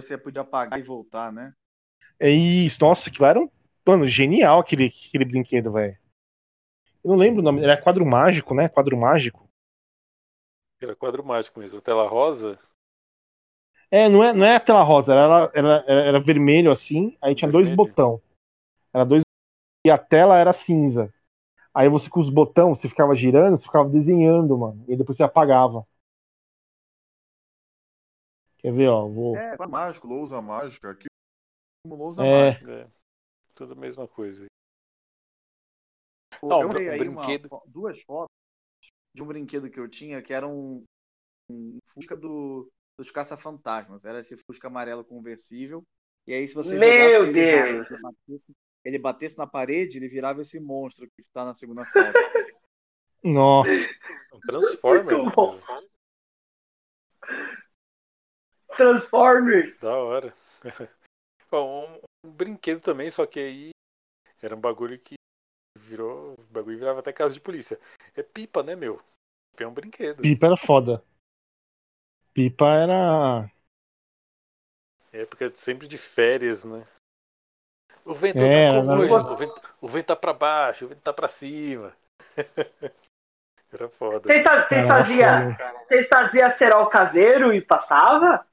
Você 0.00 0.16
podia 0.16 0.40
apagar 0.40 0.78
e 0.78 0.82
voltar, 0.82 1.30
né? 1.30 1.52
É 2.18 2.30
isso, 2.30 2.78
nossa, 2.80 3.10
aquilo 3.10 3.26
era 3.26 3.38
um, 3.38 3.50
mano, 3.86 4.08
genial 4.08 4.60
aquele, 4.60 4.86
aquele 5.06 5.26
brinquedo, 5.26 5.70
velho. 5.70 5.98
Eu 7.04 7.10
não 7.10 7.16
lembro 7.16 7.42
o 7.42 7.44
nome, 7.44 7.62
era 7.62 7.76
quadro 7.76 8.06
mágico, 8.06 8.54
né? 8.54 8.70
Quadro 8.70 8.96
mágico. 8.96 9.46
Era 10.80 10.96
quadro 10.96 11.22
mágico 11.22 11.60
mesmo. 11.60 11.82
Tela 11.82 12.08
rosa. 12.08 12.58
É, 13.90 14.08
não 14.08 14.24
é, 14.24 14.32
não 14.32 14.46
é 14.46 14.56
a 14.56 14.60
tela 14.60 14.82
rosa, 14.82 15.12
era, 15.12 15.50
era, 15.54 15.84
era, 15.86 16.00
era 16.08 16.20
vermelho 16.20 16.72
assim, 16.72 17.16
aí 17.20 17.34
tinha 17.34 17.50
dois 17.50 17.68
Vermelho. 17.68 17.88
botão. 17.88 18.22
Era 18.94 19.04
dois 19.04 19.25
e 19.86 19.90
a 19.90 19.96
tela 19.96 20.36
era 20.36 20.52
cinza. 20.52 21.14
Aí 21.72 21.88
você 21.88 22.10
com 22.10 22.18
os 22.18 22.28
botões, 22.28 22.80
você 22.80 22.88
ficava 22.88 23.14
girando, 23.14 23.56
você 23.56 23.66
ficava 23.66 23.88
desenhando, 23.88 24.58
mano. 24.58 24.84
E 24.88 24.96
depois 24.96 25.16
você 25.16 25.22
apagava. 25.22 25.86
Quer 28.58 28.72
ver, 28.72 28.88
ó? 28.88 29.06
Vou... 29.06 29.36
É, 29.36 29.56
mágico. 29.68 30.08
Lousa 30.08 30.42
mágica, 30.42 30.90
aqui. 30.90 31.06
Lousa 31.86 32.24
É. 32.24 32.50
mágica. 32.50 32.72
É, 32.72 32.88
tudo 33.54 33.74
a 33.74 33.76
mesma 33.76 34.08
coisa. 34.08 34.46
Eu 36.42 36.48
Não, 36.48 36.66
mandei 36.66 36.88
um 36.88 36.92
aí 36.92 36.98
brinquedo- 36.98 37.48
uma 37.48 37.62
duas 37.66 38.02
fotos 38.02 38.34
de 39.14 39.22
um 39.22 39.26
brinquedo 39.26 39.70
que 39.70 39.78
eu 39.78 39.88
tinha 39.88 40.20
que 40.20 40.34
era 40.34 40.48
um, 40.48 40.82
um 41.48 41.78
Fusca 41.86 42.16
do, 42.16 42.68
dos 42.98 43.12
caça-fantasmas. 43.12 44.04
Era 44.04 44.18
esse 44.18 44.36
Fusca 44.36 44.66
amarelo 44.66 45.04
conversível. 45.04 45.84
E 46.26 46.34
aí, 46.34 46.48
se 46.48 46.54
você 46.54 46.76
Meu 46.76 46.88
jogasse 46.88 47.32
Deus! 47.32 47.86
ele 47.86 48.65
ele 48.86 48.98
batesse 49.00 49.36
na 49.36 49.48
parede, 49.48 49.98
ele 49.98 50.08
virava 50.08 50.42
esse 50.42 50.60
monstro 50.60 51.08
que 51.10 51.20
está 51.20 51.44
na 51.44 51.54
segunda 51.54 51.84
foto. 51.86 52.14
Nossa. 53.20 53.68
Um 54.32 54.40
Transformer. 54.46 55.18
Muito 55.18 55.34
bom. 55.34 55.58
cara. 55.58 55.88
Transformers. 58.76 59.76
Da 59.80 59.96
hora. 59.96 60.34
Bom, 61.50 62.00
um, 62.24 62.28
um 62.28 62.32
brinquedo 62.32 62.80
também, 62.80 63.10
só 63.10 63.26
que 63.26 63.40
aí 63.40 63.70
era 64.40 64.54
um 64.54 64.60
bagulho 64.60 64.98
que 64.98 65.14
virou. 65.78 66.34
O 66.34 66.42
bagulho 66.44 66.78
virava 66.78 67.00
até 67.00 67.12
casa 67.12 67.34
de 67.34 67.40
polícia. 67.40 67.80
É 68.14 68.22
pipa, 68.22 68.62
né, 68.62 68.76
meu? 68.76 68.98
Pipa 69.52 69.64
é 69.64 69.66
um 69.66 69.74
brinquedo. 69.74 70.22
Pipa 70.22 70.46
era 70.46 70.56
foda. 70.56 71.04
Pipa 72.34 72.66
era. 72.66 73.50
Época 75.12 75.50
de- 75.50 75.58
sempre 75.58 75.88
de 75.88 75.96
férias, 75.98 76.64
né? 76.64 76.86
O 78.06 78.14
vento 78.14 78.42
É, 78.42 78.68
tá 78.68 78.74
como 78.80 78.92
hoje? 78.92 79.08
verdade. 79.08 79.32
O 79.32 79.36
vento, 79.36 79.60
o 79.80 79.88
vento 79.88 80.06
tá 80.06 80.16
pra 80.16 80.32
baixo, 80.32 80.84
o 80.84 80.88
vento 80.88 81.00
tá 81.02 81.12
pra 81.12 81.28
cima. 81.28 81.92
Era 83.72 83.88
foda. 83.88 84.20
Vocês 84.28 84.42
fa- 84.44 84.62
vocês 84.66 84.80
Era 84.80 84.88
faziam 84.88 85.56
vocês 85.88 86.08
fazia 86.08 86.56
cerol 86.56 86.86
caseiro 86.86 87.52
e 87.52 87.60
passava? 87.60 88.46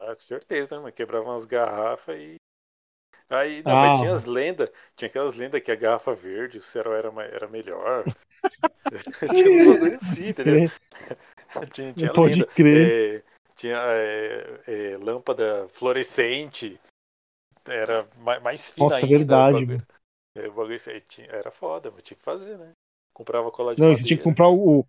Ah, 0.00 0.14
com 0.14 0.20
certeza, 0.20 0.76
né? 0.76 0.82
Mas 0.82 0.94
quebrava 0.94 1.24
umas 1.30 1.44
garrafas 1.44 2.16
e. 2.16 2.36
Aí, 3.30 3.62
não, 3.62 3.72
Ah. 3.72 3.88
mas 3.90 4.00
tinha 4.00 4.12
as 4.12 4.24
lendas. 4.26 4.70
Tinha 4.96 5.08
aquelas 5.08 5.36
lendas 5.36 5.62
que 5.62 5.72
a 5.72 5.76
garrafa 5.76 6.14
verde, 6.14 6.58
o 6.58 6.62
cerol 6.62 6.94
era, 6.94 7.08
era 7.24 7.48
melhor. 7.48 8.04
tinha 9.34 9.50
uns 9.50 9.64
bagulho 9.66 9.94
assim, 9.94 10.28
entendeu? 10.28 10.70
tinha, 11.72 11.92
tinha 11.92 12.12
Pode 12.12 12.34
lenda. 12.34 12.46
crer. 12.46 13.20
É, 13.20 13.22
tinha 13.54 13.76
é, 13.78 14.60
é, 14.66 14.96
lâmpada 14.98 15.68
fluorescente. 15.68 16.78
Era 17.68 18.06
mais, 18.42 18.70
fina 18.70 18.84
Nossa, 18.86 18.96
ainda. 18.96 19.08
verdade. 19.08 19.82
É, 20.36 20.48
o 20.48 20.52
bagulho 20.52 20.76
era 21.30 21.50
foda, 21.50 21.90
mas 21.90 22.02
tinha 22.02 22.16
que 22.16 22.24
fazer, 22.24 22.58
né? 22.58 22.72
Comprava 23.12 23.50
cola 23.50 23.74
de 23.74 23.80
Não, 23.80 23.88
madeira. 23.88 24.02
você 24.02 24.08
tinha 24.08 24.18
que 24.18 24.24
comprar 24.24 24.48
o. 24.48 24.84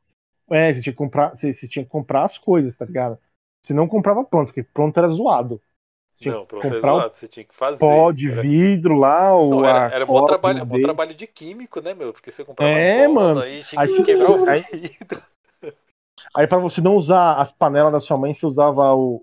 É, 0.52 0.74
você 0.74 0.82
tinha 0.82 0.94
que 0.94 0.98
comprar. 0.98 1.30
Você, 1.36 1.54
você 1.54 1.68
tinha 1.68 1.86
que 1.86 1.92
comprar 1.92 2.26
as 2.26 2.38
coisas, 2.38 2.76
tá 2.76 2.86
ligado? 2.86 3.18
Você 3.64 3.74
não 3.74 3.88
comprava 3.88 4.24
pronto, 4.24 4.48
porque 4.48 4.64
pronto 4.64 4.98
era 4.98 5.08
zoado. 5.10 5.62
tinha 6.18 6.34
Não, 6.34 6.46
pronto, 6.46 6.74
é 6.74 6.80
zoado. 6.80 7.14
Você 7.14 7.28
tinha 7.28 7.44
que 7.44 7.54
fazer. 7.54 7.80
Pó 7.80 8.12
de 8.12 8.30
Era- 8.30 8.42
vidro 8.42 8.98
lá, 8.98 9.36
o. 9.36 9.52
Não, 9.52 9.66
era, 9.66 9.88
era 9.94 10.06
cola 10.06 10.26
trabalho, 10.26 10.60
madeira. 10.60 10.88
trabalho 10.88 11.14
de 11.14 11.28
químico, 11.28 11.82
né, 11.82 11.94
meu? 11.94 12.12
Porque 12.14 12.32
você 12.32 12.44
comprava 12.44 12.74
É, 12.80 13.08
bola, 13.08 13.36
mano. 13.36 13.42
aí 13.42 13.64
tinha 13.64 13.82
que 13.82 13.88
você- 13.88 14.04
quebrar 14.04 14.32
o 14.32 14.46
vidro. 14.72 15.24
Aí 16.36 16.48
pra 16.48 16.58
você 16.58 16.82
não 16.82 16.96
usar 16.96 17.36
as 17.36 17.52
panelas 17.52 17.92
da 17.94 18.00
sua 18.00 18.18
mãe, 18.18 18.34
você 18.34 18.46
usava 18.46 18.94
o 18.94 19.22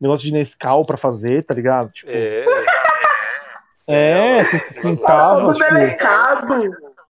negócio 0.00 0.24
de 0.24 0.32
Nescau 0.32 0.84
pra 0.84 0.96
fazer, 0.96 1.44
tá 1.44 1.52
ligado? 1.54 1.90
Tipo, 1.90 2.10
É, 2.10 2.44
é, 3.88 4.44
você 4.44 4.56
é, 4.56 4.70
esquentava, 4.70 5.52
tipo, 5.54 5.72
mercado. 5.72 6.54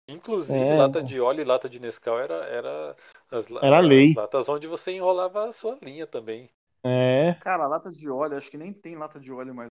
Inclusive, 0.08 0.64
É, 0.64 0.76
lata 0.76 1.02
de 1.02 1.20
óleo 1.20 1.42
e 1.42 1.46
lata 1.46 1.68
de 1.68 1.80
Nescau 1.80 2.20
era, 2.20 2.36
era, 2.46 2.96
as, 3.32 3.50
Era 3.50 3.80
as 3.80 3.86
lei. 3.88 4.14
latas 4.14 4.48
onde 4.50 4.68
você 4.68 4.92
enrolava 4.92 5.50
a 5.50 5.54
sua 5.54 5.78
linha 5.82 6.06
também. 6.06 6.50
é. 6.84 7.36
Cara, 7.42 7.68
lata 7.68 7.92
de 7.92 8.10
óleo, 8.10 8.38
acho 8.38 8.52
que 8.52 8.58
nem 8.58 8.72
tem 8.72 8.96
lata 8.96 9.20
de 9.20 9.32
óleo 9.32 9.56
mais. 9.56 9.68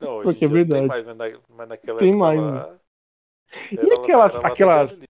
Não, 0.00 0.16
hoje 0.16 0.32
Porque 0.32 0.44
em 0.44 0.48
é 0.48 0.50
dia 0.50 0.64
não 0.64 0.68
tem 0.68 0.86
verdade. 0.88 0.88
mais, 0.88 1.06
mas, 1.06 1.16
na, 1.16 1.40
mas 1.48 1.68
naquela 1.68 1.98
Tem 2.00 2.08
época 2.08 2.24
mais, 2.24 2.40
lá, 2.40 2.78
E 3.70 3.92
aquelas, 3.92 4.34
aquelas, 4.44 5.00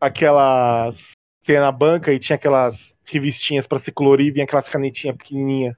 aquelas 0.00 0.96
que 1.42 1.52
ia 1.52 1.60
na 1.60 1.70
banca 1.70 2.12
e 2.12 2.18
tinha 2.18 2.36
aquelas 2.36 2.94
revistinhas 3.04 3.66
pra 3.66 3.78
se 3.78 3.92
colorir 3.92 4.28
e 4.28 4.30
vinha 4.30 4.44
aquelas 4.44 4.68
canetinhas 4.70 5.16
pequenininhas. 5.18 5.76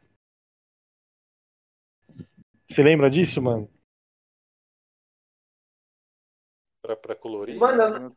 Você 2.68 2.82
lembra 2.82 3.08
disso, 3.10 3.40
mano? 3.40 3.70
pra, 6.82 6.96
pra 6.96 7.16
colorir. 7.16 7.58
Mano, 7.58 8.14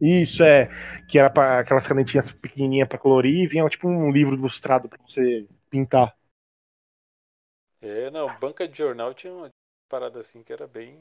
Isso, 0.00 0.42
é. 0.42 0.68
Que 1.10 1.18
era 1.18 1.28
pra 1.30 1.58
aquelas 1.60 1.86
canetinhas 1.86 2.30
pequenininhas 2.32 2.88
pra 2.88 2.98
colorir 2.98 3.42
e 3.42 3.46
vinha 3.46 3.68
tipo 3.68 3.88
um 3.88 4.10
livro 4.12 4.34
ilustrado 4.34 4.88
pra 4.88 4.98
você 5.02 5.48
pintar. 5.68 6.16
É, 7.80 8.10
não, 8.10 8.38
banca 8.38 8.68
de 8.68 8.78
jornal 8.78 9.12
tinha 9.12 9.32
uma 9.32 9.50
parada 9.88 10.20
assim 10.20 10.42
que 10.42 10.52
era 10.52 10.68
bem. 10.68 11.00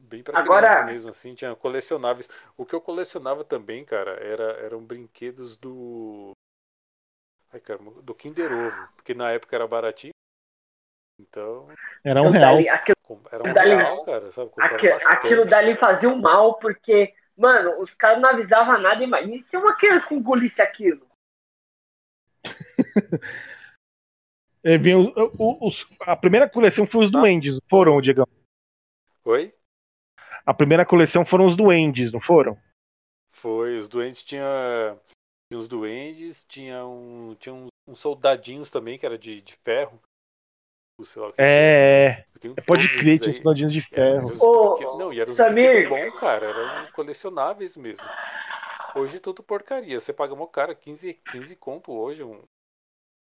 Bem 0.00 0.22
pra 0.22 0.38
Agora- 0.38 0.66
criança 0.66 0.84
mesmo, 0.84 1.10
assim, 1.10 1.34
tinha 1.34 1.56
colecionáveis. 1.56 2.28
O 2.56 2.64
que 2.64 2.74
eu 2.74 2.80
colecionava 2.80 3.42
também, 3.44 3.84
cara, 3.84 4.12
era, 4.22 4.52
eram 4.64 4.84
brinquedos 4.84 5.56
do. 5.56 6.32
Ai, 7.50 7.58
caramba, 7.60 8.02
do 8.02 8.14
Kinder 8.14 8.52
Ovo, 8.52 8.92
porque 8.94 9.14
na 9.14 9.30
época 9.32 9.56
era 9.56 9.66
baratinho. 9.66 10.12
Então, 11.20 11.68
Era 12.04 12.22
um 12.22 12.30
real. 12.30 12.44
dali- 12.54 12.68
aquilo, 12.68 12.96
era 13.32 13.42
um 13.44 13.52
Dali- 13.52 13.74
real, 13.74 14.04
cara, 14.04 14.30
sabe? 14.30 14.50
Comprava 14.50 14.74
aquilo, 14.76 14.92
bastante. 14.92 15.16
aquilo 15.16 15.44
dali 15.46 15.76
fazia 15.76 16.08
um 16.08 16.20
mal, 16.20 16.54
porque, 16.58 17.12
mano, 17.36 17.80
os 17.80 17.92
caras 17.94 18.20
não 18.22 18.28
avisavam 18.30 18.80
nada. 18.80 19.02
Imagina 19.02 19.40
se 19.42 19.56
uma 19.56 19.76
criança 19.76 20.14
engolisse 20.14 20.60
aquilo. 20.62 21.06
É, 24.64 24.76
vinha 24.76 24.98
os- 24.98 25.12
o- 25.38 25.66
os- 25.68 25.86
a 26.00 26.16
primeira 26.16 26.50
coleção 26.50 26.84
foi 26.86 27.04
os 27.04 27.12
duendes, 27.12 27.54
não 27.54 27.60
foram, 27.70 28.00
Diegão? 28.00 28.26
Oi? 29.24 29.54
A 30.44 30.52
primeira 30.52 30.84
coleção 30.84 31.24
foram 31.24 31.46
os 31.46 31.56
duendes, 31.56 32.12
não 32.12 32.20
foram? 32.20 32.58
Foi, 33.32 33.76
os 33.78 33.88
duendes 33.88 34.24
tinha. 34.24 34.98
Tinha 35.50 35.58
os 35.60 35.68
duendes, 35.68 36.44
tinha, 36.44 36.84
um, 36.84 37.34
tinha 37.36 37.54
uns, 37.54 37.68
uns 37.86 37.98
soldadinhos 38.00 38.68
também, 38.68 38.98
que 38.98 39.06
era 39.06 39.16
de, 39.16 39.40
de 39.40 39.54
ferro. 39.64 40.02
Sei 41.04 41.22
lá 41.22 41.28
o 41.28 41.32
que 41.32 41.40
É, 41.40 42.06
é. 42.06 42.60
Pode 42.66 42.88
crer, 42.88 43.18
tinha 43.18 43.32
soldadinhos 43.32 43.72
de 43.72 43.86
Eram 43.92 44.26
ferro. 44.28 44.98
não, 44.98 45.12
e 45.12 45.22
uns 45.22 45.34
Samir. 45.34 45.88
bons, 45.88 46.18
cara. 46.18 46.46
Eram 46.46 46.92
colecionáveis 46.92 47.76
mesmo. 47.76 48.06
Hoje 48.96 49.20
tudo 49.20 49.42
porcaria. 49.42 50.00
Você 50.00 50.12
paga 50.12 50.34
mó 50.34 50.46
cara, 50.46 50.74
15, 50.74 51.14
15 51.30 51.56
conto 51.56 51.92
hoje. 51.92 52.24
Um 52.24 52.42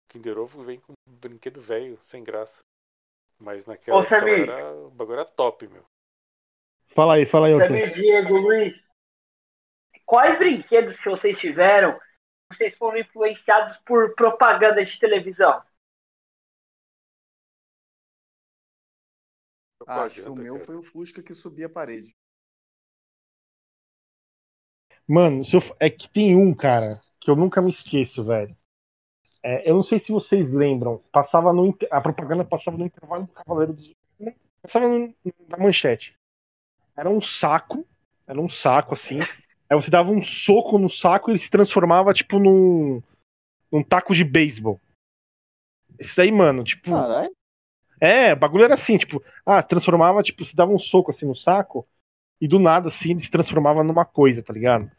Kinder 0.08 0.38
Ovo 0.38 0.62
vem 0.62 0.80
com 0.80 0.92
um 0.92 1.12
brinquedo 1.12 1.60
velho, 1.60 1.96
sem 2.00 2.22
graça. 2.22 2.60
Mas 3.38 3.64
naquela 3.64 3.98
Ô, 3.98 4.02
época 4.02 4.16
era, 4.16 4.72
o 4.74 4.90
bagulho 4.90 5.20
era 5.20 5.24
top, 5.24 5.66
meu. 5.66 5.84
Fala 6.94 7.14
aí, 7.14 7.24
fala 7.24 7.46
aí. 7.46 7.58
Samir, 7.58 7.94
Diego, 7.94 8.36
Luiz. 8.36 8.78
Quais 10.04 10.38
brinquedos 10.38 10.98
que 10.98 11.08
vocês 11.08 11.38
tiveram, 11.38 11.98
vocês 12.52 12.76
foram 12.76 12.98
influenciados 12.98 13.78
por 13.78 14.14
propaganda 14.14 14.84
de 14.84 14.98
televisão? 14.98 15.62
Ah, 19.86 20.04
acho 20.04 20.22
que 20.22 20.28
o 20.28 20.34
meu 20.34 20.54
cara. 20.54 20.66
foi 20.66 20.76
o 20.76 20.82
Fusca 20.82 21.22
que 21.22 21.34
subia 21.34 21.66
a 21.66 21.70
parede. 21.70 22.14
Mano, 25.08 25.42
eu 25.52 25.76
é 25.80 25.90
que 25.90 26.08
tem 26.08 26.36
um, 26.36 26.54
cara, 26.54 27.00
que 27.20 27.30
eu 27.30 27.36
nunca 27.36 27.60
me 27.60 27.70
esqueço, 27.70 28.24
velho. 28.24 28.56
É, 29.42 29.68
eu 29.68 29.74
não 29.74 29.82
sei 29.82 29.98
se 29.98 30.12
vocês 30.12 30.50
lembram, 30.50 31.02
passava 31.10 31.52
no 31.52 31.66
inter- 31.66 31.88
a 31.90 32.00
propaganda 32.00 32.44
passava 32.44 32.76
no 32.76 32.86
intervalo 32.86 33.24
do 33.26 33.32
Cavaleiro 33.32 33.72
dos 33.72 33.92
passava 34.62 34.88
no- 34.88 35.12
na 35.48 35.58
manchete. 35.58 36.14
Era 36.96 37.10
um 37.10 37.20
saco, 37.20 37.84
era 38.26 38.40
um 38.40 38.48
saco 38.48 38.94
assim. 38.94 39.18
Aí 39.68 39.76
você 39.76 39.90
dava 39.90 40.10
um 40.10 40.22
soco 40.22 40.78
no 40.78 40.88
saco 40.88 41.30
e 41.30 41.32
ele 41.32 41.40
se 41.40 41.50
transformava 41.50 42.14
tipo 42.14 42.38
num 42.38 43.02
num 43.72 43.82
taco 43.82 44.14
de 44.14 44.22
beisebol. 44.22 44.80
Isso 45.98 46.20
aí, 46.20 46.30
mano, 46.30 46.62
tipo, 46.62 46.90
Caralho. 46.90 47.32
É, 48.02 48.32
o 48.32 48.36
bagulho 48.36 48.64
era 48.64 48.74
assim, 48.74 48.98
tipo, 48.98 49.22
ah, 49.46 49.62
transformava, 49.62 50.24
tipo, 50.24 50.44
você 50.44 50.56
dava 50.56 50.72
um 50.72 50.78
soco 50.78 51.12
assim 51.12 51.24
no 51.24 51.36
saco 51.36 51.86
e 52.40 52.48
do 52.48 52.58
nada 52.58 52.88
assim 52.88 53.12
ele 53.12 53.20
se 53.20 53.30
transformava 53.30 53.84
numa 53.84 54.04
coisa, 54.04 54.42
tá 54.42 54.52
ligado? 54.52 54.90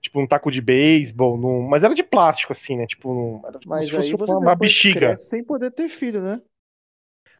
Tipo 0.00 0.18
um 0.18 0.26
taco 0.26 0.50
de 0.50 0.62
beisebol, 0.62 1.36
num... 1.36 1.68
mas 1.68 1.84
era 1.84 1.94
de 1.94 2.02
plástico 2.02 2.54
assim, 2.54 2.78
né? 2.78 2.86
Tipo, 2.86 3.12
num... 3.12 3.42
era 3.46 3.58
como 3.58 3.66
Mas 3.66 3.90
se 3.90 3.96
aí 3.96 4.12
você 4.12 4.32
uma 4.32 4.56
bexiga. 4.56 5.14
sem 5.14 5.44
poder 5.44 5.70
ter 5.72 5.90
filho, 5.90 6.22
né? 6.22 6.40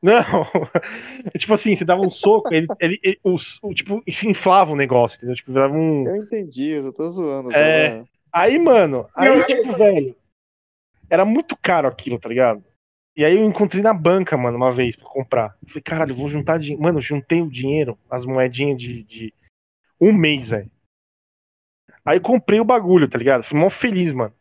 Não, 0.02 0.20
é 1.32 1.38
tipo 1.38 1.54
assim, 1.54 1.74
você 1.74 1.86
dava 1.86 2.02
um 2.02 2.10
soco, 2.10 2.52
ele, 2.52 2.66
ele, 2.78 3.00
ele- 3.02 3.20
os- 3.24 3.58
o, 3.62 3.72
tipo, 3.72 4.02
inflava 4.26 4.72
o 4.72 4.76
negócio, 4.76 5.16
entendeu? 5.16 5.36
Tipo, 5.36 5.54
virava 5.54 5.74
um. 5.74 6.06
Eu 6.06 6.16
entendi, 6.16 6.72
eu 6.72 6.92
tô 6.92 7.10
zoando. 7.10 7.50
É. 7.52 8.04
Aí, 8.30 8.58
mano, 8.58 9.08
aí, 9.14 9.42
tipo, 9.46 9.72
velho, 9.72 10.14
era 11.08 11.24
muito 11.24 11.56
caro 11.56 11.88
aquilo, 11.88 12.20
tá 12.20 12.28
ligado? 12.28 12.62
E 13.18 13.24
aí 13.24 13.36
eu 13.36 13.44
encontrei 13.44 13.82
na 13.82 13.92
banca, 13.92 14.36
mano, 14.36 14.56
uma 14.56 14.70
vez 14.70 14.94
pra 14.94 15.04
comprar. 15.04 15.56
Eu 15.60 15.68
Falei, 15.70 15.82
caralho, 15.82 16.14
vou 16.14 16.28
juntar 16.28 16.56
dinheiro. 16.56 16.80
Mano, 16.80 17.00
juntei 17.00 17.42
o 17.42 17.50
dinheiro, 17.50 17.98
as 18.08 18.24
moedinhas 18.24 18.78
de, 18.80 19.02
de 19.02 19.34
um 20.00 20.12
mês, 20.12 20.48
velho. 20.48 20.70
Aí 22.04 22.18
eu 22.18 22.22
comprei 22.22 22.60
o 22.60 22.64
bagulho, 22.64 23.08
tá 23.08 23.18
ligado? 23.18 23.42
Fui 23.42 23.58
mó 23.58 23.68
feliz, 23.68 24.12
mano. 24.12 24.32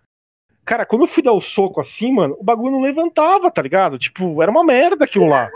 Cara, 0.63 0.85
quando 0.85 1.05
eu 1.05 1.07
fui 1.07 1.23
dar 1.23 1.31
o 1.31 1.41
soco 1.41 1.81
assim, 1.81 2.13
mano, 2.13 2.37
o 2.39 2.43
bagulho 2.43 2.73
não 2.73 2.81
levantava, 2.81 3.49
tá 3.49 3.63
ligado? 3.63 3.97
Tipo, 3.97 4.43
era 4.43 4.51
uma 4.51 4.63
merda 4.63 5.05
aquilo 5.05 5.25
lá. 5.25 5.49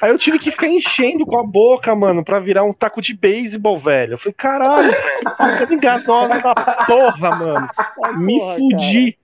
Aí 0.00 0.10
eu 0.10 0.18
tive 0.18 0.38
que 0.38 0.52
ficar 0.52 0.68
enchendo 0.68 1.26
com 1.26 1.36
a 1.36 1.42
boca, 1.42 1.92
mano, 1.92 2.24
pra 2.24 2.38
virar 2.38 2.62
um 2.62 2.72
taco 2.72 3.02
de 3.02 3.14
beisebol, 3.14 3.80
velho. 3.80 4.12
Eu 4.12 4.18
falei, 4.18 4.34
caralho, 4.34 4.92
que 5.66 5.74
enganosa 5.74 6.40
da 6.40 6.54
porra, 6.86 7.36
mano. 7.36 7.68
Me 8.16 8.38
Porra, 8.38 8.56
fudi. 8.58 9.12
cara, 9.12 9.21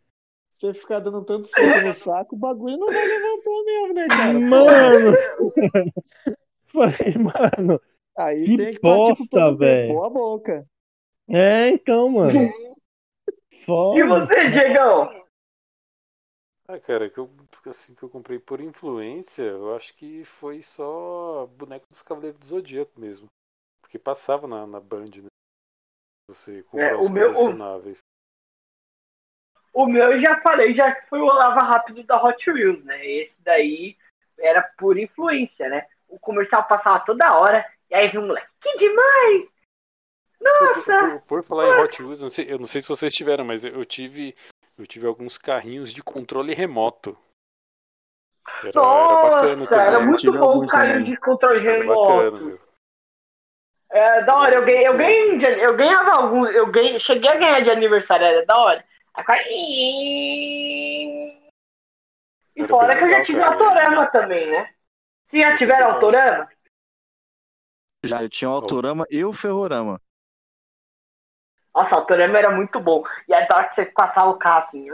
Você 0.58 0.74
ficar 0.74 0.98
dando 0.98 1.24
tanto 1.24 1.46
soco 1.46 1.80
no 1.80 1.92
saco, 1.92 2.34
o 2.34 2.38
bagulho 2.38 2.76
não 2.78 2.88
vai 2.92 3.06
levantar 3.06 3.64
mesmo, 3.64 3.94
né, 3.94 4.08
cara? 4.08 4.40
Mano. 4.40 5.12
Falei, 6.66 7.14
mano. 7.16 7.80
Aí 8.18 8.44
que 8.44 8.56
tem 8.56 8.74
que 8.74 8.80
partir 8.80 9.14
pro 9.14 9.24
bosta, 9.26 9.54
velho. 9.56 10.02
a 10.02 10.10
boca. 10.10 10.66
É, 11.28 11.68
então, 11.68 12.08
mano. 12.08 12.40
E 12.40 13.64
Foda. 13.64 14.26
você, 14.26 14.48
Diegão? 14.48 15.24
Ah, 16.66 16.80
cara, 16.80 17.08
que 17.08 17.18
eu, 17.18 17.30
assim, 17.66 17.94
que 17.94 18.02
eu 18.02 18.10
comprei 18.10 18.40
por 18.40 18.60
influência, 18.60 19.44
eu 19.44 19.76
acho 19.76 19.94
que 19.94 20.24
foi 20.24 20.60
só 20.60 21.46
boneco 21.56 21.86
dos 21.88 22.02
Cavaleiros 22.02 22.40
do 22.40 22.46
Zodíaco 22.46 22.98
mesmo. 22.98 23.28
Porque 23.80 23.96
passava 23.96 24.48
na, 24.48 24.66
na 24.66 24.80
Band, 24.80 25.04
né? 25.22 25.28
Você 26.28 26.64
comprar 26.64 26.88
É, 26.88 26.96
os 26.96 27.06
o 27.06 27.12
meu- 27.12 27.26
colecionáveis. 27.26 28.00
O 29.72 29.86
meu 29.86 30.04
eu 30.12 30.20
já 30.20 30.40
falei, 30.40 30.74
já 30.74 30.92
que 30.92 31.08
foi 31.08 31.20
o 31.20 31.26
Lava 31.26 31.60
Rápido 31.60 32.02
da 32.04 32.22
Hot 32.22 32.50
Wheels, 32.50 32.84
né? 32.84 33.04
Esse 33.06 33.36
daí 33.42 33.96
era 34.38 34.62
por 34.78 34.98
influência, 34.98 35.68
né? 35.68 35.86
O 36.08 36.18
comercial 36.18 36.64
passava 36.64 37.00
toda 37.00 37.36
hora, 37.38 37.64
e 37.90 37.94
aí 37.94 38.08
vinha 38.08 38.22
um 38.22 38.26
moleque, 38.26 38.48
que 38.60 38.74
demais! 38.78 39.48
Por, 40.38 40.44
Nossa! 40.66 41.08
por- 41.10 41.20
por 41.22 41.42
falar 41.42 41.68
em 41.68 41.80
Hot 41.80 42.02
Wheels, 42.02 42.20
eu 42.20 42.24
não, 42.24 42.30
sei, 42.30 42.46
eu 42.52 42.58
não 42.58 42.64
sei 42.64 42.80
se 42.80 42.88
vocês 42.88 43.14
tiveram, 43.14 43.44
mas 43.44 43.64
eu 43.64 43.84
tive, 43.84 44.34
eu 44.78 44.86
tive 44.86 45.06
alguns 45.06 45.36
carrinhos 45.36 45.92
de 45.92 46.02
controle 46.02 46.54
remoto. 46.54 47.16
Era, 48.60 48.80
era 48.80 49.22
bacana 49.22 49.56
Nossa, 49.56 49.70
também. 49.70 49.86
era 49.86 50.00
muito 50.00 50.32
bom 50.32 50.58
o 50.58 50.66
também. 50.66 51.04
de 51.04 51.16
controle 51.18 51.60
bacana, 51.60 51.78
remoto. 51.78 52.44
meu. 52.44 52.68
É 53.90 54.22
da 54.22 54.36
hora, 54.36 54.56
eu 54.56 54.64
ganhei, 54.66 54.86
eu 54.86 54.96
ganhei, 54.96 55.64
eu 55.66 55.76
ganhava 55.76 56.16
alguns, 56.16 56.50
eu 56.54 56.66
ganhei, 56.66 56.98
cheguei 56.98 57.30
a 57.30 57.36
ganhar 57.36 57.60
de 57.60 57.70
aniversário, 57.70 58.26
era 58.26 58.44
da 58.44 58.56
hora. 58.58 58.84
Agora- 59.18 59.42
E 59.50 61.42
Era 62.56 62.68
fora 62.68 62.96
que 62.96 63.04
eu 63.04 63.12
já 63.12 63.22
tive 63.22 63.42
autorama 63.42 64.06
também, 64.06 64.48
né? 64.48 64.72
Vocês 65.26 65.42
já 65.42 65.56
tiveram 65.56 65.92
autorama? 65.92 66.48
Já, 68.04 68.22
eu 68.22 68.28
tinha 68.28 68.48
o 68.48 68.54
Autorama 68.54 69.04
e 69.10 69.24
o 69.24 69.32
Ferrorama. 69.32 70.00
Nossa, 71.74 71.96
o 71.96 71.98
autorama 71.98 72.38
era 72.38 72.50
muito 72.50 72.78
bom. 72.78 73.02
E 73.26 73.34
aí 73.34 73.46
da 73.48 73.56
hora 73.56 73.68
que 73.68 73.74
você 73.74 73.86
passava 73.86 74.30
o 74.30 74.38
carro 74.38 74.66
assim, 74.68 74.86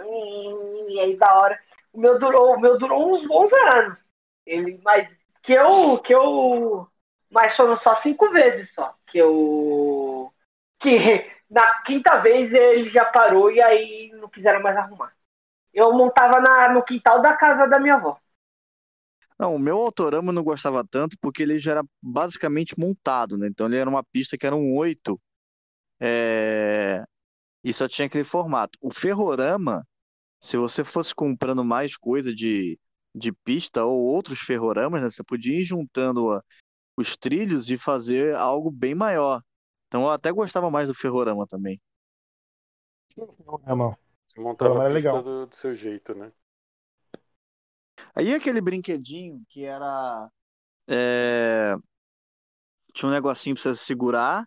e 0.88 1.00
aí 1.00 1.16
da 1.16 1.34
hora. 1.36 1.60
O 1.92 2.00
meu 2.00 2.18
durou, 2.18 2.54
o 2.54 2.60
meu 2.60 2.78
durou 2.78 3.14
uns 3.14 3.26
bons 3.28 3.52
anos. 3.52 4.02
Ele, 4.46 4.80
mas 4.82 5.06
que 5.42 5.52
eu, 5.52 5.98
que 5.98 6.14
eu, 6.14 6.88
mas 7.30 7.54
foram 7.54 7.76
só 7.76 7.94
cinco 7.94 8.30
vezes 8.30 8.72
só 8.72 8.94
que 9.06 9.18
eu, 9.18 10.32
que 10.80 11.30
na 11.54 11.82
quinta 11.82 12.18
vez 12.18 12.52
ele 12.52 12.90
já 12.90 13.04
parou 13.04 13.50
e 13.50 13.62
aí 13.62 14.10
não 14.14 14.28
quiseram 14.28 14.60
mais 14.60 14.76
arrumar. 14.76 15.14
Eu 15.72 15.92
montava 15.92 16.40
na, 16.40 16.72
no 16.72 16.82
quintal 16.82 17.22
da 17.22 17.32
casa 17.36 17.66
da 17.66 17.78
minha 17.78 17.94
avó. 17.94 18.18
Não, 19.38 19.54
o 19.54 19.58
meu 19.58 19.78
Autorama 19.78 20.30
eu 20.30 20.32
não 20.32 20.42
gostava 20.42 20.84
tanto 20.84 21.16
porque 21.20 21.42
ele 21.42 21.58
já 21.58 21.72
era 21.72 21.84
basicamente 22.02 22.78
montado, 22.78 23.38
né? 23.38 23.46
Então 23.46 23.66
ele 23.66 23.76
era 23.76 23.88
uma 23.88 24.02
pista 24.02 24.36
que 24.36 24.46
era 24.46 24.54
um 24.54 24.76
8 24.76 25.20
é, 26.00 27.04
e 27.62 27.72
só 27.72 27.88
tinha 27.88 28.06
aquele 28.06 28.24
formato. 28.24 28.76
O 28.80 28.92
Ferrorama, 28.92 29.86
se 30.40 30.56
você 30.56 30.84
fosse 30.84 31.14
comprando 31.14 31.64
mais 31.64 31.96
coisa 31.96 32.34
de, 32.34 32.78
de 33.14 33.32
pista 33.32 33.84
ou 33.84 34.02
outros 34.04 34.40
ferroramas, 34.40 35.02
né? 35.02 35.10
Você 35.10 35.22
podia 35.22 35.58
ir 35.60 35.62
juntando 35.62 36.40
os 36.96 37.16
trilhos 37.16 37.70
e 37.70 37.78
fazer 37.78 38.34
algo 38.34 38.70
bem 38.70 38.94
maior. 38.94 39.40
Então 39.94 40.02
eu 40.02 40.10
até 40.10 40.32
gostava 40.32 40.70
mais 40.72 40.88
do 40.88 40.94
Ferrorama 40.94 41.46
também. 41.46 41.80
É, 43.66 43.74
mano. 43.74 43.96
Você 44.26 44.38
montava 44.38 44.76
Era 44.76 44.80
a 44.80 44.82
pista 44.82 45.22
legal. 45.22 45.22
do, 45.22 45.46
do 45.46 45.54
seu 45.54 45.72
jeito, 45.72 46.14
né? 46.14 46.30
Aí 48.14 48.34
aquele 48.34 48.60
brinquedinho 48.60 49.42
que 49.48 49.64
era. 49.64 50.28
é, 50.88 51.76
Tinha 52.94 53.08
um 53.10 53.12
negocinho 53.12 53.54
pra 53.54 53.62
você 53.62 53.74
segurar. 53.74 54.46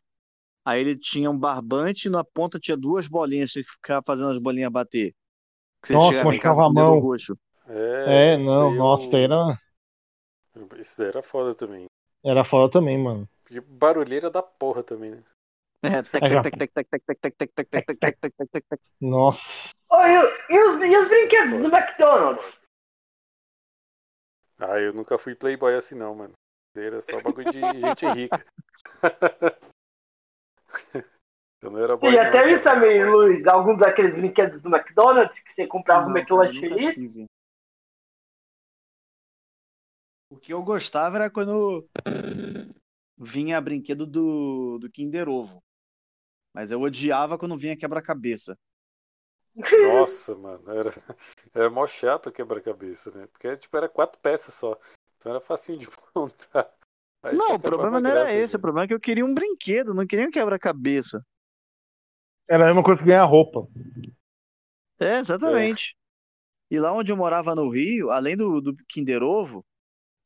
Aí 0.65 0.81
ele 0.81 0.97
tinha 0.99 1.31
um 1.31 1.37
barbante 1.39 2.07
e 2.07 2.11
na 2.11 2.23
ponta 2.23 2.59
tinha 2.59 2.77
duas 2.77 3.07
bolinhas. 3.07 3.51
Você 3.53 3.63
ficava 3.63 4.03
fazendo 4.05 4.31
as 4.31 4.39
bolinhas 4.39 4.71
bater. 4.71 5.15
Que 5.81 5.89
você 5.89 5.99
Nossa, 5.99 6.25
dedo 6.73 6.91
a 6.93 6.95
mão. 6.95 7.01
roxo. 7.01 7.37
É, 7.67 8.21
É, 8.21 8.37
não, 8.37 8.71
daí 8.71 8.75
nossa, 8.75 9.07
eu- 9.11 9.11
daí 9.11 9.23
era, 9.25 9.59
Isso 10.77 10.97
daí 10.97 11.07
era 11.07 11.23
foda 11.23 11.55
também. 11.55 11.87
era 12.23 12.43
foda 12.45 12.69
também, 12.71 12.95
mano. 12.97 13.27
E 13.49 13.59
barulheira 13.59 14.29
da 14.29 14.41
porra 14.41 14.81
também, 14.83 15.11
né? 15.11 15.23
Nossa. 18.99 19.41
Oh, 19.89 20.01
e, 20.01 20.19
os, 20.19 20.81
e 20.81 20.97
os 20.97 21.07
brinquedos 21.07 21.51
do 21.51 21.75
McDonald's? 21.75 22.57
Ah, 24.59 24.79
eu 24.79 24.93
nunca 24.93 25.17
fui 25.17 25.35
playboy 25.35 25.75
assim 25.75 25.95
não, 25.95 26.15
mano. 26.15 26.33
Era 26.75 27.01
só 27.01 27.21
bagulho 27.21 27.51
de 27.51 27.59
gente 27.79 28.05
rica. 28.07 28.45
eu 31.61 31.71
não 31.71 31.83
era 31.83 31.95
boy. 31.97 32.13
E 32.13 32.19
até 32.19 32.51
isso 32.51 32.63
também, 32.63 33.03
Luiz, 33.05 33.45
alguns 33.47 33.79
daqueles 33.79 34.13
brinquedos 34.13 34.59
do 34.61 34.69
McDonald's 34.69 35.37
que 35.39 35.53
você 35.53 35.67
comprava 35.67 36.07
no 36.07 36.17
McLanche 36.17 36.59
Feliz? 36.59 37.27
O 40.29 40.37
que 40.37 40.53
eu 40.53 40.61
gostava 40.61 41.15
era 41.17 41.29
quando 41.29 41.87
vinha 43.17 43.59
brinquedo 43.59 44.05
do, 44.05 44.77
do 44.79 44.89
Kinder 44.89 45.27
Ovo. 45.27 45.63
Mas 46.53 46.71
eu 46.71 46.81
odiava 46.81 47.37
quando 47.37 47.57
vinha 47.57 47.77
quebra-cabeça. 47.77 48.57
Nossa, 49.81 50.35
mano, 50.35 50.71
era, 50.71 50.93
era 51.53 51.69
mó 51.69 51.87
chato 51.87 52.31
quebra-cabeça, 52.31 53.11
né? 53.11 53.27
Porque 53.27 53.55
tipo, 53.57 53.75
era 53.75 53.89
quatro 53.89 54.19
peças 54.19 54.53
só. 54.53 54.77
Então 55.17 55.31
era 55.31 55.41
facinho 55.41 55.79
de 55.79 55.87
montar. 56.15 56.71
Aí 57.23 57.35
Não, 57.35 57.55
o 57.55 57.59
problema 57.59 57.99
não 57.99 58.09
era 58.09 58.23
graça, 58.23 58.37
esse. 58.37 58.55
O 58.55 58.59
problema 58.59 58.85
é 58.85 58.87
que 58.87 58.93
eu 58.93 58.99
queria 58.99 59.25
um 59.25 59.33
brinquedo, 59.33 59.93
não 59.93 60.05
queria 60.05 60.27
um 60.27 60.31
quebra-cabeça. 60.31 61.25
Era 62.47 62.65
a 62.65 62.67
mesma 62.67 62.83
coisa 62.83 63.01
que 63.01 63.07
ganhar 63.07 63.25
roupa. 63.25 63.67
É, 64.99 65.19
exatamente. 65.19 65.95
E 66.69 66.79
lá 66.79 66.93
onde 66.93 67.11
eu 67.11 67.17
morava 67.17 67.55
no 67.55 67.69
Rio, 67.69 68.09
além 68.09 68.35
do, 68.35 68.61
do 68.61 68.75
Kinder 68.87 69.23
Ovo, 69.23 69.65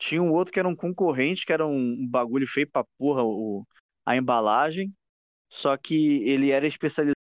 tinha 0.02 0.22
um 0.22 0.32
outro 0.32 0.52
que 0.52 0.60
era 0.60 0.68
um 0.68 0.76
concorrente, 0.76 1.46
que 1.46 1.54
era 1.54 1.66
um, 1.66 2.08
bagulho 2.08 2.48
feio 2.48 2.68
pra 2.68 2.84
porra, 2.98 3.24
o, 3.24 3.64
a 4.04 4.18
embalagem. 4.18 4.92
Só 5.48 5.78
que 5.78 6.28
ele 6.28 6.50
era 6.50 6.66
especializado 6.66 7.16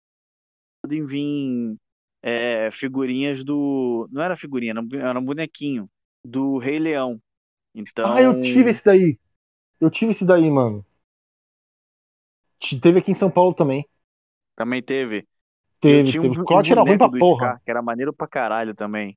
em 0.90 1.04
vir 1.04 1.76
é, 2.22 2.70
figurinhas 2.70 3.42
do. 3.42 4.08
Não 4.12 4.22
era 4.22 4.36
figurinha, 4.36 4.74
era 5.00 5.18
um, 5.18 5.24
bonequinho 5.24 5.90
do 6.24 6.58
Rei 6.58 6.78
Leão. 6.78 7.20
Então. 7.74 8.14
Ah, 8.14 8.22
eu 8.22 8.40
tive 8.40 8.70
esse 8.70 8.84
daí. 8.84 9.18
Eu 9.80 9.90
tive 9.90 10.12
esse 10.12 10.24
daí, 10.24 10.48
mano. 10.48 10.84
Te- 12.60 12.80
Teve 12.80 13.00
aqui 13.00 13.10
em 13.10 13.14
São 13.14 13.30
Paulo 13.30 13.54
também. 13.54 13.84
Também 14.54 14.82
teve. 14.82 15.18
Eu 15.18 15.24
Teve, 15.80 16.10
tinha 16.10 16.22
teve. 16.22 16.38
um 16.38 16.42
O 16.42 16.44
Clout 16.44 16.70
era 16.70 16.82
ruim 16.82 16.98
pra 16.98 17.08
do 17.08 17.18
porra. 17.18 17.48
Scar, 17.48 17.62
que 17.64 17.70
era 17.70 17.82
maneiro 17.82 18.12
pra 18.12 18.28
caralho 18.28 18.74
também. 18.74 19.16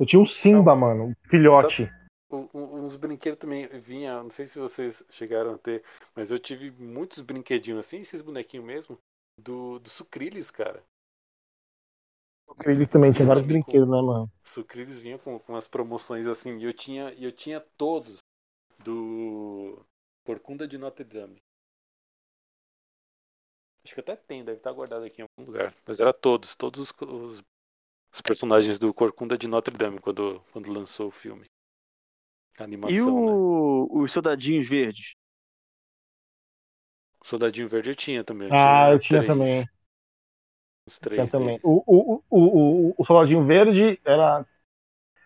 Eu 0.00 0.06
tinha 0.06 0.18
um 0.20 0.24
Simba, 0.24 0.74
mano. 0.74 1.08
Um 1.08 1.14
filhote. 1.28 1.90
Um- 2.32 2.48
uns 2.84 2.96
brinquedos 2.96 3.38
também 3.38 3.66
vinha, 3.80 4.22
não 4.22 4.30
sei 4.30 4.46
se 4.46 4.58
vocês 4.58 5.04
chegaram 5.10 5.54
a 5.54 5.58
ter, 5.58 5.84
mas 6.16 6.30
eu 6.30 6.38
tive 6.38 6.70
muitos 6.70 7.20
brinquedinhos 7.20 7.84
assim, 7.84 7.98
esses 7.98 8.22
bonequinhos 8.22 8.64
mesmo, 8.64 8.98
do, 9.38 9.78
do 9.78 9.90
Sucrilhos, 9.90 10.50
cara. 10.50 10.82
Ele 12.64 12.86
também 12.86 13.12
tinha 13.12 13.26
vários 13.26 13.44
Também 13.44 13.62
com- 13.62 13.72
brinquedos, 13.72 13.88
né, 13.90 14.00
mano? 14.00 14.30
Sucrilhos 14.42 15.00
vinha 15.00 15.18
com, 15.18 15.38
com 15.38 15.54
as 15.54 15.68
promoções 15.68 16.26
assim, 16.26 16.56
e 16.58 16.64
eu 16.64 16.72
tinha, 16.72 17.12
eu 17.14 17.30
tinha 17.30 17.60
todos 17.76 18.18
do 18.78 19.84
Corcunda 20.24 20.66
de 20.66 20.78
Notre 20.78 21.04
Dame. 21.04 21.42
Acho 23.84 23.94
que 23.94 24.00
até 24.00 24.16
tem, 24.16 24.44
deve 24.44 24.58
estar 24.58 24.72
guardado 24.72 25.04
aqui 25.04 25.20
em 25.22 25.26
algum 25.38 25.50
lugar. 25.50 25.74
Mas 25.86 26.00
era 26.00 26.12
todos, 26.12 26.54
todos 26.54 26.80
os, 26.80 26.92
os, 27.02 27.42
os 28.12 28.20
personagens 28.20 28.78
do 28.78 28.92
Corcunda 28.92 29.38
de 29.38 29.46
Notre 29.46 29.76
Dame 29.76 30.00
quando, 30.00 30.40
quando 30.52 30.72
lançou 30.72 31.08
o 31.08 31.12
filme. 31.12 31.44
A 32.58 32.64
animação, 32.64 32.96
E 32.96 33.00
né? 33.00 33.06
o, 33.08 33.88
os 34.02 34.12
soldadinhos 34.12 34.68
verdes? 34.68 35.14
Soldadinho 37.22 37.68
Verde 37.68 37.90
eu 37.90 37.94
tinha 37.94 38.24
também. 38.24 38.48
Eu 38.48 38.54
Ah, 38.54 38.90
eu 38.92 38.98
tinha 38.98 39.20
três, 39.20 39.26
também. 39.26 39.64
Tinha 40.88 41.00
três 41.00 41.30
também. 41.30 41.60
O, 41.62 41.82
o, 41.86 42.22
o, 42.30 42.38
o, 42.88 42.94
o 42.96 43.06
Soldadinho 43.06 43.44
Verde 43.44 44.00
era. 44.04 44.46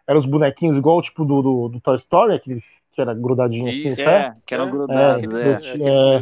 Era 0.07 0.19
os 0.19 0.27
bonequinhos 0.27 0.77
igual 0.77 1.01
tipo 1.01 1.25
do, 1.25 1.41
do, 1.41 1.69
do 1.69 1.81
Toy 1.81 1.97
Story, 1.97 2.35
aqueles 2.35 2.63
que 2.93 3.01
era 3.01 3.15
grudadinho 3.15 3.69
assim, 3.69 3.89
Isso. 3.89 4.05
pé. 4.05 4.27
É, 4.27 4.37
que 4.45 4.55
eram 4.55 4.67
É, 4.67 4.71
grudados, 4.71 5.35
é, 5.35 5.49
é. 5.49 5.79
É, 5.79 6.17
É. 6.19 6.21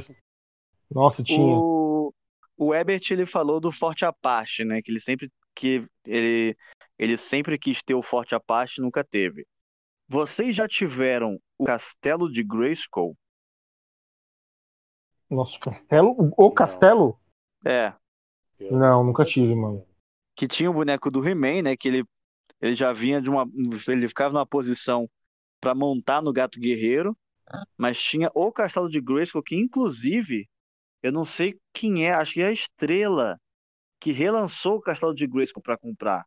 Nossa, 0.90 1.22
tinha. 1.22 1.56
O, 1.56 2.12
o 2.56 2.74
Ebert 2.74 3.10
ele 3.10 3.26
falou 3.26 3.58
do 3.58 3.72
Forte 3.72 4.04
Apache, 4.04 4.64
né? 4.64 4.80
Que 4.82 4.92
ele 4.92 5.00
sempre 5.00 5.28
que 5.55 5.84
ele, 6.07 6.57
ele 6.98 7.16
sempre 7.16 7.59
quis 7.59 7.82
ter 7.82 7.94
o 7.94 8.03
Forte 8.03 8.34
Apache, 8.34 8.80
nunca 8.80 9.05
teve. 9.05 9.46
Vocês 10.09 10.55
já 10.55 10.68
tiveram 10.68 11.38
o 11.59 11.64
Castelo 11.64 12.30
de 12.30 12.42
Grayskull? 12.42 13.16
Nosso 15.30 15.59
castelo? 15.59 16.14
O 16.36 16.48
Não. 16.48 16.50
castelo? 16.55 17.18
É, 17.64 17.94
Não, 18.70 19.03
nunca 19.03 19.24
tive, 19.24 19.55
mano. 19.55 19.86
que 20.36 20.46
tinha 20.46 20.70
o 20.70 20.74
boneco 20.74 21.11
do 21.11 21.26
He-Man, 21.26 21.62
né? 21.62 21.76
Que 21.76 21.88
ele, 21.88 22.05
ele 22.61 22.74
já 22.74 22.92
vinha 22.92 23.20
de 23.20 23.30
uma. 23.30 23.46
Ele 23.88 24.09
ficava 24.09 24.34
numa 24.34 24.46
posição 24.46 25.09
para 25.61 25.74
montar 25.74 26.20
no 26.20 26.32
Gato 26.32 26.61
Guerreiro, 26.61 27.16
mas 27.78 28.03
tinha 28.03 28.30
o 28.34 28.53
Castelo 28.53 28.90
de 28.90 29.00
Grayskull, 29.00 29.42
que 29.42 29.57
inclusive, 29.57 30.46
eu 31.03 31.12
não 31.12 31.24
sei 31.24 31.59
quem 31.72 32.07
é, 32.07 32.12
acho 32.12 32.34
que 32.34 32.42
é 32.42 32.48
a 32.48 32.53
Estrela, 32.53 33.40
que 34.03 34.12
relançou 34.12 34.76
o 34.76 34.82
Castelo 34.82 35.14
de 35.14 35.26
Grayskull 35.28 35.62
para 35.62 35.78
comprar. 35.78 36.26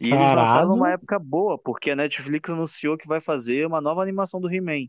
E 0.00 0.08
eles 0.08 0.32
Caralho. 0.32 0.40
lançaram 0.40 0.68
numa 0.68 0.90
época 0.90 1.16
boa, 1.16 1.56
porque 1.56 1.92
a 1.92 1.96
Netflix 1.96 2.50
anunciou 2.50 2.98
que 2.98 3.06
vai 3.06 3.20
fazer 3.20 3.64
uma 3.68 3.80
nova 3.80 4.02
animação 4.02 4.40
do 4.40 4.52
He-Man. 4.52 4.88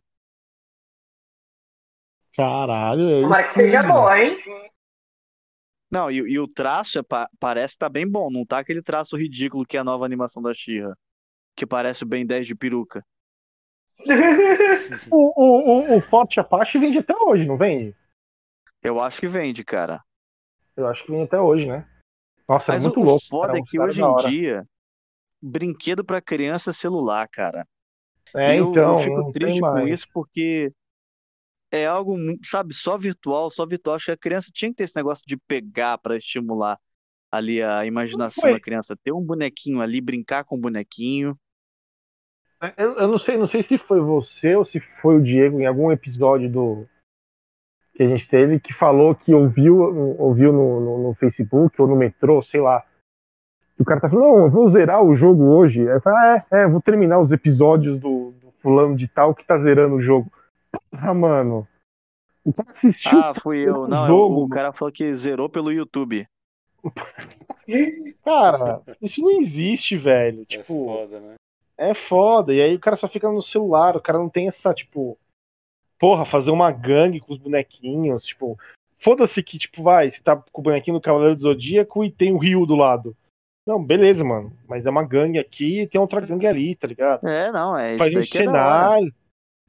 Caralho. 2.35 3.09
é 3.09 3.21
Tomara 3.21 3.43
que 3.47 3.59
seja 3.61 3.83
bom, 3.83 4.13
hein? 4.13 4.37
Não, 5.91 6.09
e, 6.09 6.15
e 6.17 6.39
o 6.39 6.47
traço 6.47 6.99
é 6.99 7.03
pa- 7.03 7.29
parece 7.39 7.73
que 7.75 7.79
tá 7.79 7.89
bem 7.89 8.09
bom, 8.09 8.29
não 8.31 8.45
tá 8.45 8.59
aquele 8.59 8.81
traço 8.81 9.15
ridículo 9.17 9.65
que 9.65 9.77
é 9.77 9.79
a 9.81 9.83
nova 9.83 10.05
animação 10.05 10.41
da 10.41 10.53
She-Ra, 10.53 10.95
que 11.55 11.65
parece 11.67 12.03
o 12.03 12.07
Ben 12.07 12.25
10 12.25 12.47
de 12.47 12.55
peruca. 12.55 13.05
O, 15.11 15.33
o, 15.35 15.93
o, 15.95 15.97
o 15.97 16.01
Forte 16.09 16.39
Apache 16.39 16.79
vende 16.79 16.97
até 16.97 17.13
hoje, 17.15 17.45
não 17.45 17.57
vende? 17.57 17.95
Eu 18.83 18.99
acho 19.01 19.19
que 19.19 19.27
vende, 19.27 19.63
cara. 19.63 20.03
Eu 20.81 20.87
acho 20.87 21.03
que 21.03 21.11
vende 21.11 21.23
até 21.23 21.39
hoje, 21.39 21.65
né? 21.65 21.87
Nossa, 22.47 22.73
é 22.73 22.79
muito 22.79 22.99
o, 22.99 23.03
louco. 23.03 23.25
foda 23.29 23.47
cara, 23.47 23.59
é 23.59 23.61
que 23.65 23.79
hoje 23.79 24.01
em 24.01 24.15
dia, 24.29 24.65
brinquedo 25.41 26.03
pra 26.03 26.21
criança 26.21 26.71
é 26.71 26.73
celular, 26.73 27.27
cara. 27.29 27.65
É, 28.35 28.59
eu, 28.59 28.69
então, 28.69 28.93
eu 28.93 28.99
fico 28.99 29.31
triste 29.31 29.61
com 29.61 29.87
isso 29.87 30.07
porque 30.13 30.71
é 31.71 31.85
algo, 31.85 32.17
sabe, 32.43 32.73
só 32.73 32.97
virtual, 32.97 33.49
só 33.49 33.65
virtual. 33.65 33.95
Acho 33.95 34.05
que 34.05 34.11
a 34.11 34.17
criança 34.17 34.51
tinha 34.53 34.69
que 34.69 34.77
ter 34.77 34.83
esse 34.83 34.95
negócio 34.95 35.23
de 35.25 35.37
pegar 35.37 35.97
para 35.97 36.17
estimular 36.17 36.77
ali 37.31 37.63
a 37.63 37.85
imaginação 37.85 38.51
da 38.51 38.59
criança. 38.59 38.97
Ter 39.01 39.13
um 39.13 39.21
bonequinho 39.21 39.81
ali, 39.81 40.01
brincar 40.01 40.43
com 40.43 40.55
o 40.55 40.61
bonequinho. 40.61 41.37
Eu, 42.77 42.97
eu 42.97 43.07
não 43.07 43.17
sei, 43.17 43.37
não 43.37 43.47
sei 43.47 43.63
se 43.63 43.77
foi 43.77 43.99
você 44.01 44.55
ou 44.55 44.63
se 44.63 44.79
foi 45.01 45.15
o 45.15 45.23
Diego 45.23 45.59
em 45.59 45.65
algum 45.65 45.91
episódio 45.91 46.51
do 46.51 46.87
que 47.93 48.03
a 48.03 48.07
gente 48.07 48.27
teve 48.29 48.59
que 48.59 48.73
falou 48.73 49.13
que 49.15 49.33
ouviu, 49.33 49.77
ouviu 50.19 50.51
no, 50.53 50.79
no, 50.79 51.03
no 51.09 51.13
Facebook 51.15 51.79
ou 51.81 51.87
no 51.87 51.95
metrô, 51.95 52.41
sei 52.43 52.61
lá. 52.61 52.83
O 53.79 53.83
cara 53.85 53.99
tá 53.99 54.09
falando, 54.09 54.25
não, 54.27 54.37
eu 54.45 54.49
vou 54.51 54.69
zerar 54.71 55.03
o 55.03 55.15
jogo 55.15 55.43
hoje. 55.43 55.81
Aí 55.81 55.95
eu 55.95 56.01
falo, 56.01 56.15
ah, 56.17 56.45
é, 56.51 56.61
é, 56.61 56.67
vou 56.67 56.81
terminar 56.81 57.19
os 57.19 57.31
episódios 57.31 57.99
do, 57.99 58.31
do 58.41 58.51
fulano 58.61 58.95
de 58.95 59.07
tal 59.07 59.33
que 59.33 59.43
tá 59.45 59.57
zerando 59.57 59.95
o 59.95 60.01
jogo. 60.01 60.31
Ah, 60.91 61.13
mano. 61.13 61.67
O 62.45 62.53
cara 62.53 62.69
assistiu 62.75 63.19
Ah, 63.19 63.33
fui 63.33 63.59
eu. 63.59 63.81
o 63.81 63.87
Não, 63.87 64.05
é 64.05 64.07
jogo, 64.07 64.35
o, 64.41 64.43
o 64.45 64.49
cara 64.49 64.71
falou 64.71 64.91
que 64.91 65.15
zerou 65.15 65.49
pelo 65.49 65.71
YouTube. 65.71 66.27
Cara, 68.23 68.81
isso 69.01 69.21
não 69.21 69.31
existe, 69.41 69.97
velho. 69.97 70.41
É 70.43 70.45
Tipo, 70.45 70.85
foda, 70.85 71.19
né? 71.19 71.35
é 71.77 71.93
foda. 71.93 72.53
E 72.53 72.61
aí 72.61 72.75
o 72.75 72.79
cara 72.79 72.97
só 72.97 73.07
fica 73.07 73.29
no 73.31 73.41
celular, 73.41 73.95
o 73.95 74.01
cara 74.01 74.17
não 74.19 74.29
tem 74.29 74.47
essa, 74.47 74.73
tipo, 74.73 75.17
porra, 76.01 76.25
fazer 76.25 76.49
uma 76.49 76.71
gangue 76.71 77.19
com 77.19 77.31
os 77.31 77.37
bonequinhos, 77.37 78.25
tipo, 78.25 78.57
foda-se 78.97 79.43
que, 79.43 79.59
tipo, 79.59 79.83
vai, 79.83 80.09
você 80.09 80.19
tá 80.19 80.35
com 80.35 80.59
o 80.59 80.63
bonequinho 80.63 80.97
do 80.97 81.01
Cavaleiro 81.01 81.35
do 81.35 81.41
Zodíaco 81.41 82.03
e 82.03 82.11
tem 82.11 82.33
o 82.33 82.39
Rio 82.39 82.65
do 82.65 82.75
lado. 82.75 83.15
Não, 83.67 83.81
beleza, 83.81 84.23
mano. 84.23 84.51
Mas 84.67 84.83
é 84.83 84.89
uma 84.89 85.03
gangue 85.03 85.37
aqui 85.37 85.81
e 85.81 85.87
tem 85.87 86.01
outra 86.01 86.19
gangue 86.19 86.47
ali, 86.47 86.75
tá 86.75 86.87
ligado? 86.87 87.27
É, 87.27 87.51
não, 87.51 87.77
é 87.77 87.91
isso 87.91 87.99
faz 87.99 88.15
um 88.15 88.19
é 88.19 88.23
cenário. 88.23 89.13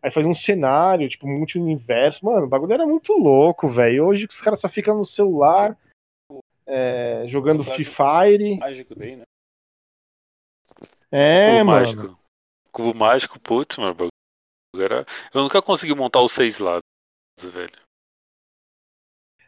Aí 0.03 0.11
faz 0.11 0.25
um 0.25 0.35
cenário, 0.35 1.07
tipo, 1.07 1.27
multi-universo. 1.27 2.25
Mano, 2.25 2.47
o 2.47 2.49
bagulho 2.49 2.73
era 2.73 2.87
muito 2.87 3.13
louco, 3.13 3.69
velho. 3.69 4.07
Hoje 4.07 4.25
os 4.25 4.41
caras 4.41 4.59
só 4.59 4.71
ficam 4.71 4.97
no 4.97 5.05
celular, 5.05 5.79
é, 6.67 7.25
jogando 7.29 7.63
Free 7.63 7.85
Fire. 7.85 8.57
Mágico 8.59 8.95
daí, 8.95 9.17
né? 9.17 9.25
É, 11.11 11.51
Cubo 11.51 11.57
mano. 11.59 11.67
mágico. 11.67 12.19
Cubo 12.73 12.95
mágico, 12.95 13.39
putz, 13.39 13.77
mano. 13.77 14.12
Era... 14.75 15.05
Eu 15.35 15.43
nunca 15.43 15.61
consegui 15.63 15.95
montar 15.95 16.21
os 16.23 16.33
seis 16.33 16.59
lados, 16.59 16.83
velho. 17.43 17.73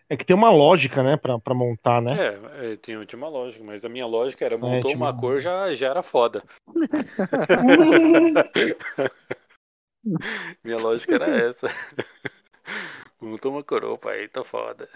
É 0.08 0.16
que 0.16 0.24
tem 0.24 0.36
uma 0.36 0.50
lógica, 0.50 1.02
né, 1.02 1.16
pra, 1.16 1.38
pra 1.38 1.54
montar, 1.54 2.02
né? 2.02 2.14
É, 2.14 2.72
é, 2.72 2.76
tinha, 2.76 3.04
tinha 3.06 3.16
uma 3.18 3.28
lógica, 3.28 3.64
mas 3.64 3.84
a 3.84 3.88
minha 3.88 4.06
lógica 4.06 4.44
era 4.44 4.56
montou 4.58 4.90
tinha 4.92 4.96
uma 5.02 5.10
uma- 5.10 5.20
cor, 5.20 5.40
já, 5.40 5.74
já 5.74 5.88
era 5.88 6.02
foda. 6.02 6.42
minha 10.62 10.76
lógica 10.78 11.14
era 11.14 11.26
essa. 11.48 11.68
montou 13.20 13.52
uma 13.52 13.62
cor, 13.64 13.84
opa, 13.84 14.10
aí 14.10 14.28
tá 14.28 14.44
foda. 14.44 14.88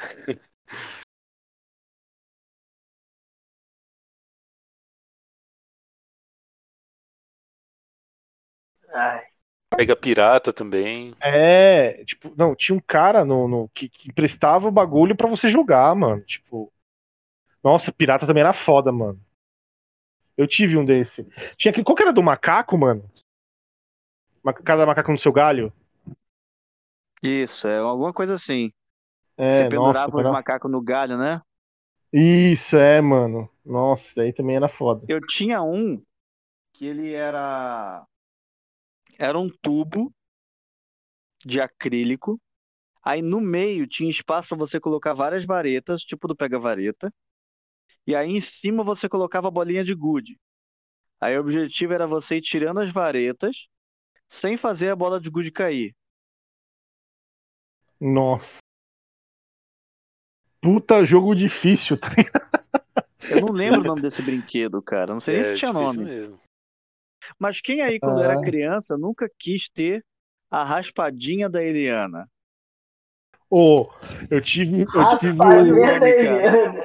Ai, 8.94 9.22
Pega 9.70 9.94
pirata 9.94 10.52
também. 10.52 11.14
É, 11.20 12.04
tipo, 12.04 12.32
não, 12.36 12.54
tinha 12.54 12.76
um 12.76 12.80
cara 12.80 13.24
no, 13.24 13.46
no- 13.46 13.68
que, 13.68 13.88
que 13.88 14.08
emprestava 14.08 14.66
o 14.66 14.72
bagulho 14.72 15.16
pra 15.16 15.28
você 15.28 15.48
jogar, 15.48 15.94
mano. 15.94 16.22
Tipo, 16.22 16.72
nossa, 17.62 17.92
pirata 17.92 18.26
também 18.26 18.40
era 18.40 18.52
foda, 18.52 18.90
mano. 18.90 19.20
Eu 20.36 20.46
tive 20.46 20.76
um 20.76 20.84
desse. 20.84 21.26
Tinha 21.56 21.72
que, 21.72 21.82
qual 21.82 21.96
que 21.96 22.02
era 22.02 22.12
do 22.12 22.22
macaco, 22.22 22.78
mano? 22.78 23.04
Ma- 24.42 24.52
Cada 24.52 24.86
macaco 24.86 25.12
no 25.12 25.18
seu 25.18 25.32
galho? 25.32 25.72
Isso, 27.22 27.66
é 27.66 27.78
alguma 27.78 28.12
coisa 28.12 28.34
assim. 28.34 28.70
É, 29.36 29.50
Você 29.50 29.64
nossa, 29.64 29.70
pendurava 29.70 30.16
os 30.16 30.20
era- 30.20 30.32
macacos 30.32 30.70
no 30.70 30.80
galho, 30.80 31.18
né? 31.18 31.42
Isso, 32.12 32.76
é, 32.76 33.00
mano. 33.00 33.50
Nossa, 33.64 34.22
aí 34.22 34.32
também 34.32 34.56
era 34.56 34.68
foda. 34.68 35.04
Eu 35.08 35.20
tinha 35.20 35.62
um 35.62 36.02
que 36.72 36.86
ele 36.86 37.12
era 37.12 38.06
era 39.18 39.36
um 39.36 39.50
tubo 39.50 40.14
de 41.44 41.60
acrílico. 41.60 42.40
Aí 43.02 43.20
no 43.20 43.40
meio 43.40 43.86
tinha 43.86 44.08
espaço 44.08 44.50
para 44.50 44.58
você 44.58 44.78
colocar 44.78 45.12
várias 45.14 45.44
varetas, 45.44 46.02
tipo 46.02 46.28
do 46.28 46.36
pega-vareta. 46.36 47.12
E 48.06 48.14
aí 48.14 48.30
em 48.30 48.40
cima 48.40 48.84
você 48.84 49.08
colocava 49.08 49.48
a 49.48 49.50
bolinha 49.50 49.82
de 49.82 49.94
gude. 49.94 50.38
Aí 51.20 51.36
o 51.36 51.40
objetivo 51.40 51.92
era 51.92 52.06
você 52.06 52.36
ir 52.36 52.42
tirando 52.42 52.78
as 52.78 52.92
varetas 52.92 53.68
sem 54.28 54.56
fazer 54.56 54.90
a 54.90 54.96
bola 54.96 55.20
de 55.20 55.28
gude 55.28 55.50
cair. 55.50 55.94
Nossa. 58.00 58.58
Puta 60.60 61.04
jogo 61.04 61.34
difícil, 61.34 61.98
tá 61.98 62.10
ligado? 62.10 62.48
Eu 63.30 63.40
não 63.40 63.52
lembro 63.52 63.80
o 63.80 63.84
nome 63.84 64.02
desse 64.02 64.22
brinquedo, 64.22 64.80
cara. 64.82 65.12
Não 65.12 65.20
sei 65.20 65.34
nem 65.34 65.42
é 65.42 65.44
se 65.46 65.54
tinha 65.54 65.72
nome. 65.72 66.04
mesmo. 66.04 66.40
Mas 67.38 67.60
quem 67.60 67.80
aí, 67.80 68.00
quando 68.00 68.22
era 68.22 68.38
criança, 68.38 68.96
nunca 68.96 69.30
quis 69.38 69.68
ter 69.68 70.04
a 70.50 70.64
raspadinha 70.64 71.48
da 71.48 71.62
Eliana? 71.62 72.28
Ô, 73.50 73.90
eu 74.30 74.40
tive, 74.40 74.82
eu 74.82 75.18
tive 75.18 75.32
raspadinha 75.32 75.74
um- 75.74 76.00
da 76.00 76.08
Eliana. 76.08 76.82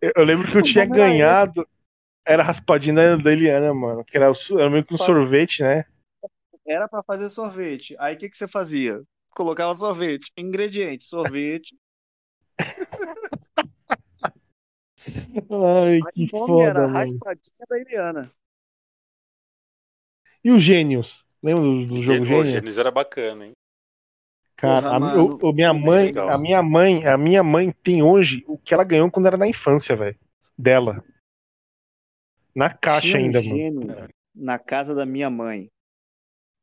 eu, 0.00 0.12
eu 0.16 0.24
lembro 0.24 0.50
que 0.50 0.58
eu 0.58 0.62
tinha 0.62 0.84
era 0.84 0.94
ganhado. 0.94 1.68
Era 2.24 2.42
raspadinha 2.42 3.16
da 3.18 3.32
Eliana, 3.32 3.74
mano. 3.74 4.04
Que 4.04 4.16
era, 4.16 4.30
o 4.30 4.34
era 4.58 4.70
meio 4.70 4.84
que 4.84 4.94
um 4.94 4.98
sorvete, 4.98 5.62
né? 5.62 5.84
Era 6.66 6.88
pra 6.88 7.02
fazer 7.02 7.28
sorvete. 7.30 7.96
Aí 7.98 8.14
o 8.14 8.18
que 8.18 8.30
que 8.30 8.36
você 8.36 8.46
fazia? 8.46 9.02
Colocava 9.34 9.74
sorvete. 9.74 10.30
Ingrediente, 10.36 11.04
sorvete. 11.06 11.76
Ai, 15.50 16.00
que 16.14 16.28
O 16.32 16.38
nome 16.38 16.62
era 16.62 16.80
foda, 16.80 16.88
mano. 16.88 16.92
raspadinha 16.92 17.66
da 17.68 17.78
Eliana. 17.78 18.32
E 20.44 20.50
os 20.50 20.62
gênios? 20.62 21.24
Lembra 21.42 21.62
do, 21.62 21.86
do 21.86 22.02
jogo 22.02 22.24
Gênios? 22.24 22.50
Gênesis 22.50 22.78
era 22.78 22.90
bacana, 22.90 23.46
hein? 23.46 23.52
Cara, 24.56 24.82
Porra, 24.82 24.96
a, 24.96 25.00
mano, 25.00 25.38
o- 25.42 25.48
o 25.48 25.52
minha 25.52 25.72
mãe, 25.74 26.06
legal. 26.06 26.30
a 26.30 26.38
minha 26.38 26.62
mãe, 26.62 27.06
a 27.06 27.16
minha 27.18 27.42
mãe 27.42 27.72
tem 27.82 28.02
hoje 28.02 28.44
o 28.46 28.56
que 28.56 28.72
ela 28.72 28.84
ganhou 28.84 29.10
quando 29.10 29.26
era 29.26 29.36
na 29.36 29.48
infância, 29.48 29.96
velho. 29.96 30.18
Dela. 30.56 31.04
Na 32.54 32.70
caixa 32.70 33.00
Tinha 33.02 33.16
ainda, 33.18 33.38
mano. 33.42 33.56
gênio 33.56 34.08
na 34.34 34.58
casa 34.58 34.94
da 34.94 35.04
minha 35.04 35.28
mãe. 35.28 35.68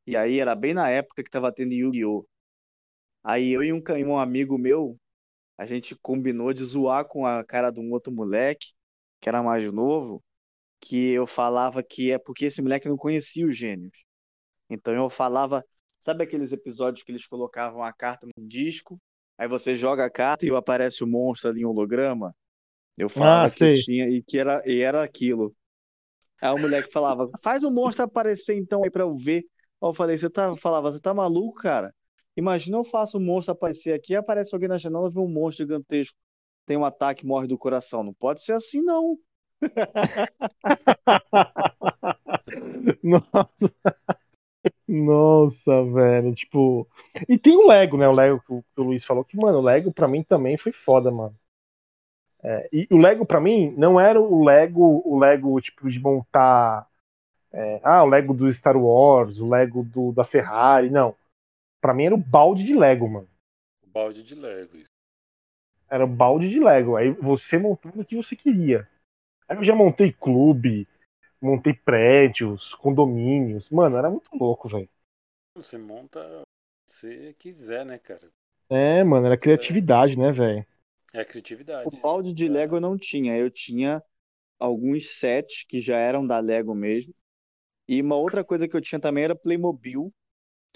E 0.07 0.15
aí 0.15 0.39
era 0.39 0.55
bem 0.55 0.73
na 0.73 0.89
época 0.89 1.23
que 1.23 1.30
tava 1.30 1.51
tendo 1.51 1.73
Yu-Gi-Oh! 1.73 2.25
Aí 3.23 3.51
eu 3.51 3.63
e 3.63 3.73
um, 3.73 3.82
um 4.07 4.17
amigo 4.17 4.57
meu, 4.57 4.95
a 5.57 5.65
gente 5.65 5.95
combinou 5.95 6.53
de 6.53 6.63
zoar 6.63 7.05
com 7.05 7.25
a 7.25 7.43
cara 7.43 7.69
de 7.69 7.80
um 7.80 7.91
outro 7.91 8.11
moleque, 8.11 8.71
que 9.21 9.27
era 9.27 9.43
mais 9.43 9.71
novo, 9.71 10.21
que 10.82 11.11
eu 11.11 11.27
falava 11.27 11.84
que 11.84 12.11
é 12.11 12.17
porque 12.19 12.45
esse 12.45 12.61
moleque 12.61 12.89
não 12.89 12.97
conhecia 12.97 13.47
os 13.47 13.57
gênios. 13.57 13.93
Então 14.69 14.93
eu 14.95 15.09
falava, 15.09 15.65
sabe 15.99 16.23
aqueles 16.23 16.51
episódios 16.51 17.03
que 17.03 17.11
eles 17.11 17.27
colocavam 17.27 17.84
a 17.84 17.93
carta 17.93 18.27
num 18.27 18.47
disco, 18.47 18.99
aí 19.38 19.47
você 19.47 19.75
joga 19.75 20.05
a 20.05 20.09
carta 20.11 20.45
e 20.45 20.55
aparece 20.55 21.03
o 21.03 21.07
monstro 21.07 21.49
ali 21.51 21.61
em 21.61 21.65
holograma? 21.65 22.36
Eu 22.97 23.09
falava 23.09 23.49
Ah, 23.49 23.51
que 23.51 23.67
tinha 23.67 24.09
e 24.09 24.23
que 24.23 24.39
era, 24.39 24.61
e 24.65 24.82
era 24.82 25.03
aquilo. 25.03 25.55
Aí 26.41 26.51
o 26.51 26.57
moleque 26.59 26.91
falava, 26.91 27.30
faz 27.43 27.63
o 27.63 27.71
monstro 27.71 28.05
aparecer 28.05 28.55
então 28.57 28.84
aí 28.84 28.89
pra 28.91 29.03
eu 29.03 29.15
ver. 29.15 29.39
Aí 29.82 29.89
eu 29.89 29.93
falei, 29.93 30.17
você 30.17 30.30
tá, 30.30 30.55
falava, 30.55 30.91
você 30.91 30.99
tá 31.01 31.13
maluco, 31.13 31.61
cara? 31.61 31.93
Imagina 32.36 32.77
eu 32.77 32.84
faço 32.84 33.17
o 33.17 33.21
monstro 33.21 33.53
aparecer 33.53 33.93
aqui, 33.93 34.15
aparece 34.15 34.55
alguém 34.55 34.69
na 34.69 34.77
janela, 34.77 35.09
vê 35.11 35.19
um 35.19 35.27
monstro 35.27 35.65
gigantesco, 35.65 36.17
tem 36.65 36.77
um 36.77 36.86
ataque, 36.86 37.25
morre 37.25 37.47
do 37.47 37.57
coração. 37.57 38.03
Não 38.03 38.13
pode 38.13 38.41
ser 38.43 38.53
assim, 38.53 38.82
não. 38.82 39.17
Nossa. 43.03 43.74
Nossa, 44.88 45.84
velho. 45.93 46.36
Tipo. 46.36 46.88
E 47.28 47.38
tem 47.38 47.55
o 47.55 47.68
Lego, 47.68 47.97
né? 47.97 48.07
O 48.07 48.14
Lego 48.14 48.41
que 48.41 48.53
o, 48.53 48.64
que 48.64 48.82
o 48.82 48.84
Luiz 48.84 49.05
falou 49.05 49.24
que, 49.24 49.38
mano, 49.38 49.60
o 49.60 49.62
Lego 49.62 49.91
pra 49.91 50.07
mim 50.07 50.24
também 50.24 50.57
foi 50.57 50.72
foda, 50.72 51.12
mano. 51.12 51.36
É, 52.41 52.70
e 52.72 52.88
o 52.89 52.97
Lego 52.97 53.26
pra 53.26 53.41
mim 53.41 53.74
não 53.78 53.99
era 53.99 54.20
o 54.20 54.43
Lego, 54.43 55.01
o 55.05 55.20
Lego 55.20 55.60
tipo 55.60 55.89
de 55.89 55.99
montar. 55.99 56.88
é, 57.51 57.82
ah, 57.84 58.03
o 58.03 58.07
Lego 58.07 58.34
do 58.34 58.51
Star 58.51 58.78
Wars, 58.78 59.39
o 59.39 59.49
Lego 59.49 59.84
do, 59.84 60.14
da 60.14 60.24
Ferrari, 60.24 60.89
não. 60.89 61.16
Pra 61.82 61.93
mim 61.93 62.05
era 62.05 62.16
o 62.16 62.18
balde 62.18 62.64
de 62.64 62.74
Lego, 62.74 63.10
mano. 63.10 63.28
Balde 63.88 64.24
de 64.24 64.36
Lego. 64.36 64.78
isso. 64.78 64.89
Era 65.89 66.05
o 66.05 66.07
balde 66.07 66.49
de 66.49 66.60
Lego. 66.60 66.95
Aí 66.95 67.12
você 67.12 67.57
montava 67.57 67.99
o 67.99 68.05
que 68.05 68.16
você 68.16 68.36
queria. 68.36 68.88
Aí 69.49 69.57
eu 69.57 69.63
já 69.65 69.75
montei 69.75 70.13
clube, 70.13 70.87
montei 71.41 71.73
prédios, 71.73 72.73
condomínios. 72.75 73.69
Mano, 73.71 73.97
era 73.97 74.09
muito 74.11 74.29
louco, 74.35 74.69
velho. 74.69 74.89
Você 75.53 75.77
monta 75.77 76.19
o 76.41 76.43
que 76.87 76.91
você 76.91 77.33
quiser, 77.35 77.85
né, 77.85 77.99
cara? 77.99 78.31
É, 78.69 79.03
mano, 79.03 79.25
era 79.27 79.37
criatividade, 79.37 80.17
né, 80.17 80.31
velho? 80.31 80.65
É 81.13 81.19
a 81.21 81.25
criatividade. 81.25 81.85
O 81.85 81.91
balde 81.91 82.33
de 82.33 82.47
Lego 82.47 82.77
eu 82.77 82.81
não 82.81 82.97
tinha. 82.97 83.37
Eu 83.37 83.49
tinha 83.49 84.01
alguns 84.59 85.17
sets 85.19 85.63
que 85.67 85.79
já 85.81 85.97
eram 85.97 86.25
da 86.27 86.39
Lego 86.39 86.75
mesmo. 86.75 87.13
E 87.87 88.01
uma 88.01 88.17
outra 88.17 88.43
coisa 88.43 88.67
que 88.67 88.77
eu 88.77 88.81
tinha 88.81 88.99
também 89.01 89.23
era 89.25 89.35
Playmobil. 89.35 90.13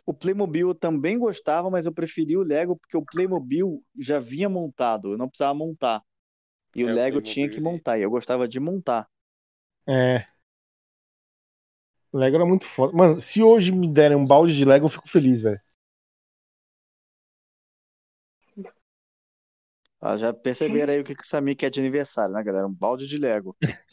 O 0.06 0.14
Playmobil 0.14 0.70
eu 0.70 0.76
também 0.76 1.20
gostava, 1.20 1.70
mas 1.72 1.86
eu 1.86 1.94
preferi 1.94 2.38
o 2.38 2.44
Lego 2.44 2.78
porque 2.78 2.98
o 2.98 3.06
Playmobil 3.06 3.84
já 4.00 4.20
vinha 4.20 4.50
montado, 4.50 5.14
eu 5.14 5.18
não 5.20 5.30
precisava 5.30 5.54
montar. 5.56 6.04
E 6.76 6.84
É, 6.84 6.86
o 6.86 6.90
o 6.90 6.94
Lego 6.94 7.22
tinha 7.22 7.50
que 7.50 7.62
montar, 7.62 7.98
e 7.98 8.04
eu 8.04 8.12
gostava 8.12 8.48
de 8.48 8.60
montar. 8.60 9.08
É. 9.88 10.28
Lego 12.14 12.36
era 12.38 12.46
muito 12.46 12.66
foda. 12.66 12.94
Mano, 12.96 13.20
se 13.20 13.42
hoje 13.44 13.70
me 13.72 13.92
derem 13.92 14.16
um 14.18 14.26
balde 14.26 14.56
de 14.56 14.64
Lego, 14.66 14.86
eu 14.86 14.90
fico 14.90 15.10
feliz, 15.10 15.42
velho. 15.42 15.60
Ah, 20.00 20.18
já 20.18 20.32
perceberam 20.34 20.94
aí 20.94 21.00
o 21.00 21.04
que 21.04 21.16
que 21.16 21.24
o 21.24 21.26
Samir 21.26 21.56
quer 21.58 21.70
de 21.72 21.80
aniversário, 21.80 22.34
né, 22.34 22.44
galera? 22.44 22.68
Um 22.68 22.74
balde 22.74 23.08
de 23.08 23.18
Lego. 23.18 23.56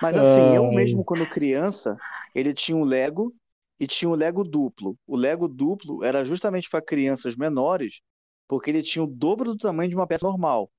Mas 0.00 0.16
assim, 0.16 0.54
eu 0.54 0.66
Ai. 0.66 0.68
mesmo 0.68 1.04
quando 1.04 1.26
criança, 1.26 1.96
ele 2.34 2.54
tinha 2.54 2.76
um 2.76 2.84
Lego 2.84 3.34
e 3.78 3.86
tinha 3.86 4.08
um 4.08 4.14
Lego 4.14 4.44
duplo. 4.44 4.96
O 5.06 5.16
Lego 5.16 5.48
duplo 5.48 6.02
era 6.04 6.24
justamente 6.24 6.68
para 6.70 6.84
crianças 6.84 7.36
menores, 7.36 8.00
porque 8.48 8.70
ele 8.70 8.82
tinha 8.82 9.02
o 9.04 9.06
dobro 9.06 9.52
do 9.52 9.58
tamanho 9.58 9.90
de 9.90 9.96
uma 9.96 10.06
peça 10.06 10.26
normal. 10.26 10.70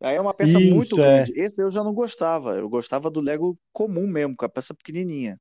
Aí 0.00 0.16
é 0.16 0.20
uma 0.20 0.34
peça 0.34 0.58
muito 0.60 0.96
Isso, 0.96 1.00
é. 1.00 1.24
grande. 1.24 1.32
Esse 1.40 1.62
eu 1.62 1.70
já 1.70 1.82
não 1.84 1.92
gostava. 1.94 2.56
Eu 2.56 2.68
gostava 2.68 3.10
do 3.10 3.20
Lego 3.20 3.58
comum 3.72 4.06
mesmo, 4.06 4.36
com 4.36 4.44
a 4.44 4.48
peça 4.48 4.74
pequenininha. 4.74 5.38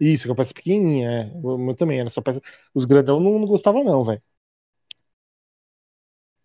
Isso, 0.00 0.26
é 0.26 0.30
uma 0.30 0.36
peça 0.36 0.54
pequenininha, 0.54 1.10
é. 1.10 1.32
O 1.42 1.58
meu 1.58 1.74
também 1.76 2.00
era 2.00 2.10
só 2.10 2.20
peça. 2.22 2.40
Os 2.74 2.84
grandão 2.84 3.18
não, 3.20 3.38
não 3.38 3.46
gostava, 3.46 3.82
não, 3.82 4.04
velho. 4.04 4.22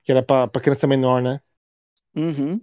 Que 0.04 0.12
era 0.14 0.24
pra, 0.24 0.48
pra 0.48 0.62
criança 0.62 0.88
menor, 0.88 1.22
né? 1.22 1.42
Uhum. 2.16 2.62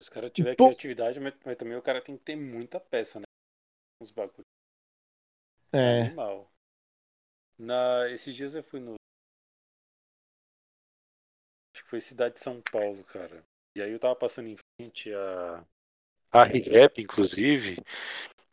Os 0.00 0.08
caras 0.08 0.32
tiverem 0.32 0.56
Pô. 0.56 0.66
criatividade, 0.66 1.20
mas, 1.20 1.34
mas 1.44 1.56
também 1.56 1.76
o 1.76 1.82
cara 1.82 2.02
tem 2.02 2.16
que 2.16 2.24
ter 2.24 2.36
muita 2.36 2.80
peça, 2.80 3.20
né? 3.20 3.26
Os 4.00 4.10
bagulhos. 4.10 4.46
É. 5.72 6.02
Animal. 6.04 6.50
Na, 7.58 8.08
esses 8.10 8.34
dias 8.34 8.54
eu 8.54 8.62
fui 8.62 8.78
no. 8.78 8.94
Acho 11.74 11.84
que 11.84 11.90
foi 11.90 12.00
cidade 12.00 12.34
de 12.34 12.40
São 12.40 12.60
Paulo, 12.70 13.02
cara. 13.04 13.42
E 13.76 13.82
aí 13.82 13.90
eu 13.90 13.98
tava 13.98 14.14
passando 14.14 14.48
em 14.48 14.56
frente 14.76 15.12
a. 15.12 15.64
A 16.30 16.44
Rap, 16.44 17.00
inclusive. 17.00 17.82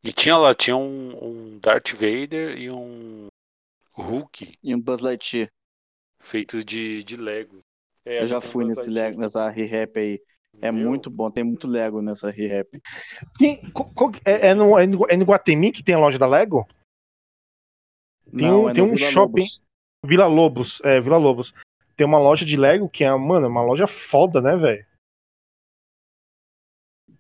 E 0.04 0.14
tinha 0.14 0.38
lá, 0.38 0.54
tinha 0.54 0.78
um, 0.78 1.24
um 1.24 1.60
Darth 1.60 1.92
Vader 1.92 2.58
e 2.58 2.72
um 2.72 3.28
Hulk 3.92 4.58
E 4.64 4.74
um 4.74 4.80
Buzz 4.80 5.02
Lightyear. 5.02 5.50
feito 6.22 6.64
de, 6.64 7.04
de 7.04 7.16
Lego. 7.16 7.60
É, 8.06 8.22
Eu 8.22 8.28
já 8.28 8.38
um 8.38 8.42
fui 8.42 8.66
Buzz 8.66 8.78
nesse. 8.78 8.92
Lego, 8.92 9.20
nessa 9.20 9.50
Re-Rap 9.50 9.98
aí. 9.98 10.22
É 10.62 10.72
Meu, 10.72 10.90
muito 10.90 11.10
bom, 11.10 11.30
tem 11.30 11.44
muito 11.44 11.68
Lego 11.68 12.02
nessa 12.02 12.30
Re-Rap. 12.30 12.82
É, 14.24 14.48
é 14.48 14.54
no, 14.54 14.80
é, 14.80 14.88
no, 14.88 15.06
é 15.10 15.18
no 15.18 15.26
Guatemi 15.26 15.72
que 15.72 15.84
tem 15.84 15.96
a 15.96 16.00
loja 16.00 16.18
da 16.18 16.28
Lego? 16.28 16.66
Tem 18.32 18.42
Não, 18.42 18.64
um- 18.64 18.70
é 18.70 18.74
tem 18.74 18.84
um 18.84 18.96
Vila 18.96 19.12
shopping- 19.12 19.42
Lobos. 19.42 19.62
Vila 20.04 20.28
Lobos, 20.28 20.82
é, 20.84 21.02
Vila 21.02 21.18
Lobos. 21.18 21.54
Tem 21.98 22.06
uma 22.06 22.20
loja 22.20 22.46
de 22.46 22.58
Lego 22.58 22.90
que 22.90 23.04
é, 23.04 23.12
mano, 23.16 23.48
uma 23.48 23.64
loja 23.64 23.88
foda, 23.88 24.42
né, 24.42 24.56
velho? 24.56 24.86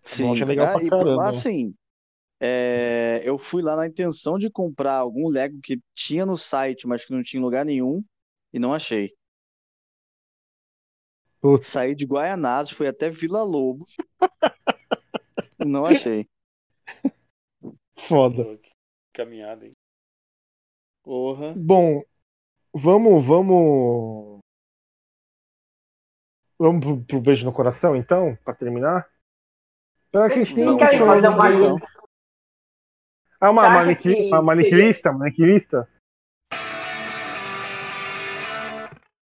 Sim, 0.03 0.24
loja 0.28 0.45
legal 0.45 0.68
pra 0.74 0.82
e, 0.84 0.89
caramba. 0.89 1.30
assim, 1.30 1.74
é, 2.39 3.22
eu 3.24 3.38
fui 3.38 3.64
lá 3.64 3.76
na 3.76 3.88
intenção 3.88 4.38
de 4.38 4.49
comprar 4.51 4.97
algum 4.97 5.28
Lego 5.30 5.60
que 5.64 5.80
tinha 5.95 6.26
no 6.26 6.38
site, 6.38 6.86
mas 6.88 7.06
que 7.06 7.14
não 7.14 7.24
tinha 7.24 7.39
em 7.39 7.43
lugar 7.43 7.66
nenhum, 7.66 8.03
e 8.53 8.60
não 8.60 8.74
achei. 8.74 9.14
Putz, 11.41 11.68
Saí 11.68 11.95
de 11.95 12.06
Guaianazes, 12.06 12.74
fui 12.74 12.88
até 12.88 13.10
Vila 13.10 13.43
Lobos, 13.43 13.95
não 15.60 15.86
achei. 15.86 16.28
foda. 18.08 18.60
caminhada, 19.14 19.66
hein? 19.66 19.74
Porra. 21.06 21.53
Bom, 21.56 22.03
vamos, 22.74 23.24
vamos. 23.24 24.39
Vamos 26.58 26.84
pro, 26.84 27.06
pro 27.06 27.22
beijo 27.22 27.45
no 27.45 27.53
coração, 27.53 27.95
então, 27.95 28.36
pra 28.43 28.56
terminar? 28.56 29.08
Será 30.10 30.28
que 30.28 30.34
a 30.34 30.43
gente 30.43 30.56
Vocês 30.56 30.66
nem 30.66 30.78
querem 30.78 30.97
falou 30.97 31.14
fazer 31.14 31.28
uma 31.28 31.49
Não. 31.49 31.78
Ah, 33.39 33.51
uma, 33.51 33.95
que 33.95 34.28
uma 34.28 34.41
manequirista, 34.41 35.12
manequirista? 35.12 35.89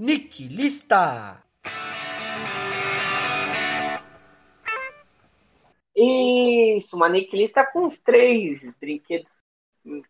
Nick 0.00 0.46
Lista. 0.46 1.42
Isso, 5.96 6.94
uma 6.94 7.08
necklista 7.08 7.66
com 7.66 7.86
os 7.86 7.98
três 7.98 8.62
brinquedos 8.78 9.30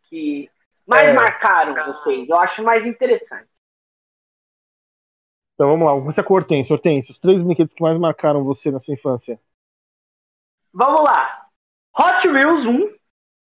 que 0.08 0.50
mais 0.86 1.08
É. 1.08 1.12
marcaram 1.12 1.74
vocês. 1.92 2.28
Eu 2.28 2.36
acho 2.38 2.62
mais 2.62 2.84
interessante. 2.86 3.48
Então 5.54 5.68
vamos 5.70 5.84
lá, 5.86 5.92
vamos 5.92 6.04
começar 6.04 6.22
com 6.24 6.34
o 6.34 6.36
Hortêncio. 6.36 6.74
Hortêncio, 6.74 7.12
os 7.12 7.18
três 7.18 7.42
brinquedos 7.42 7.74
que 7.74 7.82
mais 7.82 7.98
marcaram 7.98 8.44
você 8.44 8.70
na 8.70 8.78
sua 8.80 8.94
infância. 8.94 9.40
Vamos 10.72 11.02
lá. 11.02 11.46
Hot 11.98 12.26
Wheels 12.28 12.64
1. 12.66 12.94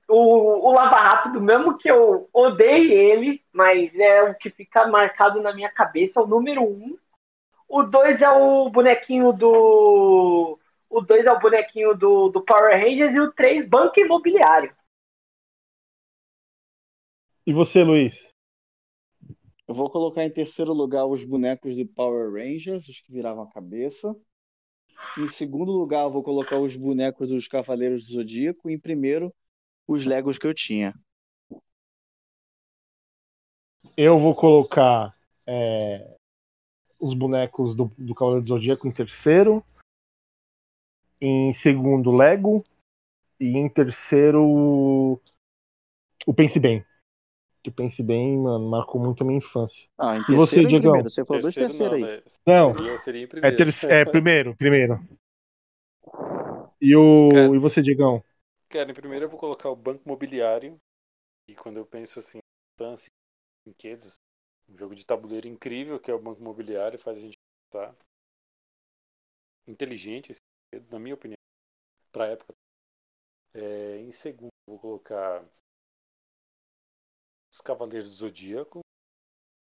O, 0.10 0.70
o 0.70 0.74
Lava 0.74 0.96
Rápido, 0.96 1.42
mesmo 1.42 1.78
que 1.78 1.92
eu 1.92 2.30
odeie 2.32 2.94
ele, 2.94 3.44
mas 3.52 3.94
é 3.96 4.24
o 4.24 4.36
que 4.36 4.50
fica 4.50 4.88
marcado 4.88 5.42
na 5.42 5.54
minha 5.54 5.70
cabeça, 5.70 6.20
é 6.20 6.24
o 6.24 6.28
número 6.28 6.64
1. 6.64 6.98
O 7.68 7.84
2 7.84 8.22
é 8.22 8.30
o 8.30 8.70
bonequinho 8.70 9.34
do. 9.34 10.58
O 10.90 11.02
2 11.02 11.26
é 11.26 11.32
o 11.32 11.40
bonequinho 11.40 11.94
do, 11.94 12.30
do 12.30 12.42
Power 12.42 12.72
Rangers 12.82 13.14
e 13.14 13.20
o 13.20 13.32
3, 13.34 13.68
Banco 13.68 14.00
Imobiliário. 14.00 14.74
E 17.48 17.54
você, 17.54 17.82
Luiz? 17.82 18.14
Eu 19.66 19.74
vou 19.74 19.90
colocar 19.90 20.26
em 20.26 20.30
terceiro 20.30 20.74
lugar 20.74 21.06
os 21.06 21.24
bonecos 21.24 21.78
do 21.78 21.88
Power 21.88 22.34
Rangers, 22.34 22.90
os 22.90 23.00
que 23.00 23.10
viravam 23.10 23.44
a 23.44 23.50
cabeça. 23.50 24.14
Em 25.18 25.28
segundo 25.30 25.72
lugar, 25.72 26.04
eu 26.04 26.12
vou 26.12 26.22
colocar 26.22 26.60
os 26.60 26.76
bonecos 26.76 27.30
dos 27.30 27.48
Cavaleiros 27.48 28.06
do 28.06 28.16
Zodíaco. 28.16 28.70
E 28.70 28.74
em 28.74 28.78
primeiro, 28.78 29.34
os 29.88 30.06
Legos 30.06 30.38
que 30.38 30.46
eu 30.46 30.54
tinha. 30.54 30.94
Eu 33.96 34.20
vou 34.20 34.36
colocar 34.36 35.16
é, 35.46 36.18
os 37.00 37.14
bonecos 37.14 37.74
do, 37.78 37.90
do 37.98 38.14
Cavaleiro 38.14 38.44
do 38.44 38.50
Zodíaco 38.50 38.90
em 38.90 38.92
terceiro. 38.92 39.64
Em 41.22 41.54
segundo, 41.54 42.14
Lego. 42.14 42.62
E 43.40 43.58
em 43.58 43.70
terceiro, 43.70 45.22
o 46.26 46.34
Pense 46.34 46.60
Bem. 46.60 46.86
Que 47.68 47.72
Pense 47.72 48.02
Bem, 48.02 48.38
mano, 48.38 48.70
marcou 48.70 49.02
muito 49.02 49.24
a 49.24 49.28
minha 49.28 49.40
infância. 49.40 49.90
Ah, 49.98 50.18
em 50.18 50.24
E 50.30 50.34
você, 50.34 50.56
terceiro 50.56 50.70
em 50.70 50.74
primeiro? 50.78 51.10
Você 51.10 51.26
falou 51.26 51.42
dois 51.42 51.54
Terceiro 51.54 51.74
terceiros 51.74 52.00
não, 52.00 52.00
aí. 52.00 52.08
né? 52.08 52.24
Não, 52.46 52.74
Seria, 52.74 52.98
seria 52.98 53.24
em 53.24 53.28
é, 53.42 53.52
primeiro. 53.52 53.52
terce- 53.52 53.86
é 53.92 54.06
primeiro, 54.06 54.56
primeiro. 54.56 54.98
E, 56.82 56.96
o, 56.96 57.30
Cara. 57.30 57.56
e 57.56 57.60
você, 57.60 57.82
Diegão? 57.82 58.24
Cara, 58.70 58.90
em 58.90 58.94
primeiro 58.94 59.26
eu 59.26 59.30
vou 59.30 59.38
colocar 59.38 59.70
o 59.70 59.76
Banco 59.76 60.04
Imobiliário. 60.06 60.80
E 61.48 61.56
quando 61.56 61.78
eu 61.78 61.86
penso 61.86 62.20
assim, 62.20 62.40
infância, 62.76 63.10
brinquedos, 63.66 64.16
um 64.70 64.78
jogo 64.78 64.96
de 64.96 65.06
tabuleiro 65.06 65.48
incrível 65.48 66.00
que 66.00 66.12
é 66.12 66.14
o 66.14 66.22
Banco 66.22 66.42
Imobiliário, 66.42 67.00
faz 67.00 67.20
a 67.20 67.22
gente 67.22 67.38
pensar. 67.72 67.96
Inteligente, 69.68 70.34
na 70.90 70.98
minha 71.00 71.14
opinião, 71.16 71.38
pra 72.12 72.28
época. 72.28 72.54
É, 73.54 73.98
em 74.00 74.12
segundo, 74.12 74.52
eu 74.68 74.74
vou 74.74 74.80
colocar 74.80 75.44
os 77.58 77.62
Cavaleiros 77.62 78.10
do 78.12 78.16
Zodíaco. 78.16 78.82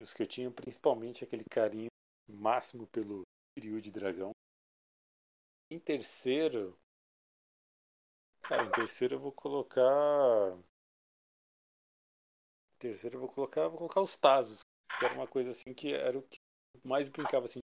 Os 0.01 0.15
que 0.15 0.23
eu 0.23 0.27
tinha 0.27 0.51
principalmente 0.51 1.23
aquele 1.23 1.45
carinho 1.45 1.89
máximo 2.27 2.87
pelo 2.87 3.23
Kiryu 3.55 3.81
de 3.81 3.91
Dragão. 3.91 4.33
Em 5.71 5.79
terceiro, 5.79 6.77
Cara, 8.43 8.65
em 8.65 8.71
terceiro 8.71 9.15
eu 9.17 9.21
vou 9.21 9.33
colocar. 9.33 10.53
Em 12.75 12.79
terceiro 12.79 13.17
eu 13.17 13.21
vou 13.21 13.29
colocar. 13.29 13.69
Vou 13.69 13.79
colocar 13.79 14.01
os 14.01 14.17
Tazos. 14.17 14.61
Que 14.99 15.05
era 15.05 15.15
uma 15.15 15.27
coisa 15.27 15.51
assim 15.51 15.75
que 15.75 15.93
era 15.93 16.19
o 16.19 16.23
que 16.23 16.39
mais 16.85 17.09
brincava 17.09 17.47
assim 17.47 17.61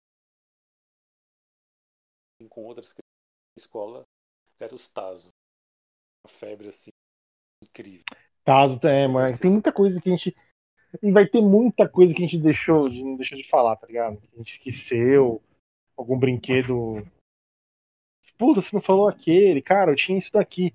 com 2.48 2.64
outras 2.64 2.92
crianças 2.92 3.56
na 3.56 3.60
escola. 3.60 4.04
Era 4.58 4.74
os 4.74 4.88
Tazos. 4.88 5.30
Uma 6.24 6.30
febre 6.30 6.68
assim 6.68 6.90
incrível. 7.62 8.04
Tazo, 8.44 8.80
é, 8.86 9.06
mas 9.06 9.38
tem 9.38 9.50
muita 9.50 9.72
coisa 9.72 10.00
que 10.00 10.08
a 10.08 10.12
gente. 10.12 10.36
E 11.02 11.12
vai 11.12 11.26
ter 11.26 11.40
muita 11.40 11.88
coisa 11.88 12.12
que 12.12 12.22
a 12.22 12.26
gente 12.26 12.42
deixou 12.42 12.88
de, 12.88 13.02
não 13.02 13.16
deixou 13.16 13.38
de 13.38 13.48
falar, 13.48 13.76
tá 13.76 13.86
ligado? 13.86 14.16
Que 14.16 14.34
a 14.34 14.38
gente 14.38 14.52
esqueceu. 14.52 15.42
Algum 15.96 16.18
brinquedo. 16.18 17.06
Puta, 18.38 18.60
você 18.60 18.70
não 18.72 18.82
falou 18.82 19.08
aquele. 19.08 19.60
Cara, 19.60 19.92
eu 19.92 19.96
tinha 19.96 20.18
isso 20.18 20.32
daqui. 20.32 20.74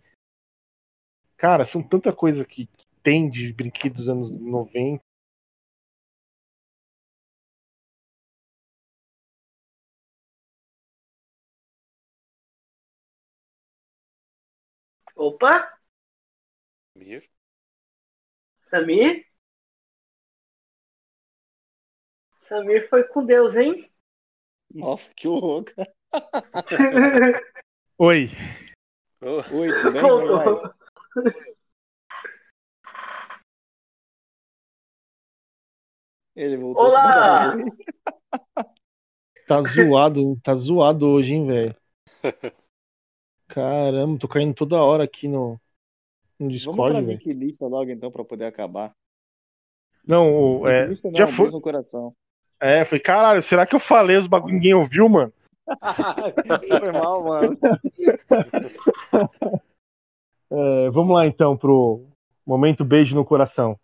Cara, 1.38 1.66
são 1.66 1.82
tanta 1.82 2.14
coisa 2.14 2.46
que, 2.46 2.68
que 2.68 2.86
tem 3.04 3.30
de 3.30 3.52
brinquedos 3.52 3.98
dos 3.98 4.10
anos 4.10 4.32
90. 4.32 5.04
Opa! 15.16 15.52
Mir? 16.96 17.30
Samir? 18.70 19.26
Samir 22.48 22.90
foi 22.90 23.04
com 23.06 23.26
Deus, 23.26 23.56
hein? 23.56 23.90
Nossa, 24.74 25.12
que 25.16 25.28
horror, 25.28 25.64
cara. 25.64 25.94
Oi. 27.98 28.30
Oh, 29.22 29.42
Oi, 29.56 29.82
tudo 29.82 29.92
bem? 29.92 30.02
Voltou. 30.02 30.74
Ele 36.36 36.58
voltou 36.58 36.86
Olá! 36.86 37.56
Tá 39.48 39.62
zoado, 39.62 40.40
tá 40.42 40.56
zoado 40.56 41.08
hoje, 41.08 41.34
hein, 41.34 41.46
velho. 41.46 41.76
Caramba, 43.48 44.18
tô 44.18 44.28
caindo 44.28 44.56
toda 44.56 44.82
hora 44.82 45.04
aqui 45.04 45.28
no, 45.28 45.62
no 46.40 46.48
Vamos 46.48 46.50
pra 46.50 46.50
Discord, 46.50 46.94
velho. 46.94 47.08
Nick 47.08 47.34
Lista 47.34 47.66
logo 47.68 47.90
então 47.90 48.12
pra 48.12 48.24
poder 48.26 48.46
acabar. 48.46 48.92
Não, 50.08 50.60
o- 50.62 50.68
é, 50.68 50.88
não, 50.88 50.96
já 51.16 51.28
foi. 51.28 51.38
beijo 51.38 51.56
no 51.58 51.62
coração. 51.62 52.14
É, 52.60 52.86
foi 52.86 53.00
caralho, 53.00 53.42
será 53.44 53.66
que 53.66 53.76
eu 53.76 53.80
falei 53.80 54.18
os 54.18 54.28
bagulho 54.28 54.54
ninguém 54.54 54.74
ouviu, 54.74 55.08
mano? 55.10 55.34
Foi 56.80 56.92
mal, 56.92 57.24
mano. 57.26 57.58
É, 60.52 60.90
vamos 60.92 61.16
lá 61.16 61.26
então 61.26 61.58
pro 61.58 62.06
momento 62.46 62.86
beijo 62.86 63.16
no 63.16 63.26
coração. 63.26 63.76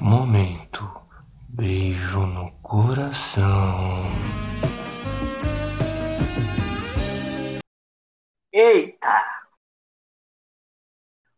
Momento. 0.00 0.88
Beijo 1.48 2.20
no 2.26 2.50
coração. 2.62 4.02
Eita! 8.52 9.24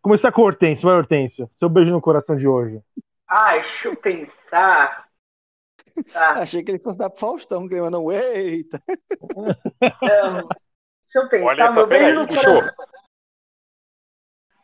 Começar 0.01 0.33
com 0.33 0.43
o 0.43 0.45
Hortêncio, 0.45 0.85
vai 0.89 0.97
Hortêncio. 0.97 1.49
Seu 1.57 1.69
beijo 1.69 1.91
no 1.91 2.01
coração 2.01 2.37
de 2.37 2.47
hoje. 2.47 2.83
Ai, 3.29 3.61
deixa 3.63 3.89
eu 3.89 3.97
pensar. 3.97 5.09
Tá, 6.13 6.33
Achei 6.33 6.63
que 6.65 6.71
ele 6.71 6.83
fosse 6.83 6.99
dar 6.99 7.11
pro 7.11 7.21
Faustão, 7.21 7.69
que 7.69 7.75
ele 7.75 7.83
mandou 7.83 8.07
um 8.07 8.13
eita. 8.13 8.83
então, 9.31 10.49
deixa 10.49 11.15
eu 11.15 11.29
pensar. 11.29 11.47
Olha 11.47 11.63
essa 11.65 11.87
beijo 11.87 12.05
aí, 12.07 12.15
no 12.15 12.27
bicho. 12.27 12.45
coração. 12.45 12.75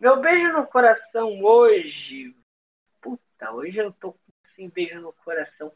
Meu 0.01 0.21
beijo 0.21 0.53
no 0.53 0.67
coração 0.67 1.43
hoje. 1.43 2.35
Puta, 3.01 3.53
hoje 3.53 3.79
eu 3.79 3.93
tô 3.93 4.15
sem 4.57 4.69
beijo 4.69 5.01
no 5.01 5.13
coração. 5.13 5.73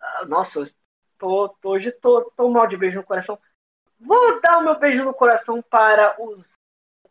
Ah, 0.00 0.24
Nossa, 0.26 0.60
eu 0.60 0.70
tô, 1.18 1.48
tô- 1.60 1.70
hoje 1.70 1.90
tô, 1.92 2.30
tô 2.36 2.48
mal 2.50 2.66
de 2.66 2.76
beijo 2.76 2.98
no 2.98 3.04
coração. 3.04 3.38
Vou 3.98 4.40
dar 4.40 4.58
o 4.58 4.64
meu 4.64 4.78
beijo 4.78 5.04
no 5.04 5.14
coração 5.14 5.62
para 5.62 6.16
os. 6.22 6.46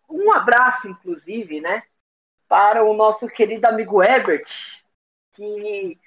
Um 0.09 0.31
abraço, 0.33 0.87
inclusive, 0.87 1.59
né? 1.59 1.83
Para 2.47 2.83
o 2.83 2.93
nosso 2.93 3.27
querido 3.27 3.65
amigo 3.67 4.03
Ebert, 4.03 4.47
que 5.33 5.99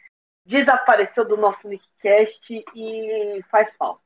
desapareceu 0.47 1.27
do 1.27 1.37
nosso 1.37 1.69
Nickcast 1.69 2.65
e 2.75 3.43
faz 3.51 3.71
falta. 3.77 4.01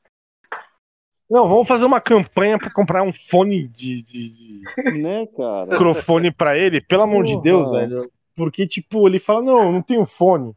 Não, 1.29 1.49
vamos 1.49 1.69
fazer 1.69 1.85
uma 1.85 2.01
campanha 2.01 2.59
pra 2.59 2.71
comprar 2.71 3.03
um 3.03 3.13
fone 3.13 3.69
de, 3.69 4.03
de- 4.03 4.31
de 4.31 5.03
Né, 5.03 5.27
cara? 5.27 5.71
microfone 5.71 6.31
pra 6.31 6.57
ele, 6.59 6.81
pelo 6.81 7.03
amor 7.03 7.25
de 7.25 7.33
Porra. 7.33 7.43
Deus, 7.43 7.71
velho. 7.71 8.11
Porque, 8.35 8.67
tipo, 8.67 9.07
ele 9.07 9.19
fala, 9.19 9.43
não, 9.43 9.63
eu 9.65 9.73
não 9.73 9.83
tenho 9.83 10.05
fone. 10.07 10.55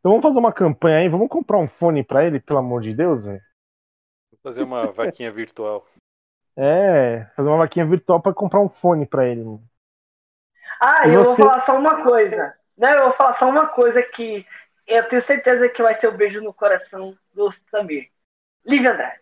Então 0.00 0.12
vamos 0.12 0.22
fazer 0.22 0.38
uma 0.38 0.52
campanha 0.52 0.98
aí, 0.98 1.08
vamos 1.08 1.28
comprar 1.28 1.58
um 1.58 1.68
fone 1.68 2.02
pra 2.02 2.24
ele, 2.26 2.40
pelo 2.40 2.58
amor 2.58 2.82
de 2.82 2.92
Deus, 2.94 3.22
velho. 3.24 3.40
Fazer 4.42 4.62
uma 4.62 4.90
vaquinha 4.90 5.30
virtual. 5.30 5.86
É, 6.56 7.24
fazer 7.36 7.48
uma 7.48 7.58
vaquinha 7.58 7.86
virtual 7.86 8.20
pra 8.20 8.34
comprar 8.34 8.60
um 8.60 8.68
fone 8.68 9.06
pra 9.06 9.26
ele. 9.26 9.42
mano. 9.42 9.62
Ah, 10.80 11.06
E 11.06 11.12
eu 11.12 11.24
você? 11.24 11.42
vou 11.42 11.50
falar 11.50 11.64
só 11.64 11.78
uma 11.78 12.02
coisa. 12.02 12.54
Não, 12.76 12.90
eu 12.90 13.04
vou 13.04 13.12
falar 13.12 13.34
só 13.38 13.48
uma 13.48 13.66
coisa 13.68 14.02
que 14.02 14.44
eu 14.86 15.08
tenho 15.08 15.22
certeza 15.24 15.68
que 15.68 15.82
vai 15.82 15.94
ser 15.94 16.08
o 16.08 16.16
beijo 16.16 16.40
no 16.40 16.52
coração 16.52 17.16
do 17.32 17.50
Samir. 17.70 18.08
Lívia 18.64 18.92
Andrade. 18.92 19.20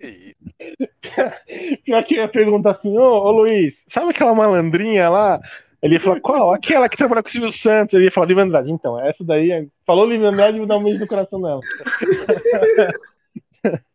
Pior 1.84 2.04
que 2.04 2.14
eu 2.14 2.22
ia 2.22 2.28
perguntar 2.28 2.72
assim, 2.72 2.96
ô, 2.96 3.02
ô 3.02 3.32
Luiz, 3.32 3.82
sabe 3.88 4.10
aquela 4.10 4.34
malandrinha 4.34 5.08
lá? 5.08 5.40
Ele 5.80 5.94
ia 5.94 6.00
falar, 6.00 6.20
qual? 6.20 6.52
Aquela 6.52 6.88
que 6.88 6.96
trabalha 6.96 7.22
com 7.22 7.28
o 7.28 7.32
Silvio 7.32 7.52
Santos. 7.52 7.94
Ele 7.94 8.04
ia 8.04 8.12
falar, 8.12 8.26
Lívia 8.26 8.44
Andrade. 8.44 8.70
Então, 8.70 9.00
essa 9.00 9.24
daí, 9.24 9.52
é- 9.52 9.68
falou 9.86 10.06
Lívia 10.06 10.28
Andrade, 10.28 10.58
vou 10.58 10.66
dar 10.66 10.76
um 10.76 10.84
beijo 10.84 11.00
no 11.00 11.06
coração 11.06 11.40
dela. 11.40 11.60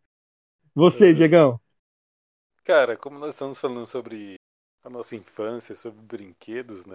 Você, 0.74 1.12
Diegão. 1.12 1.60
Cara, 2.64 2.96
como 2.96 3.18
nós 3.18 3.34
estamos 3.34 3.60
falando 3.60 3.86
sobre 3.86 4.36
a 4.82 4.88
nossa 4.88 5.14
infância, 5.14 5.76
sobre 5.76 6.00
brinquedos, 6.00 6.86
né? 6.86 6.94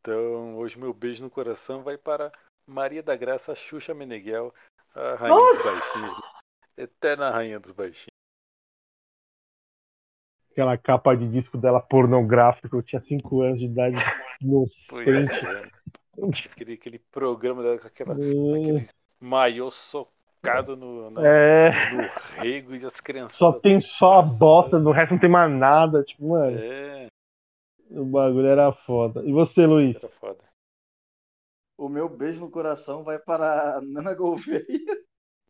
Então, 0.00 0.56
hoje 0.56 0.78
meu 0.78 0.94
beijo 0.94 1.22
no 1.22 1.30
coração 1.30 1.82
vai 1.82 1.98
para 1.98 2.30
Maria 2.66 3.02
da 3.02 3.16
Graça 3.16 3.54
Xuxa 3.54 3.92
Meneghel, 3.92 4.54
a 4.94 5.14
rainha 5.14 5.50
dos 5.50 5.62
baixinhos, 5.62 6.16
né? 6.16 6.22
eterna 6.76 7.30
rainha 7.30 7.58
dos 7.58 7.72
baixinhos. 7.72 8.09
Aquela 10.50 10.76
capa 10.76 11.14
de 11.16 11.28
disco 11.28 11.56
dela 11.56 11.80
pornográfico, 11.80 12.76
eu 12.76 12.82
tinha 12.82 13.00
5 13.00 13.42
anos 13.42 13.60
de 13.60 13.66
idade, 13.66 13.96
inocente. 14.40 15.46
é. 15.46 15.80
Aquele, 16.50 16.72
aquele 16.74 16.98
programa 16.98 17.62
dela 17.62 17.78
com 17.78 17.86
aquela, 17.86 18.14
É, 18.14 18.60
aqueles 18.60 18.92
maiô 19.20 19.70
socado 19.70 20.76
no, 20.76 21.10
na- 21.10 21.26
É, 21.26 21.70
no 21.94 22.06
rego 22.34 22.74
e 22.74 22.84
as 22.84 23.00
crianças. 23.00 23.38
só 23.38 23.52
tem 23.52 23.80
só 23.80 24.18
a 24.18 24.22
bota, 24.22 24.78
no 24.78 24.90
resto 24.90 25.12
não 25.12 25.20
tem 25.20 25.30
mais 25.30 25.50
nada. 25.50 26.02
Tipo, 26.02 26.30
mano, 26.30 26.58
É, 26.58 27.06
o 27.90 28.04
bagulho 28.04 28.46
era 28.46 28.72
foda. 28.72 29.22
E 29.24 29.32
você, 29.32 29.66
Luiz? 29.66 29.96
era 29.96 30.08
foda. 30.08 30.40
O 31.78 31.88
meu 31.88 32.08
beijo 32.08 32.40
no 32.40 32.50
coração 32.50 33.02
vai 33.02 33.18
para 33.18 33.78
a 33.78 33.80
Nana 33.80 34.14
Gouveia. 34.14 34.64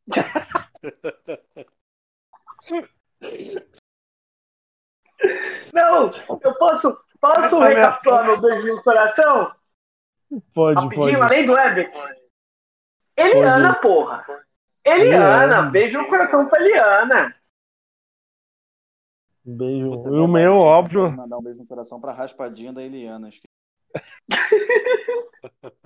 Não, 5.72 6.10
eu 6.42 6.54
posso, 6.54 6.98
posso 7.20 7.58
Vai, 7.58 7.74
recapitular 7.74 8.24
meu 8.24 8.40
beijo 8.40 8.66
no 8.76 8.82
coração? 8.82 9.52
Pode, 10.54 10.80
Rapidinho, 10.80 11.18
pode. 11.18 11.32
além 11.32 11.46
do 11.46 11.58
Ebert. 11.58 11.92
Eliana, 13.16 13.74
porra. 13.74 14.24
Eliana, 14.84 15.44
Eliana. 15.44 15.62
beijo 15.70 15.98
no 15.98 16.08
coração 16.08 16.46
pra 16.48 16.60
Eliana. 16.62 17.34
Beijo. 19.44 19.90
Puta, 19.90 20.08
E 20.10 20.12
o 20.12 20.28
meu, 20.28 20.52
tinha 20.56 20.66
óbvio. 20.66 21.10
Mandar 21.12 21.38
um 21.38 21.42
beijo 21.42 21.60
no 21.60 21.66
coração 21.66 22.00
pra 22.00 22.12
raspadinha 22.12 22.72
da 22.72 22.82
Eliana. 22.82 23.28
Acho 23.28 23.40
que... 23.40 23.48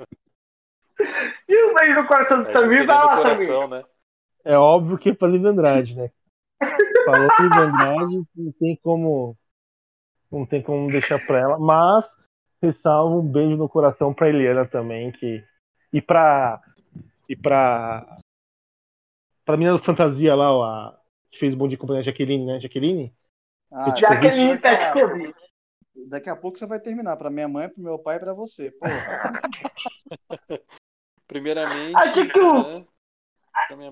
E 1.48 1.62
o 1.64 1.74
beijo 1.74 2.00
no 2.02 2.06
coração 2.06 2.42
do 2.42 2.48
Aí 2.48 2.52
Samir 2.52 2.86
vai 2.86 2.96
lá, 2.96 3.16
Samir. 3.20 3.46
coração, 3.48 3.68
né? 3.68 3.84
É 4.44 4.56
óbvio 4.56 4.98
que 4.98 5.10
é 5.10 5.14
pra 5.14 5.28
Lívia 5.28 5.50
Andrade, 5.50 5.94
né? 5.96 6.10
Falou 7.04 7.28
Andrade, 7.40 8.22
não 8.34 8.52
tem 8.52 8.76
como. 8.82 9.36
Não 10.30 10.44
tem 10.46 10.62
como 10.62 10.90
deixar 10.90 11.24
pra 11.26 11.38
ela, 11.38 11.58
mas 11.58 12.04
ressalvo 12.62 13.20
um 13.20 13.26
beijo 13.30 13.56
no 13.56 13.68
coração 13.68 14.12
pra 14.12 14.28
Eliana 14.28 14.66
também, 14.66 15.12
que. 15.12 15.44
E 15.92 16.00
pra. 16.00 16.60
E 17.28 17.36
pra. 17.36 18.18
Pra 19.44 19.56
menina 19.56 19.76
do 19.76 19.84
fantasia 19.84 20.34
lá, 20.34 20.52
ó, 20.52 20.64
a, 20.64 20.98
que 21.30 21.38
fez 21.38 21.52
o 21.52 21.56
bom 21.56 21.68
de 21.68 21.76
companhia 21.76 22.02
Jaqueline, 22.02 22.46
né? 22.46 22.60
Jaqueline? 22.60 23.14
Ah, 23.70 23.94
Jaqueline. 23.96 24.58
Petkovic. 24.58 25.34
Daqui 26.08 26.28
a 26.30 26.36
pouco 26.36 26.58
você 26.58 26.66
vai 26.66 26.80
terminar. 26.80 27.16
Pra 27.16 27.30
minha 27.30 27.46
mãe, 27.46 27.68
pro 27.68 27.82
meu 27.82 27.98
pai 27.98 28.16
e 28.16 28.20
pra 28.20 28.32
você. 28.34 28.70
Porra. 28.72 29.42
Primeiramente. 31.28 31.94
Achei 31.96 32.28
que 32.28 32.38
o- 32.38 32.42
né, 32.44 32.50
minha 32.60 32.62
mãe. 32.78 32.88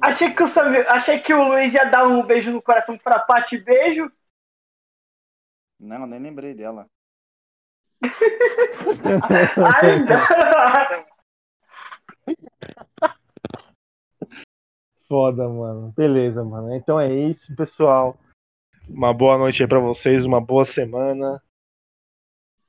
Achei 0.02 0.34
que 0.34 0.46
Samir, 0.48 0.86
achei 0.88 1.20
que 1.20 1.32
o 1.32 1.48
Luiz 1.48 1.72
ia 1.72 1.84
dar 1.84 2.06
um 2.06 2.22
beijo 2.24 2.50
no 2.50 2.60
coração 2.60 2.98
pra 2.98 3.20
Paty 3.20 3.58
Beijo. 3.58 4.10
Não, 5.78 6.06
nem 6.06 6.20
lembrei 6.20 6.54
dela. 6.54 6.86
Ainda. 9.82 10.14
Foda, 15.08 15.48
mano. 15.48 15.92
Beleza, 15.96 16.42
mano. 16.44 16.74
Então 16.74 16.98
é 16.98 17.12
isso, 17.12 17.54
pessoal. 17.56 18.16
Uma 18.88 19.12
boa 19.12 19.38
noite 19.38 19.62
aí 19.62 19.68
pra 19.68 19.78
vocês, 19.78 20.24
uma 20.24 20.40
boa 20.40 20.64
semana. 20.64 21.42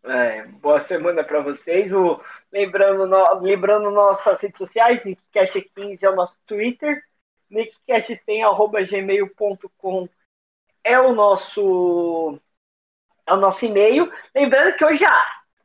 É, 0.06 0.44
boa 0.44 0.82
semana 0.82 1.24
pra 1.24 1.40
vocês. 1.40 1.90
O, 1.94 2.20
lembrando, 2.52 3.08
no- 3.08 3.40
lembrando 3.40 3.90
nossas 3.90 4.38
redes 4.42 4.58
sociais, 4.58 5.02
NickCast15 5.04 6.04
é 6.04 6.10
o 6.10 6.16
nosso 6.16 6.36
Twitter, 6.46 7.02
nickcast100.gmail.com 7.50 10.10
é 10.84 11.00
o 11.00 11.16
nosso 11.16 12.38
é 13.26 13.34
o 13.34 13.38
nosso 13.38 13.64
e-mail. 13.66 14.12
Lembrando 14.36 14.76
que 14.76 14.84
hoje 14.84 15.06
a, 15.06 15.24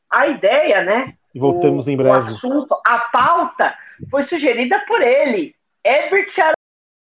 a 0.08 0.28
ideia, 0.28 0.84
né? 0.84 1.16
E 1.34 1.40
voltamos 1.40 1.88
o, 1.88 1.90
em 1.90 1.94
O 1.94 1.96
breve. 1.98 2.34
assunto, 2.34 2.80
a 2.86 3.00
pauta 3.00 3.76
foi 4.08 4.22
sugerida 4.22 4.78
por 4.86 5.02
ele, 5.02 5.56
Herbert 5.84 6.32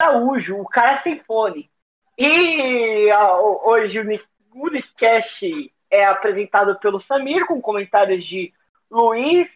Araújo, 0.02 0.58
o 0.60 0.68
cara 0.68 0.98
sem 0.98 1.18
fone. 1.20 1.70
E 2.18 3.10
a, 3.10 3.34
hoje 3.38 3.98
o 4.00 4.20
Unicast 4.54 5.72
é 5.94 6.04
apresentado 6.04 6.78
pelo 6.80 6.98
Samir, 6.98 7.46
com 7.46 7.60
comentários 7.60 8.24
de 8.24 8.52
Luiz, 8.90 9.48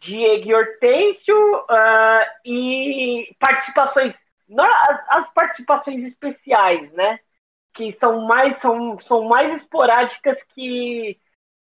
Diego 0.00 0.48
e 0.48 0.54
Hortêncio, 0.54 1.56
uh, 1.56 2.24
e 2.44 3.34
participações, 3.38 4.14
as, 4.58 5.00
as, 5.08 5.32
participações 5.32 6.02
especiais, 6.04 6.90
né? 6.92 7.20
Que 7.74 7.92
são 7.92 8.22
mais, 8.22 8.56
são, 8.58 8.98
são 9.00 9.24
mais 9.24 9.58
esporádicas 9.60 10.42
que, 10.54 11.18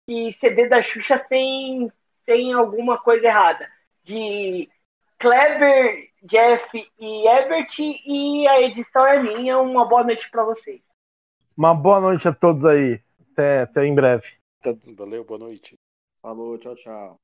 que 0.06 0.32
CD 0.32 0.68
da 0.68 0.82
Xuxa 0.82 1.18
sem, 1.28 1.90
sem 2.24 2.52
alguma 2.52 2.98
coisa 2.98 3.26
errada. 3.26 3.68
De 4.04 4.68
Kleber, 5.18 6.08
Jeff 6.22 6.90
e 6.98 7.28
Ebert, 7.28 7.78
e 7.78 8.48
a 8.48 8.62
edição 8.62 9.06
é 9.06 9.22
minha. 9.22 9.58
Uma 9.58 9.84
boa 9.84 10.04
noite 10.04 10.28
para 10.30 10.44
vocês. 10.44 10.80
Uma 11.56 11.74
boa 11.74 12.00
noite 12.00 12.26
a 12.26 12.32
todos 12.32 12.64
aí. 12.64 13.00
Até, 13.38 13.60
até 13.62 13.86
em 13.86 13.94
breve. 13.94 14.24
Valeu, 14.96 15.24
boa 15.24 15.38
noite. 15.38 15.78
Falou, 16.20 16.58
tchau, 16.58 16.74
tchau. 16.74 17.20